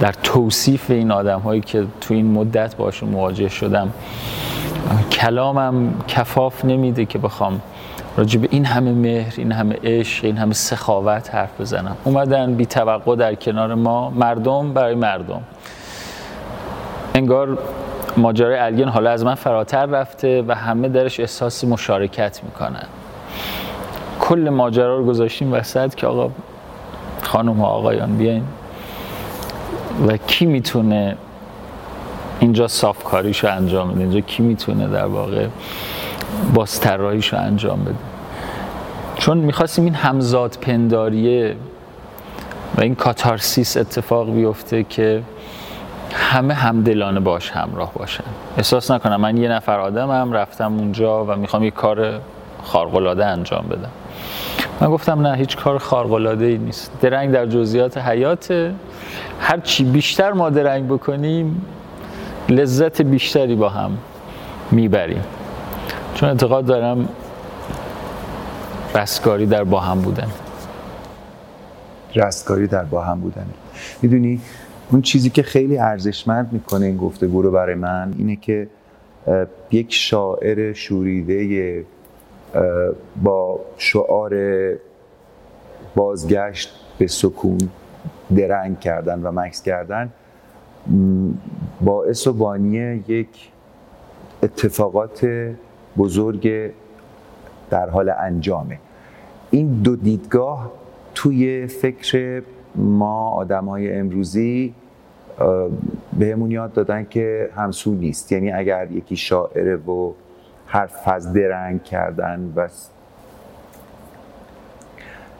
در 0.00 0.14
توصیف 0.22 0.90
این 0.90 1.10
آدم 1.10 1.40
هایی 1.40 1.60
که 1.60 1.86
تو 2.00 2.14
این 2.14 2.32
مدت 2.32 2.76
باشون 2.76 3.08
مواجه 3.08 3.48
شدم 3.48 3.90
کلامم 5.12 5.94
کفاف 6.08 6.64
نمیده 6.64 7.06
که 7.06 7.18
بخوام 7.18 7.60
راجع 8.16 8.40
به 8.40 8.48
این 8.50 8.64
همه 8.64 8.92
مهر 8.92 9.34
این 9.36 9.52
همه 9.52 9.76
عشق 9.84 10.24
این 10.24 10.36
همه 10.36 10.54
سخاوت 10.54 11.34
حرف 11.34 11.60
بزنم. 11.60 11.96
اومدن 12.04 12.54
بی 12.54 12.66
توقع 12.66 13.16
در 13.16 13.34
کنار 13.34 13.74
ما 13.74 14.10
مردم 14.10 14.72
برای 14.72 14.94
مردم. 14.94 15.42
انگار 17.14 17.58
ماجرای 18.16 18.58
الگن 18.58 18.88
حالا 18.88 19.10
از 19.10 19.24
من 19.24 19.34
فراتر 19.34 19.86
رفته 19.86 20.44
و 20.48 20.54
همه 20.54 20.88
درش 20.88 21.20
احساس 21.20 21.64
مشارکت 21.64 22.40
می‌کنن. 22.44 22.86
کل 24.20 24.48
ماجرا 24.48 24.98
رو 24.98 25.04
گذاشتیم 25.04 25.52
وسط 25.52 25.94
که 25.94 26.06
آقا 26.06 26.30
خانم 27.22 27.60
ها 27.60 27.66
آقایان 27.66 28.16
بیاین. 28.16 28.44
و 30.08 30.16
کی 30.16 30.46
می‌تونه 30.46 31.16
اینجا 32.40 32.68
صافکاریشو 32.68 33.48
انجام 33.48 33.90
بده؟ 33.90 34.00
اینجا 34.00 34.20
کی 34.20 34.42
می‌تونه 34.42 34.88
در 34.88 35.06
واقع 35.06 35.46
بازطراحیشو 36.54 37.36
انجام 37.36 37.84
بده. 37.84 37.94
چون 39.16 39.38
می‌خواستیم 39.38 39.84
این 39.84 39.94
همزاد 39.94 40.58
پنداریه 40.60 41.56
و 42.76 42.80
این 42.80 42.94
کاتارسیس 42.94 43.76
اتفاق 43.76 44.30
بیفته 44.30 44.84
که 44.84 45.22
همه 46.12 46.54
همدلانه 46.54 47.20
باش 47.20 47.50
همراه 47.50 47.92
باشن. 47.94 48.24
احساس 48.56 48.90
نکنم 48.90 49.20
من 49.20 49.36
یه 49.36 49.48
نفر 49.48 49.80
آدمم 49.80 50.32
رفتم 50.32 50.76
اونجا 50.78 51.24
و 51.24 51.36
می‌خوام 51.36 51.64
یه 51.64 51.70
کار 51.70 52.20
خارقلاده 52.62 53.26
انجام 53.26 53.66
بدم. 53.70 53.90
من 54.80 54.90
گفتم 54.90 55.26
نه 55.26 55.36
هیچ 55.36 55.56
کار 55.56 55.78
خارقلاده 55.78 56.44
ای 56.44 56.58
نیست. 56.58 56.92
درنگ 57.00 57.32
در 57.32 57.46
جزئیات 57.46 57.98
حیات 57.98 58.72
هر 59.40 59.60
چی 59.60 59.84
بیشتر 59.84 60.32
ما 60.32 60.50
درنگ 60.50 60.88
بکنیم 60.88 61.64
لذت 62.48 63.02
بیشتری 63.02 63.54
با 63.54 63.68
هم 63.68 63.98
می‌بریم. 64.70 65.22
چون 66.16 66.28
اعتقاد 66.28 66.66
دارم 66.66 67.08
رستگاری 68.94 69.46
در 69.46 69.64
با 69.64 69.80
هم 69.80 70.00
بودن. 70.00 70.28
رستگاری 72.14 72.66
در 72.66 72.84
با 72.84 73.02
هم 73.02 73.20
بودن. 73.20 73.46
می‌دونی 74.02 74.40
اون 74.90 75.02
چیزی 75.02 75.30
که 75.30 75.42
خیلی 75.42 75.78
ارزشمند 75.78 76.52
می‌کنه 76.52 76.86
این 76.86 76.96
گفتگو 76.96 77.42
رو 77.42 77.50
برای 77.50 77.74
من 77.74 78.14
اینه 78.18 78.36
که 78.36 78.68
یک 79.70 79.94
شاعر 79.94 80.72
شوریده 80.72 81.84
با 83.22 83.60
شعار 83.76 84.34
بازگشت 85.94 86.80
به 86.98 87.06
سکون 87.06 87.58
درنگ 88.36 88.80
کردن 88.80 89.22
و 89.22 89.32
مکس 89.32 89.62
کردن 89.62 90.12
باعث 91.80 92.26
و 92.26 92.32
بانی 92.32 93.04
یک 93.08 93.28
اتفاقات 94.42 95.28
بزرگ 95.98 96.72
در 97.70 97.90
حال 97.90 98.08
انجامه. 98.08 98.78
این 99.50 99.82
دو 99.82 99.96
دیدگاه 99.96 100.72
توی 101.14 101.66
فکر 101.66 102.42
ما 102.74 103.30
آدم 103.30 103.64
های 103.64 103.98
امروزی 103.98 104.74
بهمون 106.18 106.50
یاد 106.50 106.72
دادن 106.72 107.06
که 107.10 107.50
همسو 107.56 107.94
نیست. 107.94 108.32
یعنی 108.32 108.52
اگر 108.52 108.90
یکی 108.90 109.16
شاعره 109.16 109.76
و 109.76 110.12
حرف 110.66 111.08
از 111.08 111.32
درنگ 111.32 111.82
کردن 111.82 112.52
و 112.56 112.68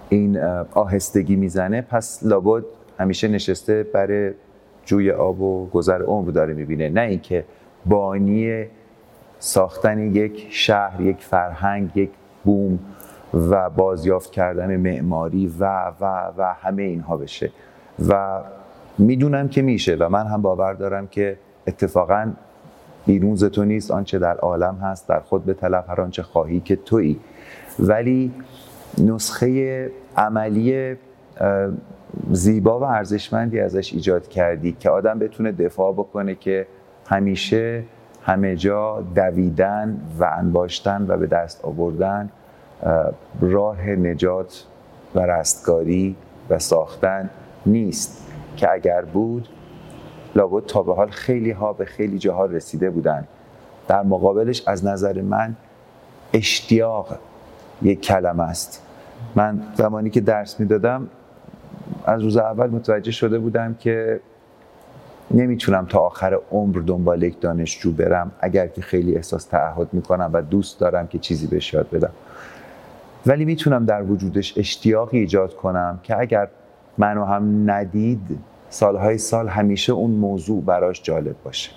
این 0.08 0.38
آهستگی 0.74 1.36
می‌زنه 1.36 1.82
پس 1.82 2.20
لابد 2.22 2.64
همیشه 2.98 3.28
نشسته 3.28 3.82
برای 3.82 4.30
جوی 4.84 5.10
آب 5.10 5.40
و 5.40 5.66
گذر 5.66 6.02
عمر 6.02 6.30
داره 6.30 6.54
می‌بینه. 6.54 6.88
نه 6.88 7.00
اینکه 7.00 7.44
بانی 7.86 8.64
ساختن 9.38 9.98
یک 9.98 10.46
شهر 10.50 11.00
یک 11.00 11.16
فرهنگ 11.20 11.96
یک 11.96 12.10
بوم 12.44 12.78
و 13.34 13.70
بازیافت 13.70 14.30
کردن 14.30 14.76
معماری 14.76 15.46
و 15.58 15.92
و 16.00 16.32
و 16.38 16.54
همه 16.60 16.82
اینها 16.82 17.16
بشه. 17.16 17.50
و 18.08 18.40
می‌دونم 18.98 19.48
که 19.48 19.62
میشه 19.62 19.94
و 19.94 20.08
من 20.08 20.26
هم 20.26 20.42
باور 20.42 20.72
دارم 20.72 21.06
که 21.06 21.38
اتفاقا 21.66 22.32
بیرون 23.06 23.36
تو 23.36 23.64
نیست 23.64 23.90
آنچه 23.90 24.18
در 24.18 24.36
عالم 24.36 24.74
هست 24.74 25.08
در 25.08 25.20
خود 25.20 25.44
به 25.44 25.54
طلب 25.54 25.84
هر 25.88 26.00
آنچه 26.00 26.22
خواهی 26.22 26.60
که 26.60 26.76
تویی. 26.76 27.20
ولی 27.78 28.32
نسخه 28.98 29.90
عملی 30.16 30.96
زیبا 32.30 32.80
و 32.80 32.84
ارزشمندی 32.84 33.60
ازش 33.60 33.92
ایجاد 33.92 34.28
کردی 34.28 34.76
که 34.80 34.90
آدم 34.90 35.18
بتونه 35.18 35.52
دفاع 35.52 35.92
بکنه 35.92 36.34
که 36.34 36.66
همیشه 37.06 37.82
همه 38.26 38.56
جا 38.56 39.04
دویدن 39.14 40.00
و 40.18 40.30
انباشتن 40.38 41.06
و 41.08 41.16
به 41.16 41.26
دست 41.26 41.64
آوردن 41.64 42.30
راه 43.40 43.86
نجات 43.86 44.64
و 45.14 45.20
رستگاری 45.20 46.16
و 46.50 46.58
ساختن 46.58 47.30
نیست 47.66 48.32
که 48.56 48.72
اگر 48.72 49.02
بود 49.02 49.48
لابد 50.34 50.66
تا 50.66 50.82
به 50.82 50.94
حال 50.94 51.10
خیلی 51.10 51.50
ها 51.50 51.72
به 51.72 51.84
خیلی 51.84 52.18
جاها 52.18 52.46
رسیده 52.46 52.90
بودن. 52.90 53.24
در 53.88 54.02
مقابلش 54.02 54.68
از 54.68 54.86
نظر 54.86 55.22
من 55.22 55.56
اشتیاق 56.32 57.18
یک 57.82 58.00
کلمه 58.00 58.42
است. 58.42 58.82
من 59.34 59.62
زمانی 59.74 60.10
که 60.10 60.20
درس 60.20 60.60
می‌دادم 60.60 61.08
از 62.06 62.22
روز 62.22 62.36
اول 62.36 62.70
متوجه 62.70 63.10
شده 63.10 63.38
بودم 63.38 63.74
که 63.74 64.20
نمی‌تونم 65.30 65.86
تا 65.86 65.98
آخر 65.98 66.38
عمر 66.52 66.78
دنبال 66.78 67.22
یک 67.22 67.40
دانشجو 67.40 67.92
برم 67.92 68.30
اگر 68.40 68.66
که 68.66 68.82
خیلی 68.82 69.16
احساس 69.16 69.44
تعهد 69.44 69.88
می‌کنم 69.92 70.30
و 70.32 70.42
دوست 70.42 70.80
دارم 70.80 71.06
که 71.06 71.18
چیزی 71.18 71.46
بهش 71.46 71.74
یاد 71.74 71.90
بدم. 71.90 72.10
ولی 73.26 73.44
می‌تونم 73.44 73.84
در 73.84 74.02
وجودش 74.02 74.58
اشتیاقی 74.58 75.18
ایجاد 75.18 75.56
کنم 75.56 76.00
که 76.02 76.18
اگر 76.18 76.48
منو 76.98 77.24
هم 77.24 77.70
ندید 77.70 78.38
سالهای 78.70 79.18
سال 79.18 79.48
همیشه 79.48 79.92
اون 79.92 80.10
موضوع 80.10 80.62
براش 80.62 81.02
جالب 81.02 81.36
باشه. 81.44 81.70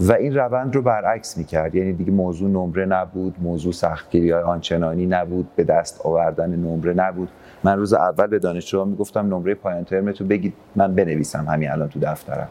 و 0.00 0.12
این 0.12 0.34
روند 0.34 0.74
رو 0.74 0.82
برعکس 0.82 1.38
می‌کرد. 1.38 1.74
یعنی 1.74 1.92
دیگه 1.92 2.12
موضوع 2.12 2.50
نمره 2.50 2.86
نبود 2.86 3.34
موضوع 3.40 3.72
سختگیری 3.72 4.30
های 4.30 4.42
آنچنانی 4.42 5.06
نبود 5.06 5.48
به 5.56 5.64
دست 5.64 6.00
آوردن 6.06 6.50
نمره 6.50 6.92
نبود. 6.92 7.28
من 7.64 7.78
روز 7.78 7.92
اول 7.92 8.26
به 8.26 8.38
دانشجوها 8.38 8.84
می‌گفتم 8.84 9.26
نمره 9.26 9.54
پایان 9.54 9.84
ترم 9.84 10.12
تو 10.12 10.24
بگید 10.24 10.54
من 10.76 10.94
بنویسم 10.94 11.44
همین 11.48 11.70
الان 11.70 11.88
تو 11.88 12.00
دفترم. 12.00 12.48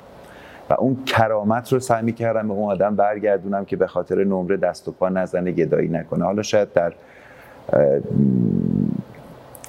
و 0.71 0.75
اون 0.79 1.03
کرامت 1.05 1.73
رو 1.73 1.79
سعی 1.79 2.03
می‌کردم 2.03 2.47
به 2.47 2.53
اون 2.53 2.71
آدم 2.71 2.95
برگردونم 2.95 3.65
که 3.65 3.75
به 3.75 3.87
خاطر 3.87 4.23
نمره 4.23 4.57
دست 4.57 4.87
و 4.87 4.91
پا 4.91 5.09
نزنه 5.09 5.51
گدایی 5.51 5.87
نکنه. 5.87 6.25
حالا 6.25 6.41
شاید 6.41 6.73
در 6.73 6.93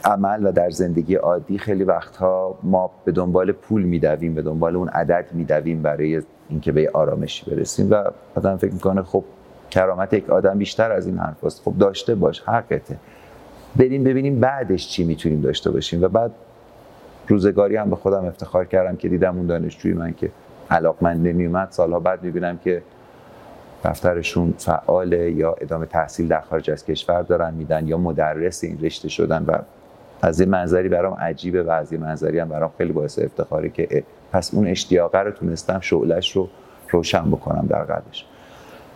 عمل 0.05 0.47
و 0.47 0.53
در 0.53 0.71
زندگی 0.71 1.15
عادی 1.15 1.59
خیلی 1.59 1.85
وقتها 1.85 2.59
ما 2.63 2.91
به 3.05 3.13
دنبال 3.13 3.53
پول 3.53 3.83
میدویم 3.83 4.35
به 4.35 4.43
دنبال 4.43 4.77
اون 4.77 4.89
عدد 4.89 5.25
میدویم 5.33 5.83
برای 5.83 6.23
اینکه 6.49 6.73
به 6.73 6.91
آرامشی 6.93 7.51
برسیم 7.51 7.91
و 7.91 8.05
آدم 8.35 8.57
فکر 8.57 8.73
می‌کنه 8.73 9.03
خب 9.03 9.25
کرامت 9.71 10.13
یک 10.13 10.31
آدم 10.31 10.59
بیشتر 10.59 10.93
از 10.93 11.07
این 11.07 11.19
حرف 11.19 11.45
است 11.45 11.63
خب 11.65 11.75
داشته 11.79 12.15
باش 12.15 12.41
حقته. 12.41 12.97
بریم 13.77 14.05
ببینیم 14.05 14.41
بعدش 14.41 14.89
چی 14.89 15.05
می‌تونیم 15.05 15.41
داشته 15.41 15.71
باشیم. 15.71 16.03
و 16.03 16.09
بعد 16.09 16.31
روزگاری 17.29 17.77
هم 17.77 17.91
به 17.91 17.97
خودم 17.97 18.25
افتخار 18.25 18.65
کردم 18.65 18.97
که 18.97 19.09
دیدم 19.09 19.37
اون 19.37 19.47
دانشجوی 19.47 19.93
من 19.93 20.15
که 20.15 20.31
علاقمند 20.73 21.27
نمیومد 21.27 21.68
سالها 21.70 22.01
بعد 22.01 22.23
می‌بینم 22.23 22.59
که 22.59 22.83
دفترشون 23.85 24.55
فعاله 24.59 25.31
یا 25.31 25.55
ادامه 25.61 25.87
تحصیل 25.87 26.29
در 26.29 26.41
خارج 26.41 26.70
از 26.70 26.85
کشور 26.85 27.23
دارن 27.23 27.55
میدن 27.55 27.89
یا 27.89 27.99
مدرس 27.99 28.64
این 28.64 28.79
رشته 28.83 29.09
شدن 29.09 29.45
و 29.45 29.59
از 30.23 30.41
این 30.41 30.49
منظری 30.49 30.89
برام 30.89 31.14
عجیبه 31.14 31.62
و 31.62 31.70
از 31.70 31.93
این 31.93 32.01
منظری 32.01 32.39
هم 32.39 32.49
برام 32.49 32.73
خیلی 32.79 32.93
باعث 32.93 33.18
افتخاره 33.18 33.68
که 33.68 34.05
پس 34.33 34.55
اون 34.55 34.66
اشتیاقه 34.66 35.18
رو 35.18 35.31
تونستم 35.31 35.81
شعلش 35.81 36.37
رو 36.37 36.49
روشن 36.91 37.31
بکنم 37.31 37.66
در 37.68 37.85
قلبش 37.85 38.27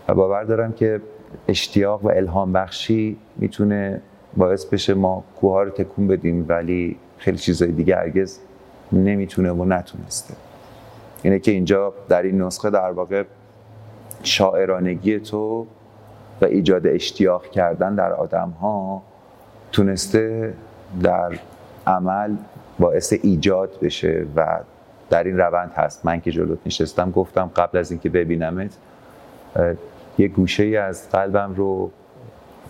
و 0.09 0.15
باور 0.15 0.45
دارم 0.45 0.73
که 0.73 1.01
اشتیاق 1.49 2.05
و 2.05 2.09
الهام 2.09 2.53
بخشی 2.53 3.17
می‌تونه 3.37 4.01
باعث 4.37 4.65
بشه 4.65 4.95
ما 4.95 5.25
کوه 5.41 5.65
رو 5.65 5.71
تکون 5.71 6.09
بدیم 6.09 6.47
ولی 6.49 6.97
خیلی 7.19 7.39
چیزای 7.39 7.73
دیگه 7.73 7.97
هرگز 7.97 8.39
نمی‌تونه 8.93 9.51
و 9.51 9.65
نتونسته. 9.65 10.35
اینه 11.27 11.39
که 11.39 11.51
اینجا 11.51 11.93
در 12.09 12.23
این 12.23 12.43
نسخه 12.43 12.71
در 12.71 12.91
واقع 12.91 13.25
شاعرانگی 14.23 15.21
تو 15.21 15.67
و 16.41 16.45
ایجاد 16.45 16.87
اشتیاق 16.87 17.51
کردن 17.51 17.95
در 17.95 18.13
آدم 18.13 18.51
ها 18.51 19.03
تونسته 19.73 20.55
در 21.03 21.39
عمل 21.87 22.37
باعث 22.79 23.13
ایجاد 23.23 23.71
بشه 23.83 24.27
و 24.37 24.61
در 25.11 25.25
این 25.25 25.39
روند 25.39 25.73
هست. 25.75 26.07
من 26.07 26.21
که 26.21 26.31
جلوت 26.31 26.59
نشستم 26.67 27.11
گفتم 27.11 27.51
قبل 27.57 27.79
از 27.79 27.91
اینکه 27.91 28.09
ببینمت 28.09 28.77
یه 30.19 30.29
گوشه 30.29 30.63
ای 30.63 30.77
از 30.77 31.11
قلبم 31.11 31.55
رو 31.57 31.91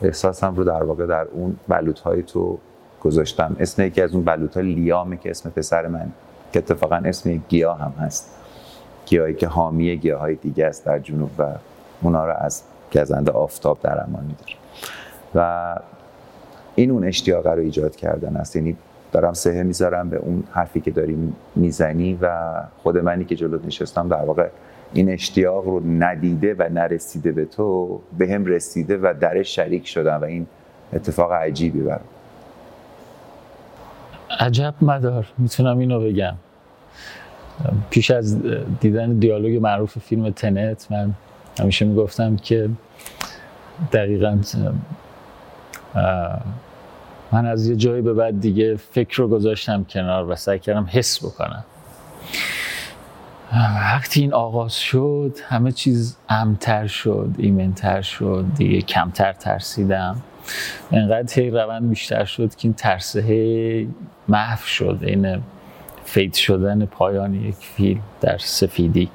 احساسم 0.02 0.54
رو 0.54 0.64
در 0.64 0.82
واقع 0.82 1.06
در 1.06 1.24
اون 1.32 1.56
بلوط 1.68 2.00
های 2.00 2.22
تو 2.22 2.58
گذاشتم. 3.00 3.56
اسم 3.60 3.82
یکی 3.82 4.02
از 4.02 4.14
اون 4.14 4.24
بلوط 4.24 4.56
ها 4.56 4.62
لیامه 4.62 5.16
که 5.16 5.30
اسم 5.30 5.50
پسر 5.50 5.86
من 5.86 6.12
که 6.52 6.58
اتفاقا 6.58 6.96
اسم 6.96 7.42
گیاه 7.48 7.78
هم 7.80 7.94
هست. 7.98 8.36
گیاهی 9.06 9.34
که 9.34 9.46
حامی 9.46 9.96
گیاه 9.96 10.20
های 10.20 10.34
دیگه 10.34 10.66
است 10.66 10.84
در 10.84 10.98
جنوب 10.98 11.30
و 11.38 11.44
اونا 12.02 12.26
رو 12.26 12.34
از 12.38 12.62
گزنده 12.92 13.30
آفتاب 13.30 13.78
در 13.82 14.04
امان 14.04 14.24
میداره. 14.24 14.52
و 15.34 15.80
این 16.74 16.90
اون 16.90 17.04
اشتیاق 17.04 17.46
رو 17.46 17.60
ایجاد 17.60 17.96
کردن 17.96 18.36
است. 18.36 18.56
یعنی 18.56 18.76
دارم 19.12 19.32
سهه 19.32 19.62
می‌ذارم 19.62 20.10
به 20.10 20.16
اون 20.16 20.44
حرفی 20.52 20.80
که 20.80 20.90
داری 20.90 21.32
می‌زنی 21.54 22.18
و 22.22 22.52
خود 22.82 22.98
منی 22.98 23.24
که 23.24 23.36
جلوت 23.36 23.64
نشستم 23.64 24.08
در 24.08 24.24
واقع 24.24 24.48
این 24.92 25.10
اشتیاق 25.10 25.64
رو 25.64 25.80
ندیده 25.86 26.54
و 26.58 26.68
نرسیده 26.72 27.32
به 27.32 27.44
تو 27.44 28.00
به 28.18 28.28
هم 28.34 28.44
رسیده 28.44 28.96
و 28.96 29.14
درش 29.20 29.56
شریک 29.56 29.86
شدم 29.86 30.20
و 30.20 30.24
این 30.24 30.46
اتفاق 30.92 31.32
عجیبی 31.32 31.80
برام. 31.80 32.00
عجب 34.40 34.74
مدار. 34.82 35.26
می‌تونم 35.38 35.78
اینو 35.78 36.00
بگم. 36.00 36.34
پیش 37.90 38.10
از 38.10 38.38
دیدن 38.80 39.18
دیالوگ 39.18 39.62
معروف 39.62 39.98
فیلم 39.98 40.30
تنت 40.30 40.86
من 40.90 41.14
همیشه 41.60 41.84
می‌گفتم 41.84 42.36
که 42.36 42.70
دقیقا 43.92 44.38
من 47.32 47.46
از 47.46 47.66
یه 47.66 47.76
جایی 47.76 48.02
به 48.02 48.14
بعد 48.14 48.40
دیگه 48.40 48.76
فکر 48.76 49.16
رو 49.16 49.28
گذاشتم 49.28 49.84
کنار 49.84 50.30
و 50.30 50.36
سعی 50.36 50.58
کردم 50.58 50.88
حس 50.90 51.24
بکنم. 51.24 51.64
وقتی 53.52 54.20
این 54.20 54.32
آغاز 54.32 54.74
شد 54.74 55.38
همه 55.48 55.72
چیز 55.72 56.16
امتر 56.28 56.86
شد 56.86 57.30
ایمنتر 57.38 58.02
شد 58.02 58.44
دیگه 58.56 58.80
کمتر 58.80 59.32
ترسیدم. 59.32 60.16
انقدر 60.92 61.40
هی 61.40 61.50
روند 61.50 61.88
بیشتر 61.88 62.24
شد 62.24 62.54
که 62.54 62.68
این 62.68 62.74
ترسه 62.74 63.86
محو 64.28 64.66
شد 64.66 64.98
این 65.02 65.42
فید 66.06 66.34
شدن 66.34 66.86
پایان 66.86 67.34
یک 67.34 67.54
فیل 67.54 68.00
در 68.20 68.38
سفیدی. 68.38 69.10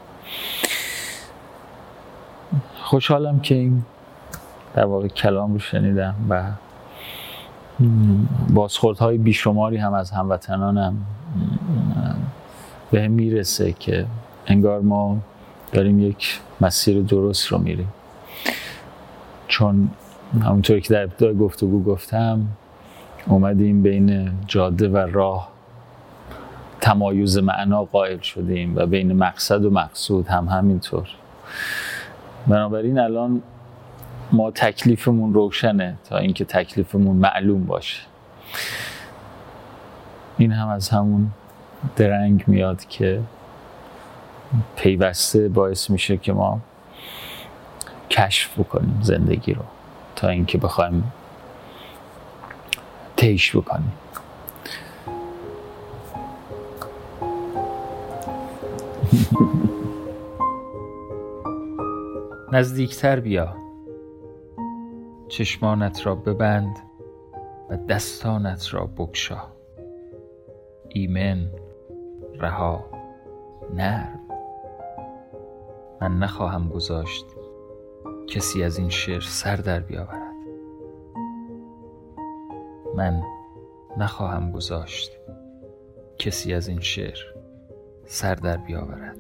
خوشحالم 2.84 3.40
که 3.40 3.56
این 3.56 3.84
در 4.74 4.86
واقع 4.86 5.08
کلام 5.08 5.54
رو 5.54 5.60
شنیدم 5.60 6.16
و 6.30 6.52
بازخوردهای 8.50 9.18
بیشماری 9.18 9.78
هم 9.78 9.94
از 9.94 10.12
هموطنانم 10.12 10.98
به 12.92 13.02
هم 13.02 13.12
می‌رسه 13.12 13.74
که 13.74 14.06
انگار 14.48 14.82
ما 14.82 15.18
داریم 15.74 16.00
یک 16.00 16.40
مسیر 16.62 17.02
درست 17.02 17.48
رو 17.48 17.58
میریم. 17.58 17.94
چون 19.48 19.90
همونطوری 20.42 20.82
که 20.82 20.94
در 20.94 21.04
ابتدای 21.04 21.38
گفتگو 21.38 21.84
گفتم 21.84 22.48
اومدیم 23.28 23.82
بین 23.82 24.32
جاده 24.48 24.90
و 24.90 24.98
راه 24.98 25.51
تمایز 26.82 27.38
معنا 27.38 27.84
قائل 27.86 28.20
شدیم 28.20 28.76
و 28.76 28.86
بین 28.86 29.14
مقصد 29.14 29.66
و 29.66 29.70
مقصود 29.70 30.28
هم 30.28 30.46
همینطور. 30.46 31.08
بنابراین 32.48 33.00
الان 33.00 33.42
ما 34.32 34.52
تکلیفمون 34.52 35.34
روشنه 35.34 35.98
تا 36.10 36.18
اینکه 36.18 36.46
تکلیفمون 36.46 37.16
معلوم 37.16 37.66
باشه. 37.66 38.02
این 40.38 40.52
هم 40.52 40.68
از 40.68 40.90
همون 40.90 41.32
درنگ 41.96 42.44
میاد 42.48 42.86
که 42.86 43.22
پیوسته 44.76 45.50
باعث 45.50 45.90
میشه 45.90 46.18
که 46.18 46.34
ما 46.34 46.60
کشف 48.10 48.60
بکنیم 48.60 49.00
زندگی 49.02 49.54
رو 49.54 49.64
تا 50.16 50.28
اینکه 50.28 50.58
بخوایم 50.58 51.12
تیش 53.18 53.56
بکنیم. 53.56 53.92
نزدیکتر 62.54 63.20
بیا. 63.20 63.56
چشمانت 65.28 66.06
را 66.06 66.16
ببند 66.16 66.80
و 67.70 67.78
دستانت 67.78 68.74
را 68.74 68.90
بکشا 68.98 69.44
ایمن 70.90 71.52
رها 72.40 72.86
نرم. 73.74 74.20
من 76.02 76.20
نخواهم 76.20 76.70
گذاشت 76.70 77.26
کسی 78.28 78.64
از 78.64 78.78
این 78.78 78.90
شعر 78.90 79.22
سر 79.22 79.56
در 79.56 79.80
بیاورد. 79.80 80.36
من 82.96 83.22
نخواهم 83.98 84.52
گذاشت 84.52 85.12
کسی 86.18 86.54
از 86.54 86.68
این 86.68 86.80
شعر 86.80 87.31
سر 88.06 88.36
در 88.36 88.58
بیاورد. 88.58 89.18